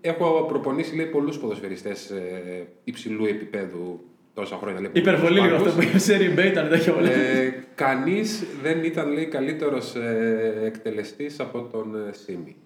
έχω 0.00 0.44
προπονήσει 0.48 0.96
λέει, 0.96 1.06
πολλούς 1.06 1.38
ποδοσφαιριστές 1.38 2.10
ε, 2.10 2.66
υψηλού 2.84 3.24
επίπεδου 3.24 4.00
τόσα 4.36 4.56
χρόνια. 4.56 4.80
Λέει, 4.80 4.90
πολλούς 4.90 5.08
Υπερβολή 5.08 5.40
λίγο 5.40 5.54
πάγκους. 5.56 5.66
αυτό 5.68 5.80
που 5.80 5.86
είπε. 5.88 5.98
Σερι 5.98 6.28
Μπέ 6.28 6.46
ήταν 6.46 6.68
τα 6.68 6.92
όλα. 6.98 7.10
Ε, 7.12 7.54
Κανείς 7.74 8.44
δεν 8.62 8.84
ήταν 8.84 9.12
λέει 9.12 9.26
καλύτερος 9.26 9.94
ε, 9.94 10.52
εκτελεστής 10.64 11.40
από 11.40 11.60
τον 11.72 11.94
ε, 12.08 12.12
Σίμι. 12.12 12.56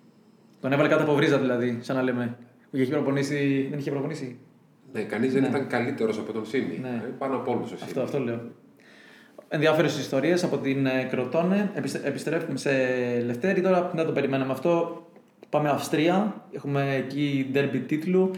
Τον 0.61 0.73
έβαλε 0.73 0.89
κάτω 0.89 1.03
από 1.03 1.15
βρίζα 1.15 1.39
δηλαδή, 1.39 1.79
σαν 1.81 1.97
να 1.97 2.03
λέμε. 2.03 2.37
Είχε 2.71 2.91
προπονήσει, 2.91 3.67
δεν 3.71 3.79
είχε 3.79 3.91
προπονήσει. 3.91 4.39
Ναι, 4.93 5.01
κανείς 5.03 5.33
δεν 5.33 5.45
ήταν 5.45 5.67
καλύτερος 5.67 6.19
από 6.19 6.33
τον 6.33 6.47
Σίμι. 6.47 6.79
Ναι. 6.83 6.89
Ε, 6.89 7.09
Πάνω 7.19 7.37
από 7.37 7.53
όλους 7.53 7.65
ο 7.73 7.77
Σίμι. 7.77 7.83
Αυτό, 7.85 8.01
αυτό 8.03 8.19
λέω. 8.19 8.41
Ενδιαφέρουσες 9.49 10.01
ιστορίες 10.01 10.45
από 10.45 10.57
την 10.59 10.87
ε, 10.87 11.07
Κροτώνε. 11.11 11.71
Επιστε- 11.75 12.07
Επιστρέφουμε 12.07 12.59
σε 12.59 12.71
Λευτέρη. 13.27 13.61
Τώρα 13.61 13.91
δεν 13.95 14.07
το 14.07 14.13
περιμέναμε 14.13 14.53
αυτό. 14.53 15.05
Πάμε 15.49 15.69
Αυστρία. 15.69 16.45
Έχουμε 16.53 16.95
εκεί 16.97 17.49
ντέρμπι 17.53 17.79
τίτλου. 17.79 18.31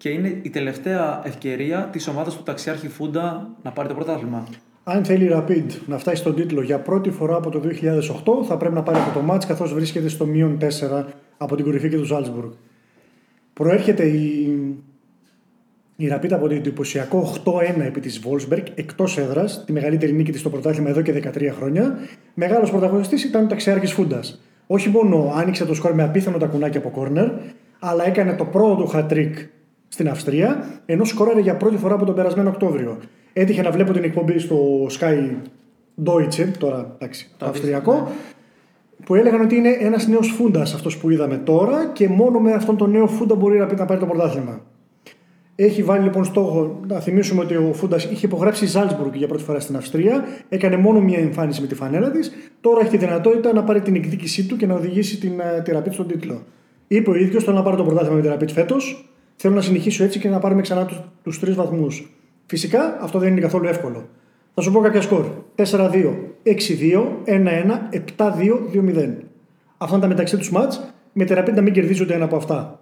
Και 0.00 0.08
είναι 0.08 0.38
η 0.42 0.50
τελευταία 0.50 1.22
ευκαιρία 1.24 1.88
της 1.92 2.08
ομάδας 2.08 2.36
του 2.36 2.42
ταξιάρχη 2.42 2.88
Φούντα 2.88 3.48
να 3.62 3.70
πάρει 3.70 3.88
το 3.88 3.94
πρωτάθλημα. 3.94 4.46
Αν 4.84 5.04
θέλει 5.04 5.24
η 5.24 5.30
Rapid 5.32 5.64
να 5.86 5.98
φτάσει 5.98 6.16
στον 6.16 6.34
τίτλο 6.34 6.62
για 6.62 6.78
πρώτη 6.78 7.10
φορά 7.10 7.36
από 7.36 7.50
το 7.50 7.60
2008, 8.40 8.44
θα 8.46 8.56
πρέπει 8.56 8.74
να 8.74 8.82
πάρει 8.82 8.98
αυτό 8.98 9.18
το 9.18 9.24
μάτς 9.24 9.46
καθώς 9.46 9.74
βρίσκεται 9.74 10.08
στο 10.08 10.26
μείον 10.26 10.58
4 10.60 11.04
από 11.36 11.56
την 11.56 11.64
κορυφή 11.64 11.88
και 11.88 11.96
του 11.96 12.04
Ζάλτσμπουργκ. 12.04 12.50
Προέρχεται 13.52 14.04
η, 14.04 14.58
η 15.96 16.10
Rapid 16.12 16.32
από 16.32 16.48
το 16.48 16.54
εντυπωσιακό 16.54 17.32
8-1 17.44 17.80
επί 17.80 18.00
της 18.00 18.20
Wolfsburg 18.24 18.64
εκτός 18.74 19.18
έδρας, 19.18 19.64
τη 19.64 19.72
μεγαλύτερη 19.72 20.12
νίκη 20.12 20.30
της 20.30 20.40
στο 20.40 20.50
πρωτάθλημα 20.50 20.88
εδώ 20.88 21.02
και 21.02 21.22
13 21.34 21.52
χρόνια. 21.56 21.98
Μεγάλος 22.34 22.70
πρωταγωνιστής 22.70 23.24
ήταν 23.24 23.44
ο 23.44 23.46
ταξιάρχης 23.46 23.92
Φούντας. 23.92 24.40
Όχι 24.66 24.88
μόνο 24.88 25.32
άνοιξε 25.36 25.64
το 25.64 25.74
σκορ 25.74 25.94
με 25.94 26.02
απίθανο 26.02 26.38
τα 26.38 26.46
κουνάκια 26.46 26.80
από 26.80 26.90
κόρνερ, 26.90 27.28
αλλά 27.78 28.06
έκανε 28.06 28.32
το 28.32 28.44
πρώτο 28.44 28.74
του 28.74 28.90
hat-trick 28.94 29.32
στην 29.92 30.08
Αυστρία, 30.08 30.80
ενώ 30.86 31.04
σκόραρε 31.04 31.40
για 31.40 31.56
πρώτη 31.56 31.76
φορά 31.76 31.94
από 31.94 32.04
τον 32.04 32.14
περασμένο 32.14 32.48
Οκτώβριο. 32.48 32.98
Έτυχε 33.32 33.62
να 33.62 33.70
βλέπω 33.70 33.92
την 33.92 34.04
εκπομπή 34.04 34.38
στο 34.38 34.86
Sky 34.98 35.30
Deutsche, 36.04 36.46
τώρα 36.58 36.94
εντάξει, 36.98 37.30
το 37.36 37.46
αυστριακό, 37.46 38.10
που 39.04 39.14
έλεγαν 39.14 39.40
ότι 39.40 39.54
είναι 39.56 39.76
ένας 39.80 40.06
νέος 40.06 40.28
φούντας 40.28 40.74
αυτός 40.74 40.98
που 40.98 41.10
είδαμε 41.10 41.36
τώρα 41.36 41.90
και 41.92 42.08
μόνο 42.08 42.38
με 42.38 42.52
αυτόν 42.52 42.76
τον 42.76 42.90
νέο 42.90 43.06
φούντα 43.06 43.34
μπορεί 43.34 43.58
να 43.58 43.66
πει 43.66 43.74
να 43.74 43.84
πάρει 43.84 44.00
το 44.00 44.06
πρωτάθλημα. 44.06 44.60
Έχει 45.62 45.82
βάλει 45.82 46.02
λοιπόν 46.02 46.24
στόχο 46.24 46.80
να 46.86 47.00
θυμίσουμε 47.00 47.42
ότι 47.42 47.56
ο 47.56 47.72
Φούντας 47.72 48.04
είχε 48.04 48.26
υπογράψει 48.26 48.66
Ζάλτσμπουργκ 48.66 49.14
για 49.14 49.26
πρώτη 49.26 49.42
φορά 49.42 49.60
στην 49.60 49.76
Αυστρία. 49.76 50.24
Έκανε 50.48 50.76
μόνο 50.76 51.00
μία 51.00 51.18
εμφάνιση 51.18 51.60
με 51.60 51.66
τη 51.66 51.74
φανέλα 51.74 52.10
της. 52.10 52.32
Τώρα 52.60 52.80
έχει 52.80 52.90
τη 52.90 52.96
δυνατότητα 52.96 53.52
να 53.52 53.64
πάρει 53.64 53.80
την 53.80 53.94
εκδίκησή 53.94 54.46
του 54.46 54.56
και 54.56 54.66
να 54.66 54.74
οδηγήσει 54.74 55.18
την 55.18 55.40
ε, 55.40 55.62
τη 55.62 55.72
Rapid 55.74 55.92
στον 55.92 56.06
τίτλο. 56.06 56.42
Είπε 56.88 57.10
ο 57.10 57.14
ίδιος: 57.14 57.44
Θέλω 57.44 57.56
να 57.56 57.62
πάρω 57.62 57.76
το 57.76 57.84
πρωτάθλημα 57.84 58.16
με 58.16 58.22
τη 58.22 58.28
Rapid 58.32 58.50
φέτος. 58.52 59.09
Θέλω 59.42 59.54
να 59.54 59.60
συνεχίσω 59.60 60.04
έτσι 60.04 60.18
και 60.18 60.28
να 60.28 60.38
πάρουμε 60.38 60.60
ξανά 60.62 60.88
τους 61.22 61.40
τρεις 61.40 61.54
βαθμούς. 61.54 62.10
Φυσικά 62.46 62.98
αυτό 63.00 63.18
δεν 63.18 63.30
είναι 63.30 63.40
καθόλου 63.40 63.66
εύκολο. 63.68 64.08
Θα 64.54 64.60
σου 64.62 64.72
πω 64.72 64.80
κάποια 64.80 65.00
σκορ. 65.00 65.24
4-2, 65.54 66.14
6-2, 66.42 67.06
1-1, 67.24 67.88
7-2, 67.90 68.60
2-0. 68.72 69.10
Αυτά 69.78 69.94
είναι 69.94 70.02
τα 70.02 70.08
μεταξύ 70.08 70.36
τους 70.36 70.50
μάτς, 70.50 70.92
με 71.12 71.24
τη 71.24 71.34
Rapid 71.36 71.52
να 71.54 71.60
μην 71.62 71.72
κερδίζει 71.72 72.02
ούτε 72.02 72.14
ένα 72.14 72.24
από 72.24 72.36
αυτά. 72.36 72.80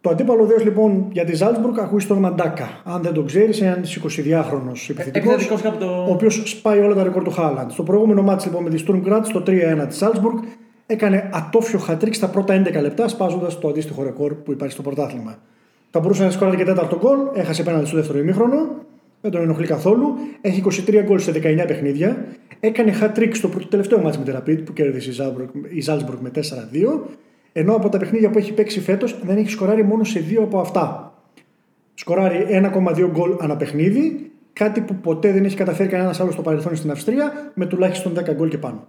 Το 0.00 0.10
αντίπαλο 0.10 0.44
δέος 0.46 0.64
λοιπόν 0.64 1.06
για 1.12 1.24
τη 1.24 1.34
Ζάλτσμπουργκ 1.34 1.78
ακούει 1.78 2.00
στον 2.00 2.18
Μαντάκα. 2.18 2.68
Αν 2.84 3.02
δεν 3.02 3.12
το 3.12 3.22
ξέρεις, 3.22 3.58
είναι 3.60 3.68
ένας 3.76 3.96
22χρονο 3.96 4.72
επιθετικός. 4.90 5.32
Επιθετικός 5.32 5.60
κάπου 5.62 5.78
το- 5.78 6.04
Ο 6.08 6.12
οποίος 6.12 6.42
σπάει 6.44 6.78
όλα 6.80 6.94
τα 6.94 7.02
ρεκόρ 7.02 7.22
του 7.22 7.30
Χάλαντ. 7.30 7.70
Στο 7.70 7.82
προηγούμενο 7.82 8.22
μάτι 8.22 8.44
λοιπόν 8.44 8.62
με 8.62 8.70
τη 8.70 8.84
Sturm 8.86 9.02
Graz, 9.06 9.22
το 9.32 9.42
3-1 9.42 9.86
της 9.86 9.96
Ζάλτσμπουργκ, 9.98 10.38
έκανε 10.86 11.30
ατόφιο 11.32 11.78
χατρίκ 11.78 12.14
στα 12.14 12.28
πρώτα 12.28 12.62
11 12.62 12.80
λεπτά, 12.80 13.08
σπάζοντας 13.08 13.58
το 13.58 13.68
αντίστοιχο 13.68 14.02
ρεκόρ 14.02 14.34
που 14.34 14.52
υπάρχει 14.52 14.72
στο 14.72 14.82
πρωτάθλημα. 14.82 15.38
Θα 15.90 16.00
μπορούσε 16.00 16.24
να 16.24 16.30
σκόραρε 16.30 16.56
και 16.56 16.64
τέταρτο 16.64 16.98
γκολ, 16.98 17.18
έχασε 17.34 17.62
πέναντι 17.62 17.86
στο 17.86 17.96
δεύτερο 17.96 18.18
ημίχρονο, 18.18 18.68
δεν 19.20 19.30
τον 19.30 19.42
ενοχλεί 19.42 19.66
καθόλου. 19.66 20.14
Έχει 20.40 20.62
23 20.86 21.02
γκολ 21.04 21.18
σε 21.18 21.30
19 21.30 21.64
παιχνίδια. 21.66 22.24
Έκανε 22.60 22.94
hat-trick 23.00 23.30
στο 23.32 23.48
πρώτο 23.48 23.66
τελευταίο 23.66 23.98
μάτι 24.00 24.18
με 24.18 24.24
τη 24.24 24.32
Rapid 24.34 24.64
που 24.64 24.72
κέρδισε 24.72 25.10
η 25.10 25.12
Ζάλτσμπουργκ- 25.12 25.72
η 25.76 25.80
Ζάλτσμπουργκ 25.80 26.18
με 26.20 26.30
4-2. 26.30 27.00
Ενώ 27.52 27.74
από 27.74 27.88
τα 27.88 27.98
παιχνίδια 27.98 28.30
που 28.30 28.38
έχει 28.38 28.52
παίξει 28.52 28.80
φέτος 28.80 29.18
δεν 29.22 29.36
έχει 29.36 29.50
σκοράρει 29.50 29.84
μόνο 29.84 30.04
σε 30.04 30.20
δύο 30.20 30.42
από 30.42 30.60
αυτά. 30.60 31.14
Σκοράρει 31.94 32.46
1,2 32.48 33.08
γκολ 33.10 33.36
ανά 33.40 33.56
παιχνίδι, 33.56 34.30
κάτι 34.52 34.80
που 34.80 34.94
ποτέ 34.94 35.32
δεν 35.32 35.44
έχει 35.44 35.56
καταφέρει 35.56 35.88
κανένας 35.88 36.20
άλλος 36.20 36.32
στο 36.32 36.42
παρελθόν 36.42 36.76
στην 36.76 36.90
Αυστρία, 36.90 37.52
με 37.54 37.66
τουλάχιστον 37.66 38.14
10 38.14 38.32
γκολ 38.34 38.48
και 38.48 38.58
πάνω. 38.58 38.86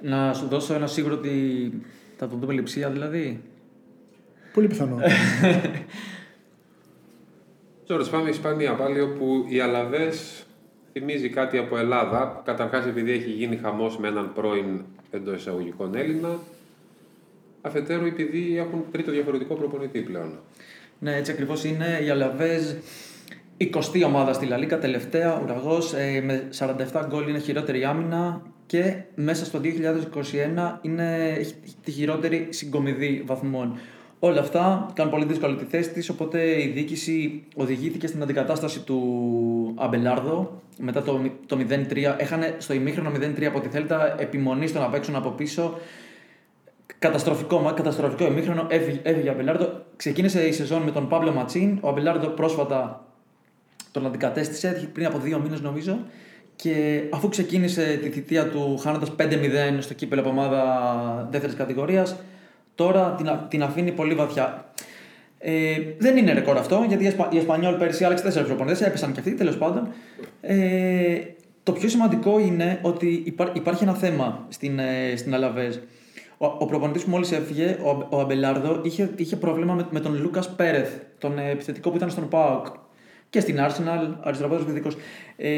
Να 0.00 0.34
σου 0.34 0.46
δώσω 0.46 0.74
ένα 0.74 0.86
σίγουρο 0.86 1.14
ότι 1.14 1.72
θα 2.16 2.28
τον 2.28 2.38
δούμε 2.38 2.52
λειψία 2.52 2.90
δηλαδή. 2.90 3.42
Πολύ 4.52 4.66
πιθανό. 4.66 4.98
Τώρα 7.86 8.04
πάμε 8.10 8.28
Ισπανία 8.28 8.74
πάλι 8.74 9.00
όπου 9.00 9.44
η 9.48 9.60
Αλαβές 9.60 10.46
θυμίζει 10.92 11.28
κάτι 11.28 11.58
από 11.58 11.76
Ελλάδα. 11.78 12.42
Καταρχάς 12.44 12.86
επειδή 12.86 13.12
έχει 13.12 13.30
γίνει 13.30 13.56
χαμός 13.56 13.98
με 13.98 14.08
έναν 14.08 14.32
πρώην 14.32 14.84
εντός 15.10 15.40
εισαγωγικών 15.40 15.94
Έλληνα. 15.94 16.38
Αφετέρου 17.60 18.06
επειδή 18.06 18.58
έχουν 18.58 18.84
τρίτο 18.92 19.10
διαφορετικό 19.10 19.54
προπονητή 19.54 20.00
πλέον. 20.00 20.38
Ναι, 20.98 21.16
έτσι 21.16 21.32
ακριβώς 21.32 21.64
είναι. 21.64 22.00
Η 22.04 22.10
Αλαβέζ, 22.10 22.72
20η 23.58 24.02
ομάδα 24.06 24.32
στη 24.32 24.46
Λαλίκα, 24.46 24.78
τελευταία, 24.78 25.40
ουραγός, 25.42 25.92
με 26.22 26.48
47 26.58 27.06
γκολ 27.08 27.28
είναι 27.28 27.38
χειρότερη 27.38 27.84
άμυνα 27.84 28.42
και 28.66 28.94
μέσα 29.14 29.44
στο 29.44 29.60
2021 29.62 30.78
είναι, 30.82 31.34
έχει 31.38 31.54
τη 31.84 31.90
χειρότερη 31.90 32.46
συγκομιδή 32.50 33.22
βαθμών. 33.26 33.78
Όλα 34.18 34.40
αυτά 34.40 34.90
κάνουν 34.94 35.12
πολύ 35.12 35.24
δύσκολη 35.24 35.56
τη 35.56 35.64
θέση 35.64 35.90
της, 35.90 36.08
οπότε 36.08 36.62
η 36.62 36.66
διοίκηση 36.68 37.44
οδηγήθηκε 37.56 38.06
στην 38.06 38.22
αντικατάσταση 38.22 38.80
του 38.80 39.74
Αμπελάρδο 39.76 40.62
μετά 40.78 41.02
το, 41.02 41.20
το 41.46 41.58
0-3. 41.68 42.14
Έχανε 42.18 42.54
στο 42.58 42.74
ημίχρονο 42.74 43.10
0-3 43.10 43.44
από 43.44 43.60
τη 43.60 43.68
Θέλτα 43.68 44.20
επιμονή 44.20 44.66
στο 44.66 44.78
να 44.78 44.88
παίξουν 44.88 45.14
από 45.16 45.30
πίσω. 45.30 45.78
Καταστροφικό, 46.98 47.58
μα- 47.58 47.72
καταστροφικό 47.72 48.26
ημίχρονο. 48.26 48.66
Έφυγε, 48.70 49.00
έφυγε 49.02 49.28
ο 49.28 49.32
Αμπελάρδο. 49.32 49.84
Ξεκίνησε 49.96 50.46
η 50.46 50.52
σεζόν 50.52 50.82
με 50.82 50.90
τον 50.90 51.08
Παύλο 51.08 51.32
Ματσίν. 51.32 51.78
Ο 51.80 51.88
Αμπελάρδο 51.88 52.26
πρόσφατα 52.28 53.06
τον 53.90 54.06
αντικατέστησε 54.06 54.88
πριν 54.92 55.06
από 55.06 55.18
δύο 55.18 55.40
μήνες 55.40 55.60
νομίζω. 55.60 55.98
Και 56.56 57.02
αφού 57.10 57.28
ξεκίνησε 57.28 57.98
τη 58.02 58.08
θητεία 58.10 58.48
του 58.48 58.78
χάνοντας 58.78 59.12
5-0 59.18 59.22
στο 59.78 59.94
κύπελο 59.94 60.20
από 60.20 60.30
ομάδα 60.30 61.28
δεύτερης 61.30 61.56
κατηγορίας, 61.56 62.16
τώρα 62.74 63.14
την, 63.16 63.28
α- 63.28 63.46
την 63.50 63.62
αφήνει 63.62 63.92
πολύ 63.92 64.14
βαθιά. 64.14 64.64
Ε, 65.38 65.76
δεν 65.98 66.16
είναι 66.16 66.32
ρεκόρ 66.32 66.56
αυτό, 66.56 66.84
γιατί 66.88 67.04
οι 67.04 67.06
Εσπα- 67.06 67.32
οι 67.32 67.36
Εσπανιόλ 67.38 67.74
πέρυσι 67.74 68.04
άλλαξε 68.04 68.24
4 68.24 68.44
προπονητές, 68.46 68.80
έπεσαν 68.80 69.12
και 69.12 69.18
αυτοί 69.18 69.34
τέλος 69.34 69.56
πάντων. 69.58 69.88
Ε, 70.40 71.18
το 71.62 71.72
πιο 71.72 71.88
σημαντικό 71.88 72.38
είναι 72.38 72.78
ότι 72.82 73.22
υπά- 73.24 73.56
υπάρχει 73.56 73.82
ένα 73.82 73.94
θέμα 73.94 74.46
στην, 74.48 74.78
ε, 74.78 75.16
στην 75.16 75.34
Αλαβέζ. 75.34 75.76
Ο, 76.38 76.46
ο 76.46 76.66
προπονητής 76.66 77.04
που 77.04 77.10
μόλις 77.10 77.32
έφυγε, 77.32 77.76
ο, 77.84 78.06
ο 78.16 78.20
Αμπελάρδο, 78.20 78.80
είχε, 78.82 79.10
είχε 79.16 79.36
πρόβλημα 79.36 79.74
με, 79.74 79.86
με 79.90 80.00
τον 80.00 80.20
Λούκας 80.22 80.50
Πέρεθ, 80.54 80.90
τον 81.18 81.38
ε, 81.38 81.50
επιθετικό 81.50 81.90
που 81.90 81.96
ήταν 81.96 82.10
στον 82.10 82.28
ΠΑΟΚ 82.28 82.66
και 83.30 83.40
στην 83.40 83.56
Arsenal, 83.58 84.14
αριστεροπόδο 84.20 84.62
επιθετικό. 84.62 84.88
Ε, 85.36 85.50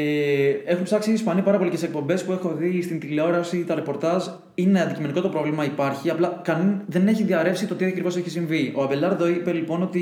έχουν 0.65 0.83
ψάξει 0.83 1.09
οι 1.09 1.13
Ισπανοί 1.13 1.41
πάρα 1.41 1.57
πολύ 1.57 1.69
και 1.69 1.77
σε 1.77 1.85
εκπομπές 1.85 2.23
που 2.23 2.31
έχω 2.31 2.53
δει 2.53 2.81
στην 2.81 2.99
τηλεόραση, 2.99 3.63
τα 3.63 3.75
ρεπορτάζ. 3.75 4.25
Είναι 4.55 4.81
αντικειμενικό 4.81 5.21
το 5.21 5.29
πρόβλημα, 5.29 5.65
υπάρχει. 5.65 6.09
Απλά 6.09 6.41
κανεί 6.43 6.77
δεν 6.85 7.07
έχει 7.07 7.23
διαρρεύσει 7.23 7.67
το 7.67 7.75
τι 7.75 7.85
ακριβώς 7.85 8.17
έχει 8.17 8.29
συμβεί. 8.29 8.73
Ο 8.75 8.83
Αμπελάρδο 8.83 9.27
είπε 9.27 9.51
λοιπόν 9.51 9.81
ότι 9.81 10.01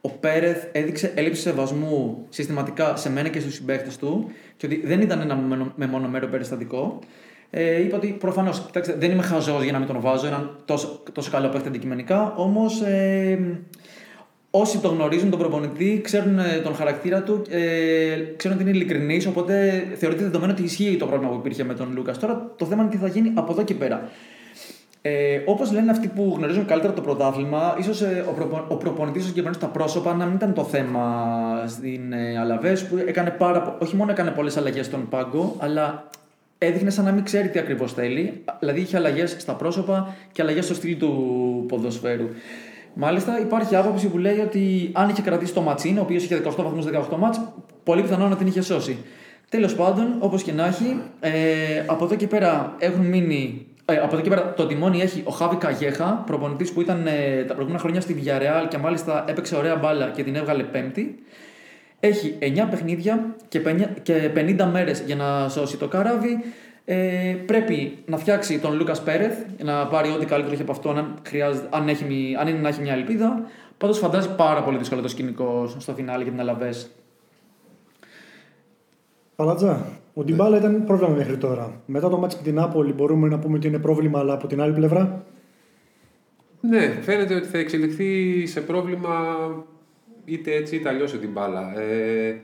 ο 0.00 0.08
Πέρεθ 0.10 0.64
έδειξε 0.72 1.12
έλλειψη 1.14 1.40
σεβασμού 1.40 2.26
συστηματικά 2.28 2.96
σε 2.96 3.10
μένα 3.10 3.28
και 3.28 3.40
στους 3.40 3.54
συμπαίχτες 3.54 3.96
του 3.96 4.30
και 4.56 4.66
ότι 4.66 4.82
δεν 4.84 5.00
ήταν 5.00 5.20
ένα 5.20 5.36
μεμονω- 5.36 5.72
μεμονωμένο 5.76 6.26
περιστατικό. 6.26 6.98
Ε, 7.50 7.82
είπε 7.82 7.96
ότι 7.96 8.06
προφανώς, 8.06 8.60
κοιτάξτε, 8.66 8.96
δεν 8.98 9.10
είμαι 9.10 9.22
χαζός 9.22 9.62
για 9.62 9.72
να 9.72 9.78
μην 9.78 9.86
τον 9.86 10.00
βάζω, 10.00 10.26
έναν 10.26 10.58
τόσο, 10.64 11.02
τόσο 11.12 11.30
καλό 11.30 11.48
παίχτη 11.48 11.68
αντικειμενικά. 11.68 12.34
Όμως 12.36 12.80
ε, 12.80 13.38
όσοι 14.54 14.78
τον 14.78 14.94
γνωρίζουν 14.94 15.30
τον 15.30 15.38
προπονητή 15.38 16.00
ξέρουν 16.04 16.38
ε, 16.38 16.60
τον 16.62 16.74
χαρακτήρα 16.74 17.22
του, 17.22 17.42
ε, 17.50 18.16
ξέρουν 18.36 18.56
ότι 18.58 18.68
είναι 18.68 18.76
ειλικρινής, 18.76 19.26
οπότε 19.26 19.84
θεωρείται 19.96 20.22
δεδομένο 20.22 20.52
ότι 20.52 20.62
ισχύει 20.62 20.96
το 20.98 21.06
πρόβλημα 21.06 21.32
που 21.32 21.38
υπήρχε 21.38 21.64
με 21.64 21.74
τον 21.74 21.92
Λούκας. 21.94 22.18
Τώρα 22.18 22.52
το 22.56 22.64
θέμα 22.64 22.82
είναι 22.82 22.90
τι 22.90 22.96
θα 22.96 23.08
γίνει 23.08 23.32
από 23.34 23.52
εδώ 23.52 23.62
και 23.62 23.74
πέρα. 23.74 24.08
Ε, 25.02 25.40
Όπως 25.44 25.72
λένε 25.72 25.90
αυτοί 25.90 26.08
που 26.08 26.34
γνωρίζουν 26.36 26.66
καλύτερα 26.66 26.92
το 26.92 27.00
πρωτάθλημα, 27.00 27.76
ίσως 27.78 28.02
ε, 28.02 28.24
ο, 28.28 28.32
προπο, 28.32 28.64
ο 28.68 28.76
προπονητής 28.76 29.20
ο 29.22 29.24
συγκεκριμένος 29.24 29.56
στα 29.56 29.66
πρόσωπα 29.66 30.14
να 30.14 30.24
μην 30.24 30.34
ήταν 30.34 30.54
το 30.54 30.64
θέμα 30.64 31.64
στην 31.66 32.12
ε, 32.12 32.38
Αλαβές, 32.38 32.84
που 32.86 32.96
έκανε 33.06 33.30
πάρα, 33.30 33.62
πο- 33.62 33.76
όχι 33.78 33.96
μόνο 33.96 34.10
έκανε 34.10 34.30
πολλές 34.30 34.56
αλλαγές 34.56 34.86
στον 34.86 35.08
πάγκο, 35.08 35.56
αλλά 35.58 36.08
έδειχνε 36.58 36.90
σαν 36.90 37.04
να 37.04 37.12
μην 37.12 37.24
ξέρει 37.24 37.48
τι 37.48 37.58
ακριβώς 37.58 37.92
θέλει. 37.92 38.44
Δηλαδή 38.58 38.80
είχε 38.80 38.96
αλλαγές 38.96 39.36
στα 39.38 39.54
πρόσωπα 39.54 40.14
και 40.32 40.42
αλλαγές 40.42 40.64
στο 40.64 40.74
στυλ 40.74 40.96
του 40.98 41.64
ποδοσφαίρου. 41.68 42.28
Μάλιστα, 42.94 43.40
υπάρχει 43.40 43.76
άποψη 43.76 44.08
που 44.08 44.18
λέει 44.18 44.38
ότι 44.38 44.90
αν 44.92 45.08
είχε 45.08 45.22
κρατήσει 45.22 45.52
το 45.52 45.60
Ματσίν, 45.60 45.98
ο 45.98 46.00
οποίος 46.00 46.24
είχε 46.24 46.42
18 46.44 46.50
βαθμούς 46.56 46.86
18 47.10 47.16
μάτς, 47.18 47.40
πολύ 47.84 48.02
πιθανό 48.02 48.28
να 48.28 48.36
την 48.36 48.46
είχε 48.46 48.62
σώσει. 48.62 48.98
Τέλος 49.48 49.74
πάντων, 49.74 50.16
όπως 50.18 50.42
και 50.42 50.52
να 50.52 50.66
έχει, 50.66 51.00
ε, 51.20 51.30
από 51.86 52.04
εδώ 52.04 52.14
και 52.14 52.26
πέρα 52.26 52.74
έχουν 52.78 53.06
μείνει. 53.06 53.66
Ε, 53.84 53.96
από 53.96 54.14
εδώ 54.14 54.22
και 54.22 54.28
πέρα 54.28 54.54
το 54.54 54.66
τιμόνι 54.66 55.00
έχει 55.00 55.22
ο 55.24 55.30
Χάβι 55.30 55.56
Καγέχα, 55.56 56.22
προπονητής 56.26 56.72
που 56.72 56.80
ήταν 56.80 57.06
ε, 57.06 57.44
τα 57.44 57.52
προηγούμενα 57.52 57.82
χρόνια 57.82 58.00
στη 58.00 58.16
Villarreal 58.18 58.68
και 58.68 58.78
μάλιστα 58.78 59.24
έπαιξε 59.28 59.56
ωραία 59.56 59.76
μπάλα 59.76 60.10
και 60.10 60.22
την 60.22 60.34
έβγαλε 60.34 60.62
πέμπτη. 60.62 61.18
Έχει 62.00 62.38
9 62.40 62.66
παιχνίδια 62.70 63.34
και 63.48 63.60
50 63.66 63.86
και 64.02 64.30
50 64.34 64.68
μέρες 64.72 65.02
για 65.06 65.16
να 65.16 65.48
σώσει 65.48 65.76
το 65.76 65.88
καράβι. 65.88 66.38
Ε, 66.84 67.36
πρέπει 67.46 67.98
να 68.06 68.16
φτιάξει 68.16 68.58
τον 68.58 68.76
Λούκας 68.76 69.02
Πέρεθ 69.02 69.38
για 69.56 69.64
να 69.64 69.86
πάρει 69.86 70.10
ό,τι 70.10 70.26
καλύτερο 70.26 70.52
έχει 70.52 70.62
από 70.62 70.72
αυτό, 70.72 70.90
αν, 70.90 71.14
χρειάζεται, 71.26 71.68
αν, 71.70 71.88
έχει, 71.88 72.04
μη- 72.04 72.36
αν 72.38 72.48
είναι 72.48 72.58
να 72.58 72.68
έχει 72.68 72.80
μια 72.80 72.92
ελπίδα. 72.92 73.42
Πάντως 73.78 73.98
φαντάζει 73.98 74.34
πάρα 74.34 74.62
πολύ 74.62 74.78
δύσκολο 74.78 75.00
το 75.00 75.08
σκηνικό 75.08 75.74
στο 75.78 75.92
φινάλε 75.94 76.22
για 76.22 76.32
την 76.32 76.40
Αλαβές. 76.40 76.90
Παλατζά, 79.36 79.86
ο 80.14 80.24
Ντιμπάλα 80.24 80.56
ήταν 80.56 80.84
πρόβλημα 80.84 81.14
μέχρι 81.14 81.36
τώρα. 81.36 81.80
Μετά 81.86 82.08
το 82.08 82.18
μάτς 82.18 82.36
με 82.36 82.42
την 82.42 82.54
Νάπολη 82.54 82.92
μπορούμε 82.92 83.28
να 83.28 83.38
πούμε 83.38 83.56
ότι 83.56 83.66
είναι 83.66 83.78
πρόβλημα, 83.78 84.18
αλλά 84.18 84.32
από 84.32 84.46
την 84.46 84.60
άλλη 84.60 84.72
πλευρά; 84.72 85.24
Ναι, 86.60 86.98
φαίνεται 87.02 87.34
ότι 87.34 87.46
θα 87.46 87.58
εξελιχθεί 87.58 88.46
σε 88.46 88.60
πρόβλημα 88.60 89.36
είτε 90.24 90.54
έτσι 90.54 90.76
είτε 90.76 90.88
αλλιώς 90.88 91.18
την 91.18 91.30
μπάλα. 91.32 91.80
Ε, 91.80 92.40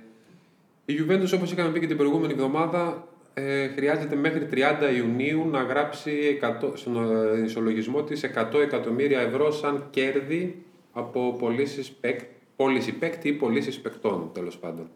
η 0.84 0.94
Juventus, 0.98 1.32
όπως 1.34 1.52
είχαμε 1.52 1.70
πει 1.70 1.80
και 1.80 1.86
την 1.86 1.96
προηγούμενη 1.96 2.32
εβδομάδα, 2.32 3.06
ε, 3.40 3.68
χρειάζεται 3.68 4.16
μέχρι 4.16 4.48
30 4.52 4.56
Ιουνίου 4.96 5.48
να 5.50 5.62
γράψει 5.62 6.38
100, 6.62 6.72
στον 6.74 6.96
ε, 7.36 7.44
ισολογισμό 7.44 8.02
της 8.02 8.24
100 8.54 8.60
εκατομμύρια 8.62 9.20
ευρώ 9.20 9.50
σαν 9.50 9.86
κέρδη 9.90 10.62
από 10.92 11.36
πωλήσεις 11.38 11.90
παίκ, 11.90 12.20
πώληση 12.56 12.92
παίκτη 12.92 13.28
ή 13.28 13.32
πωλήσεις 13.32 13.80
παικτών, 13.80 14.30
τέλος 14.32 14.58
πάντων. 14.58 14.88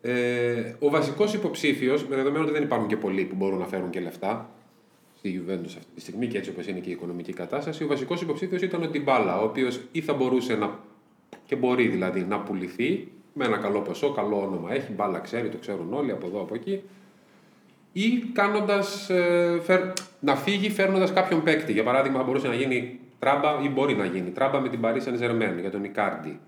Ε, 0.00 0.74
ο 0.78 0.90
βασικός 0.90 1.34
υποψήφιος, 1.34 2.06
με 2.06 2.16
δεδομένο 2.16 2.44
ότι 2.44 2.52
δεν 2.52 2.62
υπάρχουν 2.62 2.88
και 2.88 2.96
πολλοί 2.96 3.24
που 3.24 3.34
μπορούν 3.34 3.58
να 3.58 3.66
φέρουν 3.66 3.90
και 3.90 4.00
λεφτά, 4.00 4.50
στη 5.18 5.42
Juventus 5.42 5.64
αυτή 5.66 5.94
τη 5.94 6.00
στιγμή 6.00 6.26
και 6.26 6.38
έτσι 6.38 6.50
όπως 6.50 6.66
είναι 6.66 6.78
και 6.78 6.88
η 6.88 6.92
οικονομική 6.92 7.32
κατάσταση, 7.32 7.84
ο 7.84 7.86
βασικός 7.86 8.20
υποψήφιος 8.22 8.62
ήταν 8.62 8.82
ο 8.82 8.86
Ντιμπάλα, 8.86 9.40
ο 9.40 9.44
οποίος 9.44 9.80
ή 9.92 10.00
θα 10.00 10.14
μπορούσε 10.14 10.54
να, 10.54 10.78
και 11.46 11.56
μπορεί 11.56 11.88
δηλαδή 11.88 12.20
να 12.20 12.40
πουληθεί 12.40 13.08
με 13.32 13.44
ένα 13.44 13.56
καλό 13.56 13.80
ποσό, 13.80 14.12
καλό 14.12 14.42
όνομα 14.42 14.74
έχει, 14.74 14.92
μπάλα 14.92 15.18
ξέρει, 15.18 15.48
το 15.48 15.58
ξέρουν 15.58 15.92
όλοι 15.92 16.10
από 16.10 16.26
εδώ 16.26 16.40
από 16.40 16.54
εκεί, 16.54 16.82
ή 17.92 18.18
κάνοντας, 18.32 19.10
ε, 19.10 19.60
φέρ, 19.62 19.80
να 20.20 20.36
φύγει 20.36 20.70
φέρνοντας 20.70 21.12
κάποιον 21.12 21.42
παίκτη. 21.42 21.72
Για 21.72 21.82
παράδειγμα, 21.82 22.18
θα 22.18 22.24
μπορούσε 22.24 22.48
να 22.48 22.54
γίνει 22.54 22.98
τράμπα 23.18 23.62
ή 23.62 23.68
μπορεί 23.68 23.94
να 23.94 24.04
γίνει 24.04 24.30
τράμπα 24.30 24.60
με 24.60 24.68
την 24.68 24.80
Paris 24.82 25.00
Saint-Germain 25.08 25.60
για 25.60 25.70
τον 25.70 25.84
Ικάρντι. 25.84 26.38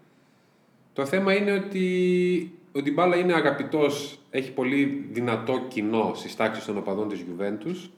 Το 0.92 1.06
θέμα 1.06 1.34
είναι 1.34 1.52
ότι 1.52 2.52
ο 2.72 2.82
Ντιμπάλα 2.82 3.16
είναι 3.16 3.34
αγαπητός, 3.34 4.18
έχει 4.30 4.52
πολύ 4.52 5.08
δυνατό 5.12 5.64
κοινό 5.68 6.12
στις 6.14 6.36
τάξεις 6.36 6.64
των 6.64 6.76
οπαδών 6.76 7.08
της 7.08 7.24
Juventus. 7.24 7.88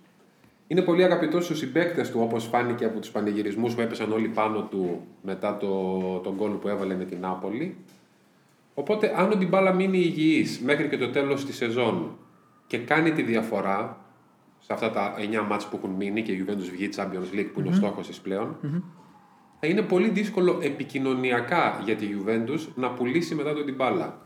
Είναι 0.67 0.83
πολύ 0.83 1.05
αγαπητός 1.05 1.45
στους 1.45 1.59
συμπαίκτες 1.59 2.11
του, 2.11 2.21
όπως 2.23 2.45
φάνηκε 2.45 2.85
από 2.85 2.99
τους 2.99 3.11
πανηγυρισμούς 3.11 3.75
που 3.75 3.81
έπεσαν 3.81 4.13
όλοι 4.13 4.29
πάνω 4.29 4.63
του 4.63 5.07
μετά 5.23 5.57
το, 5.57 5.69
τον 6.25 6.35
γκολ 6.35 6.51
που 6.51 6.69
έβαλε 6.69 6.95
με 6.95 7.05
την 7.05 7.19
Νάπολη. 7.21 7.77
Οπότε, 8.75 9.15
αν 9.17 9.33
ο 9.33 9.37
Ντιμπάλα 9.37 9.73
μείνει 9.73 9.99
υγιής 9.99 10.61
μέχρι 10.61 10.89
και 10.89 10.97
το 10.97 11.09
τέλος 11.09 11.45
της 11.45 11.57
σεζόν 11.57 12.17
και 12.67 12.79
κάνει 12.79 13.13
τη 13.13 13.23
διαφορά 13.23 14.01
σε 14.59 14.73
αυτά 14.73 14.91
τα 14.91 15.15
9 15.43 15.47
μάτς 15.49 15.67
που 15.67 15.77
έχουν 15.77 15.91
μείνει 15.91 16.23
και 16.23 16.33
η 16.33 16.45
Juventus 16.47 16.71
βγει 16.71 16.89
Champions 16.97 17.39
League 17.39 17.51
που 17.53 17.61
είναι 17.61 17.69
ο 17.69 17.73
στόχος 17.73 18.07
της 18.07 18.21
πλέον, 18.21 18.57
θα 19.61 19.67
είναι 19.67 19.83
πολύ 19.83 20.09
δύσκολο 20.09 20.59
επικοινωνιακά 20.63 21.81
για 21.85 21.97
τη 21.97 22.07
Juventus 22.15 22.69
να 22.75 22.91
πουλήσει 22.91 23.35
μετά 23.35 23.55
τον 23.55 23.65
Ντιμπάλα. 23.65 24.21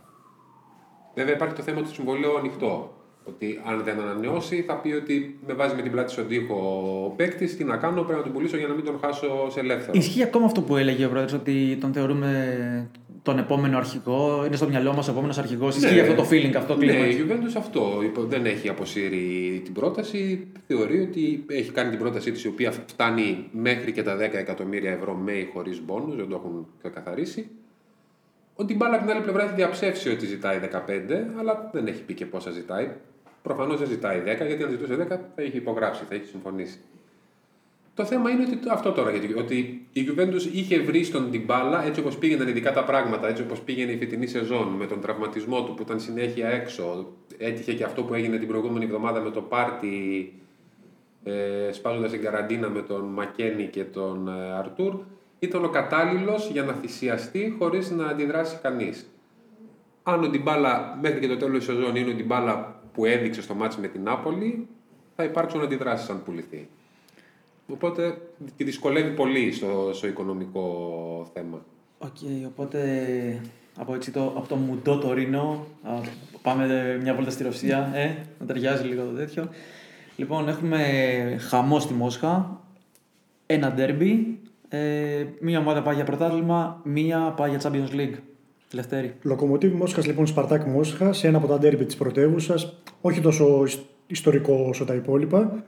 Βέβαια 1.15 1.35
υπάρχει 1.35 1.55
το 1.55 1.63
θέμα 1.63 1.83
του 1.83 1.93
συμβολέου 1.93 2.39
ανοιχτό. 2.39 3.00
Ότι 3.25 3.61
αν 3.67 3.83
δεν 3.85 4.01
ανανεώσει, 4.01 4.63
θα 4.67 4.75
πει 4.75 4.93
ότι 4.93 5.39
με 5.47 5.53
βάζει 5.55 5.75
με 5.75 5.83
την 5.83 5.91
πλάτη 5.93 6.13
στον 6.13 6.27
τοίχο 6.29 6.55
ο 7.07 7.11
παίκτης. 7.11 7.57
Τι 7.57 7.65
να 7.65 7.77
κάνω, 7.77 8.03
πρέπει 8.03 8.19
να 8.19 8.23
τον 8.25 8.33
πουλήσω 8.33 8.57
για 8.57 8.67
να 8.67 8.75
μην 8.75 8.85
τον 8.85 8.99
χάσω 9.05 9.51
σε 9.51 9.61
ελεύθερο. 9.61 9.93
Ισχύει 9.99 10.23
ακόμα 10.23 10.45
αυτό 10.45 10.63
που 10.63 10.77
έλεγε 10.77 11.05
ο 11.05 11.09
πρόεδρος, 11.09 11.33
ότι 11.41 11.79
τον 11.81 11.93
θεωρούμε 11.93 12.31
τον 13.23 13.39
επόμενο 13.39 13.77
αρχηγό. 13.77 14.43
Είναι 14.47 14.57
στο 14.57 14.69
μυαλό 14.69 14.93
μας 14.95 15.09
ο 15.09 15.11
επόμενος 15.11 15.39
αρχηγός. 15.39 15.77
Ισχύει 15.77 16.01
αυτό 16.01 16.15
το 16.15 16.27
feeling, 16.31 16.55
αυτό 16.57 16.73
το 16.75 16.79
κλίμα. 16.81 16.99
Ναι, 16.99 17.07
η 17.07 17.25
Juventus 17.29 17.55
αυτό. 17.57 18.01
υπο- 18.05 18.23
Δεν 18.25 18.47
έχει 18.47 18.69
αποσύρει 18.69 19.61
την 19.65 19.73
πρόταση. 19.73 20.47
Θεωρεί 20.67 21.01
ότι 21.01 21.45
έχει 21.49 21.71
κάνει 21.71 21.91
την 21.91 21.99
πρότασή 21.99 22.31
της 22.33 22.45
η 22.45 22.49
οποία 22.49 22.71
φτάνει 22.87 23.49
μέχρι 23.53 23.93
και 23.93 24.03
τα 24.03 24.17
10 24.17 24.39
εκατομμύρια 24.39 24.91
ευρώ 24.91 25.15
με 25.15 25.33
ή 25.33 25.49
χωρίς 25.53 25.81
μπόνου. 25.85 26.15
Δεν 26.17 26.29
το 26.29 26.37
έχουν 26.45 26.67
ξεκαθαρίσει. 26.79 27.49
Ο 28.55 28.65
Ντιμπάλα 28.65 28.95
από 28.95 29.05
την 29.05 29.13
άλλη 29.15 29.23
πλευρά 29.23 29.43
έχει 29.45 29.55
διαψεύσει 29.55 30.09
ότι 30.11 30.27
ζητάει 30.27 30.59
15, 30.73 30.79
αλλά 31.39 31.71
δεν 31.73 31.87
έχει 31.87 32.03
πει 32.03 32.15
και 32.15 32.27
πόσα 32.27 32.51
ζητάει. 32.51 32.91
Προφανώς 33.43 33.79
δεν 33.79 33.89
ζητάει 33.89 34.21
10, 34.21 34.23
γιατί 34.47 34.63
αν 34.63 34.71
ζητούσε 34.71 34.97
10 34.97 35.07
θα 35.35 35.43
είχε 35.43 35.57
υπογράψει, 35.57 36.05
θα 36.09 36.15
είχε 36.15 36.25
συμφωνήσει. 36.25 36.79
Το 37.95 38.05
θέμα 38.05 38.31
είναι 38.31 38.43
ότι 38.43 38.57
το- 38.57 38.73
αυτό 38.73 38.93
τώρα, 38.93 39.11
γιατί, 39.11 39.35
ότι 39.39 39.87
η 39.93 40.09
Juventus 40.09 40.53
είχε 40.53 40.81
βρει 40.81 41.05
στον 41.05 41.31
Ντιμπάλα 41.31 41.85
έτσι 41.85 42.01
όπως 42.01 42.17
πήγαιναν 42.19 42.49
ειδικά 42.49 42.73
τα 42.73 42.85
πράγματα, 42.85 43.29
έτσι 43.29 43.43
όπως 43.43 43.61
πήγαινε 43.61 43.93
η 43.93 43.97
φετινή 43.99 44.27
σεζόν 44.27 44.69
με 44.69 44.87
τον 44.87 45.01
τραυματισμό 45.01 45.65
του 45.65 45.75
που 45.75 45.83
ήταν 45.83 46.01
συνέχεια 46.01 46.49
έξω. 46.49 47.07
Έτυχε 47.39 47.73
και 47.75 47.85
αυτό 47.85 48.03
που 48.03 48.15
έγινε 48.15 48.39
την 48.39 48.49
προηγούμενη 48.49 48.85
εβδομάδα 48.85 49.21
με 49.21 49.31
το 49.31 49.41
πάρτι 49.43 50.33
ε, 51.25 51.73
σπάζοντας 51.73 52.11
την 52.11 52.23
καραντίνα 52.23 52.69
με 52.69 52.83
τον 52.83 53.05
Μακένι 53.05 53.67
και 53.67 53.85
τον 53.85 54.29
ε, 54.29 54.53
Αρτούρ. 54.53 55.01
Ήταν 55.41 55.65
ο 55.65 55.69
κατάλληλο 55.69 56.41
για 56.53 56.63
να 56.63 56.73
θυσιαστεί 56.73 57.55
χωρίς 57.59 57.91
να 57.91 58.07
αντιδράσει 58.07 58.59
κανείς. 58.63 59.11
Αν 60.03 60.25
ο 60.25 60.29
Ντιμπάλα 60.29 60.99
μέχρι 61.01 61.21
και 61.21 61.29
το 61.29 61.37
τέλος 61.37 61.57
της 61.57 61.65
σεζόν 61.65 61.97
είναι 61.97 62.11
ο 62.11 62.15
Ντιμπάλα 62.15 62.81
που 62.93 63.05
έδειξε 63.05 63.43
στο 63.43 63.55
μάτς 63.55 63.77
με 63.77 63.89
την 63.89 64.03
Νάπολη, 64.03 64.69
θα 65.17 65.25
υπάρξουν 65.25 65.63
αντιδράσεις 65.63 66.09
αν 66.09 66.23
πουληθεί. 66.25 66.69
Οπότε 67.69 68.21
τη 68.57 68.65
δυσκολεύει 68.65 69.15
πολύ 69.15 69.53
στο, 69.53 69.91
στο 69.93 70.07
οικονομικό 70.07 71.31
θέμα. 71.35 71.65
Οκ, 71.99 72.17
οπότε 72.47 72.81
από, 73.77 73.95
έτσι 73.95 74.11
το, 74.11 74.33
από 74.37 74.49
το 74.49 74.57
μουντό 74.57 74.99
Τορίνο 74.99 75.67
α, 75.83 75.91
πάμε 76.43 76.99
μια 77.03 77.15
βόλτα 77.15 77.31
στη 77.31 77.43
Ρωσία, 77.43 77.91
ε, 77.95 78.17
να 78.41 78.47
ταιριάζει 78.47 78.87
λίγο 78.87 79.05
το 79.05 79.11
τέτοιο. 79.11 79.49
Λοιπόν, 80.17 80.49
έχουμε 80.49 80.81
χαμό 81.41 81.81
στη 81.81 81.93
Μόσχα, 81.93 82.61
ένα 83.47 83.73
ντέρμπι, 83.73 84.40
ε, 84.73 84.79
μία 85.41 85.59
ομάδα 85.59 85.83
πάει 85.83 85.95
για 85.95 86.05
πρωτάθλημα, 86.05 86.81
μία 86.85 87.35
πάει 87.37 87.51
για 87.51 87.61
Champions 87.63 87.95
League. 87.97 88.19
Λευτέρη. 88.73 89.15
Λοκομοτίβ 89.23 89.73
Μόσχας 89.75 90.07
λοιπόν 90.07 90.27
Σπαρτάκ 90.27 90.67
Μόσχα 90.67 91.13
σε 91.13 91.27
ένα 91.29 91.37
από 91.37 91.47
τα 91.47 91.59
ντέρμπι 91.59 91.85
της 91.85 91.97
πρωτεύουσας, 91.97 92.77
όχι 93.01 93.21
τόσο 93.21 93.63
ισ- 93.67 93.81
ιστορικό 94.07 94.67
όσο 94.69 94.85
τα 94.85 94.95
υπόλοιπα. 94.95 95.65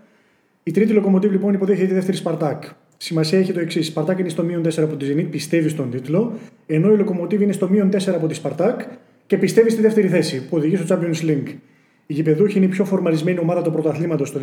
Η 0.63 0.71
τρίτη 0.71 0.93
λοκομοτίβ 0.93 1.31
λοιπόν 1.31 1.55
υποδέχεται 1.55 1.87
τη 1.87 1.95
δεύτερη 1.95 2.17
Σπαρτάκ. 2.17 2.63
Σημασία 2.97 3.39
έχει 3.39 3.53
το 3.53 3.61
εξής: 3.61 3.87
Η 3.87 3.91
Σπαρτάκ 3.91 4.19
είναι 4.19 4.29
στο 4.29 4.43
μείον 4.43 4.63
4 4.63 4.79
από 4.79 4.97
τη 4.97 5.07
Zenit, 5.13 5.27
πιστεύει 5.31 5.69
στον 5.69 5.91
τίτλο, 5.91 6.33
ενώ 6.67 6.93
η 6.93 6.97
λοκομοτίβ 6.97 7.41
είναι 7.43 7.53
στο 7.53 7.69
μείον 7.69 7.91
4 7.93 8.09
από 8.15 8.27
τη 8.27 8.35
Σπαρτάκ 8.35 8.81
και 9.27 9.39
πιστεύει 9.39 9.71
στη 9.71 9.81
δεύτερη 9.81 10.09
θέση 10.09 10.49
που 10.49 10.57
οδηγεί 10.57 10.77
στο 10.77 10.97
Champions 10.97 11.25
League. 11.31 11.55
Η 12.07 12.13
γηπεδούχη 12.15 12.57
είναι 12.57 12.67
η 12.67 12.69
πιο 12.69 12.85
φορμαρισμένη 12.85 13.39
ομάδα 13.39 13.63
του 13.63 13.73
πρωταθλήματος 13.73 14.33
το 14.33 14.41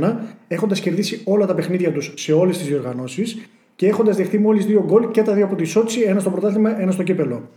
2021, 0.00 0.14
έχοντας 0.48 0.80
κερδίσει 0.80 1.20
όλα 1.24 1.46
τα 1.46 1.54
παιχνίδια 1.54 1.92
τους 1.92 2.12
σε 2.16 2.32
όλες 2.32 2.58
τις 2.58 2.66
διοργανώσεις 2.66 3.38
και 3.78 3.86
έχοντας 3.86 4.16
δεχτεί 4.16 4.38
μόλις 4.38 4.66
δύο 4.66 4.84
γκολ 4.86 5.10
και 5.10 5.22
τα 5.22 5.32
δύο 5.32 5.44
από 5.44 5.54
τη 5.54 5.64
Σότσι, 5.64 6.00
ένα 6.00 6.20
στο 6.20 6.30
πρωτάθλημα, 6.30 6.80
ένα 6.80 6.90
στο 6.92 7.02
κύπελο. 7.02 7.48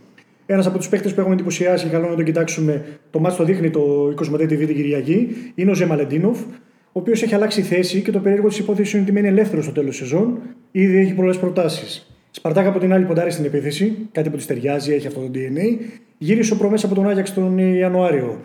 Ένας 0.46 0.66
από 0.66 0.78
τους 0.78 0.88
παίχτε 0.88 1.08
που 1.08 1.20
έχουν 1.20 1.32
εντυπωσιάσει, 1.32 1.88
καλό 1.88 2.08
να 2.08 2.14
τον 2.14 2.24
κοιτάξουμε, 2.24 2.84
το 3.10 3.20
μάτι 3.20 3.36
το 3.36 3.44
δείχνει 3.44 3.70
το 3.70 4.14
25 4.32 4.34
TV 4.34 4.48
την 4.48 4.74
Κυριακή, 4.74 5.36
είναι 5.54 5.70
ο 5.70 5.74
Ζεμαλεντίνοφ, 5.74 6.40
ο 6.40 7.00
οποίος 7.00 7.22
έχει 7.22 7.34
αλλάξει 7.34 7.62
θέση 7.62 8.00
και 8.00 8.10
το 8.10 8.18
περίεργο 8.18 8.48
της 8.48 8.58
υπόθεσης 8.58 8.92
είναι 8.92 9.02
ότι 9.02 9.12
μένει 9.12 9.28
ελεύθερος 9.28 9.64
στο 9.64 9.72
τέλος 9.72 9.90
της 9.90 10.08
σεζόν, 10.08 10.38
ήδη 10.70 10.96
έχει 10.96 11.14
πολλές 11.14 11.38
προτάσεις. 11.38 12.16
Σπαρτάκα 12.30 12.68
από 12.68 12.78
την 12.78 12.92
άλλη 12.92 13.04
ποντάρει 13.04 13.30
στην 13.30 13.44
επίθεση, 13.44 13.96
κάτι 14.12 14.30
που 14.30 14.36
της 14.36 14.46
ταιριάζει, 14.46 14.92
έχει 14.92 15.06
αυτό 15.06 15.20
το 15.20 15.30
DNA. 15.34 15.84
Γύρισε 16.18 16.52
ο 16.52 16.56
προμέσα 16.56 16.86
από 16.86 16.94
τον 16.94 17.08
Άγιαξ 17.08 17.34
τον 17.34 17.58
Ιανουάριο. 17.58 18.40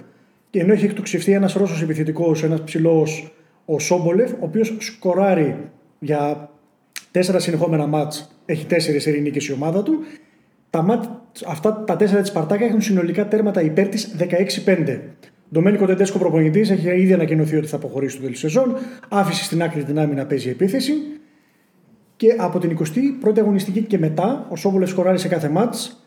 Και 0.49 0.59
ενώ 0.59 0.73
έχει 0.73 0.85
εκτοξευτεί 0.85 1.31
ένας 1.31 1.53
Ρώσος 1.53 1.81
επιθετικός, 1.81 2.43
ένας 2.43 2.61
ψηλός, 2.61 3.33
ο 3.65 3.79
Σόμπολεφ, 3.79 4.31
ο 4.31 4.37
οποίος 4.39 4.75
σκοράρει 4.79 5.55
για 5.99 6.49
τέσσερα 7.11 7.39
συνεχόμενα 7.39 7.87
μάτς, 7.87 8.41
έχει 8.45 8.65
τέσσερις 8.65 9.05
ειρηνίκε 9.05 9.51
η 9.51 9.55
ομάδα 9.55 9.83
του. 9.83 9.99
Τα 10.69 10.81
μάτ, 10.81 11.03
αυτά 11.47 11.83
τα 11.83 11.95
τέσσερα 11.95 12.21
της 12.21 12.29
Σπαρτάκα 12.29 12.65
έχουν 12.65 12.81
συνολικά 12.81 13.27
τέρματα 13.27 13.61
υπέρ 13.61 13.87
της 13.87 14.15
16-5. 14.17 14.99
Ντομένικο 15.53 15.85
Τεντέσκο 15.85 16.17
προπονητής 16.17 16.69
έχει 16.69 16.89
ήδη 16.89 17.13
ανακοινωθεί 17.13 17.55
ότι 17.55 17.67
θα 17.67 17.75
αποχωρήσει 17.75 18.11
στο 18.11 18.21
τέλος 18.21 18.41
της 18.41 18.51
σεζόν. 18.51 18.75
Άφησε 19.09 19.43
στην 19.43 19.63
άκρη 19.63 19.83
την 19.83 19.99
άμυνα 19.99 20.25
παίζει 20.25 20.49
επίθεση. 20.49 20.93
Και 22.15 22.35
από 22.37 22.59
την 22.59 22.77
21η 23.23 23.39
αγωνιστική 23.39 23.81
και 23.81 23.97
μετά, 23.97 24.47
ο 24.49 24.55
Σόβολε 24.55 24.85
σκοράρει 24.85 25.19
σε 25.19 25.27
κάθε 25.27 25.49
μάτς, 25.49 26.03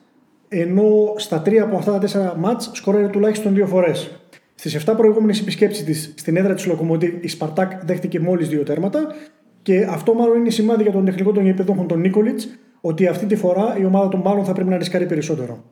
ενώ 0.49 1.15
στα 1.17 1.41
τρία 1.41 1.63
από 1.63 1.77
αυτά 1.77 1.93
τα 1.93 1.99
τέσσερα 1.99 2.37
μάτς 2.39 2.71
σκοράρει 2.73 3.09
τουλάχιστον 3.09 3.55
δύο 3.55 3.67
φορές. 3.67 4.11
Στις 4.55 4.75
7 4.75 4.95
προηγούμενες 4.97 5.41
επισκέψεις 5.41 5.85
της 5.85 6.15
στην 6.17 6.37
έδρα 6.37 6.55
της 6.55 6.67
Λοκομοτίβ, 6.67 7.25
η 7.25 7.29
Σπαρτάκ 7.29 7.85
δέχτηκε 7.85 8.21
μόλις 8.21 8.49
δύο 8.49 8.63
τέρματα 8.63 9.15
και 9.63 9.87
αυτό 9.91 10.15
μάλλον 10.15 10.37
είναι 10.37 10.51
σημάδι 10.51 10.83
για 10.83 10.93
τον 10.93 11.05
τεχνικό 11.05 11.33
των 11.33 11.45
γηπεδόχων 11.45 11.87
τον 11.87 12.01
Νίκολιτς 12.01 12.49
ότι 12.81 13.07
αυτή 13.07 13.27
τη 13.27 13.37
φορά 13.37 13.77
η 13.79 13.85
ομάδα 13.85 14.09
των 14.09 14.21
μάλλον 14.21 14.45
θα 14.45 14.53
πρέπει 14.53 14.71
να 14.71 14.77
ρισκάρει 14.77 15.07
περισσότερο. 15.07 15.65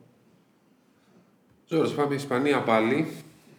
Ζόρις, 1.67 1.91
πάμε 1.91 2.15
Ισπανία 2.15 2.59
πάλι. 2.61 3.07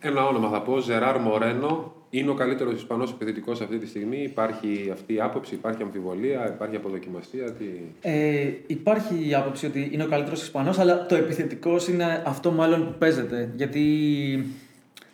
Ένα 0.00 0.26
όνομα 0.26 0.48
θα 0.48 0.62
πω, 0.62 0.78
Ζεράρ 0.78 1.18
Μορένο. 1.20 1.92
Είναι 2.10 2.30
ο 2.30 2.34
καλύτερος 2.34 2.74
Ισπανός 2.74 3.10
επιθετικός 3.10 3.60
αυτή 3.60 3.78
τη 3.78 3.86
στιγμή. 3.86 4.16
Υπάρχει 4.22 4.90
αυτή 4.92 5.14
η 5.14 5.20
άποψη, 5.20 5.54
υπάρχει 5.54 5.82
αμφιβολία, 5.82 6.52
υπάρχει 6.54 6.76
αποδοκιμασία. 6.76 7.52
Τι... 7.52 7.64
Ε, 8.00 8.48
υπάρχει 8.66 9.28
η 9.28 9.34
άποψη 9.34 9.66
ότι 9.66 9.88
είναι 9.92 10.02
ο 10.02 10.06
καλύτερος 10.06 10.42
Ισπανός, 10.42 10.78
αλλά 10.78 11.06
το 11.06 11.14
επιθετικός 11.14 11.88
είναι 11.88 12.22
αυτό 12.26 12.50
μάλλον 12.50 12.86
που 12.86 12.98
παίζεται. 12.98 13.52
Γιατί 13.56 13.84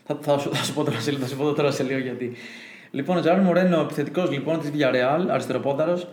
Θα, 0.07 0.19
θα, 0.21 0.39
σου, 0.39 0.55
θα, 0.55 0.65
σου 0.65 0.75
πω 0.75 0.85
τώρα 0.85 1.01
σε, 1.01 1.13
θα 1.13 1.27
σου 1.27 1.37
πω 1.37 1.53
τώρα 1.53 1.71
σε 1.71 1.83
λίγο 1.83 1.99
γιατί. 1.99 2.33
Λοιπόν, 2.97 3.17
ο 3.17 3.21
Τζάρον 3.21 3.45
Μορένο, 3.45 3.81
επιθετικός 3.81 4.31
λοιπόν 4.31 4.61
της 4.61 4.71
Villarreal, 4.75 5.27
αριστεροπόδαρος, 5.29 6.09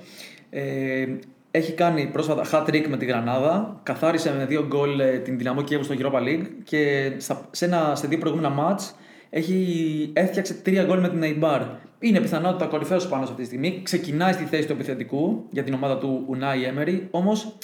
ε, 0.49 1.05
έχει 1.51 1.71
κάνει 1.71 2.09
πρόσφατα 2.11 2.45
hat 2.51 2.69
trick 2.69 2.87
με 2.87 2.97
τη 2.97 3.05
Γρανάδα. 3.05 3.79
Καθάρισε 3.83 4.33
με 4.37 4.45
δύο 4.45 4.65
γκολ 4.67 4.99
ε, 4.99 5.17
την 5.17 5.37
Δυναμό 5.37 5.61
Κιέβου 5.61 5.83
στο 5.83 5.95
Europa 5.97 6.19
League 6.19 6.45
και 6.63 7.11
στα, 7.17 7.47
σε, 7.51 7.65
ένα, 7.65 7.95
σε 7.95 8.07
δύο 8.07 8.17
προηγούμενα 8.17 8.53
match 8.59 8.93
έχει, 9.29 10.09
έφτιαξε 10.13 10.53
τρία 10.53 10.83
γκολ 10.83 10.99
με 10.99 11.09
την 11.09 11.21
Eibar. 11.23 11.61
Είναι 11.99 12.19
πιθανότητα 12.19 12.65
κορυφαίος 12.65 13.07
πάνω 13.07 13.25
σε 13.25 13.31
αυτή 13.31 13.41
τη 13.41 13.47
στιγμή. 13.47 13.81
Ξεκινάει 13.83 14.33
στη 14.33 14.43
θέση 14.43 14.67
του 14.67 14.73
επιθετικού 14.73 15.45
για 15.49 15.63
την 15.63 15.73
ομάδα 15.73 15.97
του 15.97 16.25
Unai 16.31 16.79
Emery. 16.79 17.01
Όμως 17.11 17.57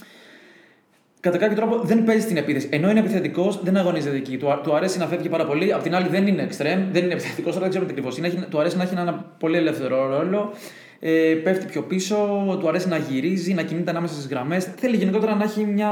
κατά 1.20 1.38
κάποιο 1.38 1.56
τρόπο 1.56 1.80
δεν 1.84 2.04
παίζει 2.04 2.22
στην 2.22 2.38
επίθεση. 2.38 2.68
Ενώ 2.72 2.90
είναι 2.90 3.00
επιθετικός, 3.00 3.64
δεν 3.64 3.78
αγωνίζεται 3.78 4.16
εκεί. 4.16 4.38
Του, 4.38 4.60
του 4.64 4.76
αρέσει 4.76 4.98
να 4.98 5.08
φεύγει 5.08 5.30
πάρα 5.30 5.46
πολύ. 5.46 5.74
Απ' 5.74 5.82
την 5.82 5.96
άλλη 5.96 6.08
δεν 6.08 6.28
είναι 6.28 6.48
extreme, 6.50 6.88
δεν 6.92 7.04
είναι 7.04 7.14
επιθετικός, 7.14 7.52
αλλά 7.52 7.62
δεν 7.62 7.70
ξέρουμε 7.70 7.92
τι 7.92 8.00
ακριβώς 8.00 8.18
είναι. 8.18 8.48
Του 8.50 8.60
αρέσει 8.60 8.78
να 8.78 8.84
έχει 8.84 8.94
ένα 8.98 9.26
πολύ 9.40 9.58
ελεύθερο 9.58 10.08
ρόλο. 10.08 10.54
Ε, 11.00 11.34
πέφτει 11.44 11.66
πιο 11.66 11.82
πίσω, 11.82 12.16
του 12.60 12.68
αρέσει 12.68 12.88
να 12.88 12.98
γυρίζει, 12.98 13.54
να 13.54 13.64
κινείται 13.64 13.90
ανάμεσα 13.90 14.14
στις 14.14 14.28
γραμμές. 14.28 14.66
Θέλει 14.76 14.98
γενικότερα 14.98 15.36
να 15.36 15.44
έχει 15.44 15.66
μια 15.66 15.92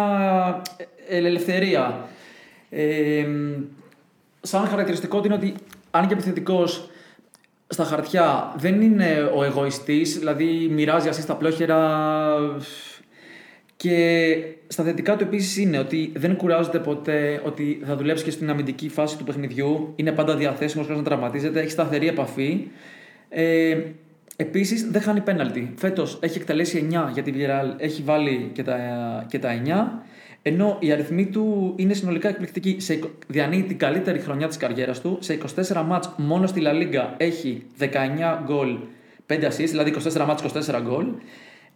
ε, 1.07 1.17
ελευθερία. 1.17 2.07
Ε, 2.69 3.25
σαν 4.41 4.67
χαρακτηριστικό 4.67 5.21
είναι 5.25 5.33
ότι 5.33 5.53
αν 5.91 6.07
και 6.07 6.13
επιθετικός 6.13 6.89
στα 7.67 7.83
χαρτιά 7.83 8.53
δεν 8.57 8.81
είναι 8.81 9.31
ο 9.35 9.43
εγωιστής, 9.43 10.17
δηλαδή 10.17 10.67
μοιράζει 10.71 11.07
ασύ 11.07 11.21
στα 11.21 11.35
πλόχερα 11.35 11.79
και 13.77 14.37
στα 14.67 14.83
θετικά 14.83 15.15
του 15.15 15.23
επίσης 15.23 15.57
είναι 15.57 15.79
ότι 15.79 16.11
δεν 16.15 16.35
κουράζεται 16.35 16.79
ποτέ, 16.79 17.41
ότι 17.45 17.81
θα 17.85 17.95
δουλέψει 17.95 18.23
και 18.23 18.31
στην 18.31 18.49
αμυντική 18.49 18.89
φάση 18.89 19.17
του 19.17 19.23
παιχνιδιού, 19.23 19.93
είναι 19.95 20.11
πάντα 20.11 20.35
διαθέσιμος 20.35 20.85
χωρί 20.85 20.97
να 20.97 21.03
τραυματίζεται, 21.03 21.59
έχει 21.59 21.71
σταθερή 21.71 22.07
επαφή. 22.07 22.67
Ε, 23.29 23.77
Επίσης 24.39 24.87
δεν 24.91 25.01
χάνει 25.01 25.21
πέναλτι. 25.21 25.73
Φέτος 25.75 26.19
έχει 26.21 26.37
εκτελέσει 26.37 26.87
9 26.91 27.09
για 27.13 27.23
τη 27.23 27.31
Villarreal, 27.35 27.73
έχει 27.77 28.01
βάλει 28.01 28.49
και 28.53 28.63
τα, 28.63 28.77
και 29.29 29.39
τα 29.39 29.61
9. 29.65 30.01
Ενώ 30.41 30.77
οι 30.79 30.91
αριθμοί 30.91 31.25
του 31.25 31.73
είναι 31.75 31.93
συνολικά 31.93 32.29
εκπληκτικοί. 32.29 32.75
Σε, 32.79 32.99
διανύει 33.27 33.63
την 33.63 33.77
καλύτερη 33.77 34.19
χρονιά 34.19 34.47
της 34.47 34.57
καριέρας 34.57 35.01
του. 35.01 35.17
Σε 35.21 35.37
24 35.71 35.83
μάτς 35.85 36.13
μόνο 36.17 36.47
στη 36.47 36.61
La 36.63 36.71
Liga 36.71 37.13
έχει 37.17 37.63
19 37.79 37.85
γκολ, 38.43 38.77
5 39.27 39.33
assists, 39.33 39.69
δηλαδή 39.69 39.93
24 40.13 40.25
μάτς, 40.25 40.41
24 40.41 40.81
γκολ. 40.81 41.05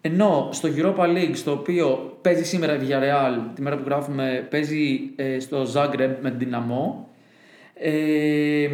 Ενώ 0.01 0.49
στο 0.51 0.69
Europa 0.75 1.03
League, 1.03 1.31
στο 1.33 1.51
οποίο 1.51 2.17
παίζει 2.21 2.43
σήμερα 2.43 2.75
η 2.75 2.79
Villarreal, 2.81 3.51
τη 3.55 3.61
μέρα 3.61 3.77
που 3.77 3.83
γράφουμε, 3.85 4.47
παίζει 4.49 5.11
ε, 5.15 5.39
στο 5.39 5.65
Zagreb 5.73 6.15
με 6.21 6.31
την 6.31 6.49
Dinamo. 6.49 7.05
Ε, 7.73 8.67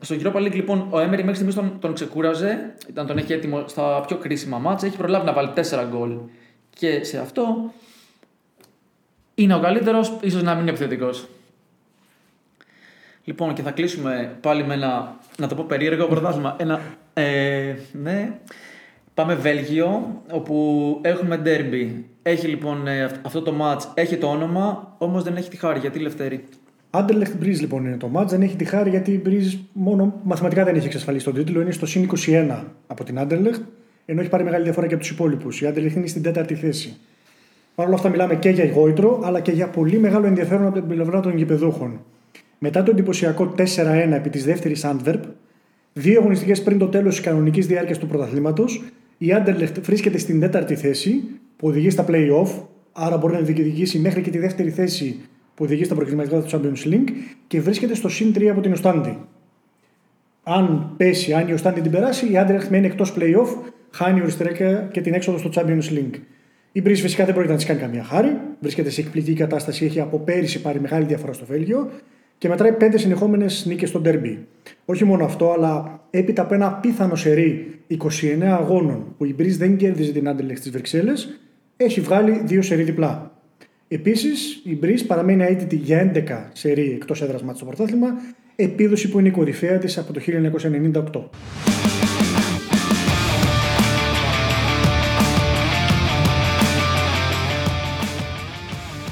στο 0.00 0.16
Europa 0.20 0.36
League 0.36 0.54
λοιπόν 0.54 0.78
ο 0.78 0.98
Emery 0.98 1.08
μέχρι 1.08 1.34
στιγμής 1.34 1.54
τον, 1.54 1.78
τον 1.80 1.94
ξεκούραζε, 1.94 2.74
ήταν 2.88 3.06
τον 3.06 3.18
έχει 3.18 3.32
έτοιμο 3.32 3.64
στα 3.68 4.00
πιο 4.06 4.16
κρίσιμα 4.16 4.58
μάτσα, 4.58 4.86
έχει 4.86 4.96
προλάβει 4.96 5.26
να 5.26 5.32
βάλει 5.32 5.50
4 5.56 5.60
γκολ 5.90 6.16
και 6.70 7.04
σε 7.04 7.18
αυτό 7.18 7.72
είναι 9.34 9.54
ο 9.54 9.60
καλύτερος, 9.60 10.16
ίσως 10.20 10.42
να 10.42 10.52
μην 10.52 10.60
είναι 10.60 10.70
επιθετικός. 10.70 11.28
Λοιπόν 13.24 13.54
και 13.54 13.62
θα 13.62 13.70
κλείσουμε 13.70 14.36
πάλι 14.40 14.64
με 14.64 14.74
ένα, 14.74 15.16
να 15.38 15.48
το 15.48 15.54
πω 15.54 15.64
περίεργο 15.64 16.06
πρωτάθλημα, 16.06 16.56
ένα, 16.58 16.80
ε, 17.14 17.74
ναι, 17.92 18.38
Πάμε 19.14 19.34
Βέλγιο, 19.34 20.22
όπου 20.30 20.98
έχουμε 21.02 21.42
derby. 21.44 21.90
Έχει 22.22 22.46
λοιπόν 22.46 22.86
ε, 22.86 23.10
αυτό 23.22 23.42
το 23.42 23.54
match, 23.60 23.80
έχει 23.94 24.16
το 24.16 24.26
όνομα, 24.26 24.94
όμως 24.98 25.22
δεν 25.22 25.36
έχει 25.36 25.50
τη 25.50 25.56
χάρη. 25.56 25.78
Γιατί 25.78 25.98
Λευτέρη; 25.98 26.44
Anderlecht 26.90 27.42
Breeze 27.42 27.60
λοιπόν 27.60 27.84
είναι 27.84 27.96
το 27.96 28.10
match, 28.14 28.26
δεν 28.26 28.42
έχει 28.42 28.56
τη 28.56 28.64
χάρη 28.64 28.90
γιατί 28.90 29.10
η 29.12 29.22
Breeze 29.26 29.58
μόνο 29.72 30.20
μαθηματικά 30.22 30.64
δεν 30.64 30.74
έχει 30.74 30.86
εξασφαλίσει 30.86 31.24
τον 31.24 31.34
τίτλο. 31.34 31.60
Είναι 31.60 31.70
στο 31.70 31.86
συν 31.86 32.10
21 32.26 32.62
από 32.86 33.04
την 33.04 33.18
Anderlecht, 33.18 33.60
ενώ 34.06 34.20
έχει 34.20 34.30
πάρει 34.30 34.44
μεγάλη 34.44 34.64
διαφορά 34.64 34.86
και 34.86 34.94
από 34.94 35.02
τους 35.02 35.12
υπόλοιπους. 35.12 35.60
Η 35.60 35.72
Anderlecht 35.72 35.94
είναι 35.96 36.06
στην 36.06 36.22
τέταρτη 36.22 36.54
θέση. 36.54 36.96
Παρ' 37.74 37.86
όλα 37.86 37.94
αυτά 37.94 38.08
μιλάμε 38.08 38.34
και 38.34 38.48
για 38.48 38.70
γόητρο, 38.70 39.20
αλλά 39.24 39.40
και 39.40 39.52
για 39.52 39.68
πολύ 39.68 39.98
μεγάλο 39.98 40.26
ενδιαφέρον 40.26 40.66
από 40.66 40.74
την 40.74 40.88
πλευρά 40.88 41.20
των 41.20 41.36
γηπεδούχων. 41.36 42.00
Μετά 42.58 42.82
το 42.82 42.90
εντυπωσιακό 42.90 43.54
4-1 43.58 43.62
επί 44.12 44.30
της 44.30 44.44
δεύτερης 44.44 44.86
Antwerp, 44.86 45.20
δύο 45.92 46.20
αγωνιστικές 46.20 46.62
πριν 46.62 46.78
το 46.78 46.86
τέλος 46.86 47.14
της 47.14 47.24
κανονικής 47.24 47.66
διάρκειας 47.66 47.98
του 47.98 48.06
πρωταθλήματος, 48.06 48.82
η 49.24 49.28
Anderlecht 49.30 49.80
βρίσκεται 49.80 50.18
στην 50.18 50.40
τέταρτη 50.40 50.74
θέση 50.74 51.22
που 51.56 51.68
οδηγεί 51.68 51.90
στα 51.90 52.04
play-off, 52.08 52.48
άρα 52.92 53.16
μπορεί 53.16 53.32
να 53.32 53.40
διεκδικήσει 53.40 53.98
μέχρι 53.98 54.22
και 54.22 54.30
τη 54.30 54.38
δεύτερη 54.38 54.70
θέση 54.70 55.20
που 55.54 55.64
οδηγεί 55.64 55.84
στα 55.84 55.94
προκριματικά 55.94 56.42
του 56.42 56.50
Champions 56.50 56.88
League 56.92 57.08
και 57.46 57.60
βρίσκεται 57.60 57.94
στο 57.94 58.08
συν 58.08 58.32
3 58.34 58.46
από 58.46 58.60
την 58.60 58.72
Οστάντη. 58.72 59.18
Αν 60.42 60.94
πέσει, 60.96 61.32
αν 61.32 61.48
η 61.48 61.52
Οστάντη 61.52 61.80
την 61.80 61.90
περάσει, 61.90 62.26
η 62.26 62.32
Anderlecht 62.34 62.68
μένει 62.70 62.86
εκτός 62.86 63.14
play-off, 63.18 63.48
χάνει 63.90 64.20
οριστικά 64.20 64.88
και 64.92 65.00
την 65.00 65.14
έξοδο 65.14 65.38
στο 65.38 65.50
Champions 65.54 65.92
League. 65.92 66.18
Η 66.72 66.80
Μπρίζ 66.80 67.00
φυσικά 67.00 67.24
δεν 67.24 67.34
πρόκειται 67.34 67.54
να 67.54 67.60
τη 67.60 67.66
κάνει 67.66 67.80
καμία 67.80 68.04
χάρη. 68.04 68.36
Βρίσκεται 68.60 68.90
σε 68.90 69.00
εκπληκτική 69.00 69.36
κατάσταση, 69.36 69.84
έχει 69.84 70.00
από 70.00 70.18
πέρυσι 70.18 70.60
πάρει 70.60 70.80
μεγάλη 70.80 71.04
διαφορά 71.04 71.32
στο 71.32 71.44
Βέλγιο 71.44 71.90
και 72.44 72.50
μετράει 72.50 72.72
πέντε 72.72 72.98
συνεχόμενες 72.98 73.64
νίκες 73.66 73.88
στο 73.88 74.00
Ντέρμπι. 74.00 74.46
Όχι 74.84 75.04
μόνο 75.04 75.24
αυτό, 75.24 75.52
αλλά 75.52 76.00
έπειτα 76.10 76.42
από 76.42 76.54
ένα 76.54 76.66
απίθανο 76.66 77.14
σερί 77.14 77.80
29 77.88 78.42
αγώνων 78.42 79.14
που 79.18 79.24
η 79.24 79.34
Μπρίζ 79.34 79.56
δεν 79.56 79.76
κέρδιζε 79.76 80.12
την 80.12 80.28
Άντελεχ 80.28 80.58
στις 80.58 80.70
Βρυξέλλες, 80.70 81.40
έχει 81.76 82.00
βγάλει 82.00 82.42
δύο 82.44 82.62
σερί 82.62 82.82
διπλά. 82.82 83.32
Επίσης, 83.88 84.62
η 84.64 84.76
Μπρίζ 84.76 85.02
παραμένει 85.02 85.44
αίτητη 85.44 85.76
για 85.76 86.12
11 86.14 86.50
σερί 86.52 86.90
εκτός 86.90 87.22
έδρας 87.22 87.42
μάτια 87.42 87.56
στο 87.56 87.64
πρωτάθλημα, 87.64 88.08
επίδοση 88.56 89.08
που 89.08 89.18
είναι 89.18 89.28
η 89.28 89.32
κορυφαία 89.32 89.78
της 89.78 89.98
από 89.98 90.12
το 90.12 90.20
1998. 90.20 91.73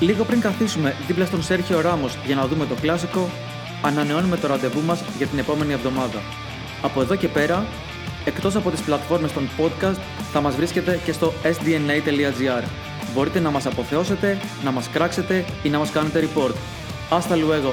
Λίγο 0.03 0.24
πριν 0.24 0.40
καθίσουμε 0.40 0.96
δίπλα 1.07 1.24
στον 1.24 1.42
Σέρχιο 1.42 1.80
Ράμος 1.80 2.18
για 2.26 2.34
να 2.34 2.46
δούμε 2.46 2.66
το 2.66 2.74
κλασικό, 2.80 3.30
ανανεώνουμε 3.82 4.36
το 4.36 4.46
ραντεβού 4.46 4.80
μας 4.80 5.05
για 5.16 5.26
την 5.26 5.38
επόμενη 5.38 5.72
εβδομάδα. 5.72 6.22
Από 6.82 7.00
εδώ 7.00 7.16
και 7.16 7.28
πέρα, 7.28 7.66
εκτός 8.24 8.57
από 8.57 8.70
τις 8.70 8.80
πλατφόρμες 8.80 9.32
των 9.32 9.48
podcast, 9.59 9.98
θα 10.32 10.40
μας 10.40 10.57
βρίσκετε 10.57 11.00
και 11.05 11.12
στο 11.12 11.32
sdna.gr. 11.42 12.64
Μπορείτε 13.14 13.40
να 13.40 13.50
μας 13.50 13.66
αποθεώσετε, 13.66 14.38
να 14.64 14.70
μας 14.70 14.88
κράξετε 14.88 15.44
ή 15.62 15.68
να 15.68 15.78
μας 15.78 15.90
κάνετε 15.90 16.28
report. 16.28 16.55
Hasta 17.11 17.34
luego! 17.34 17.72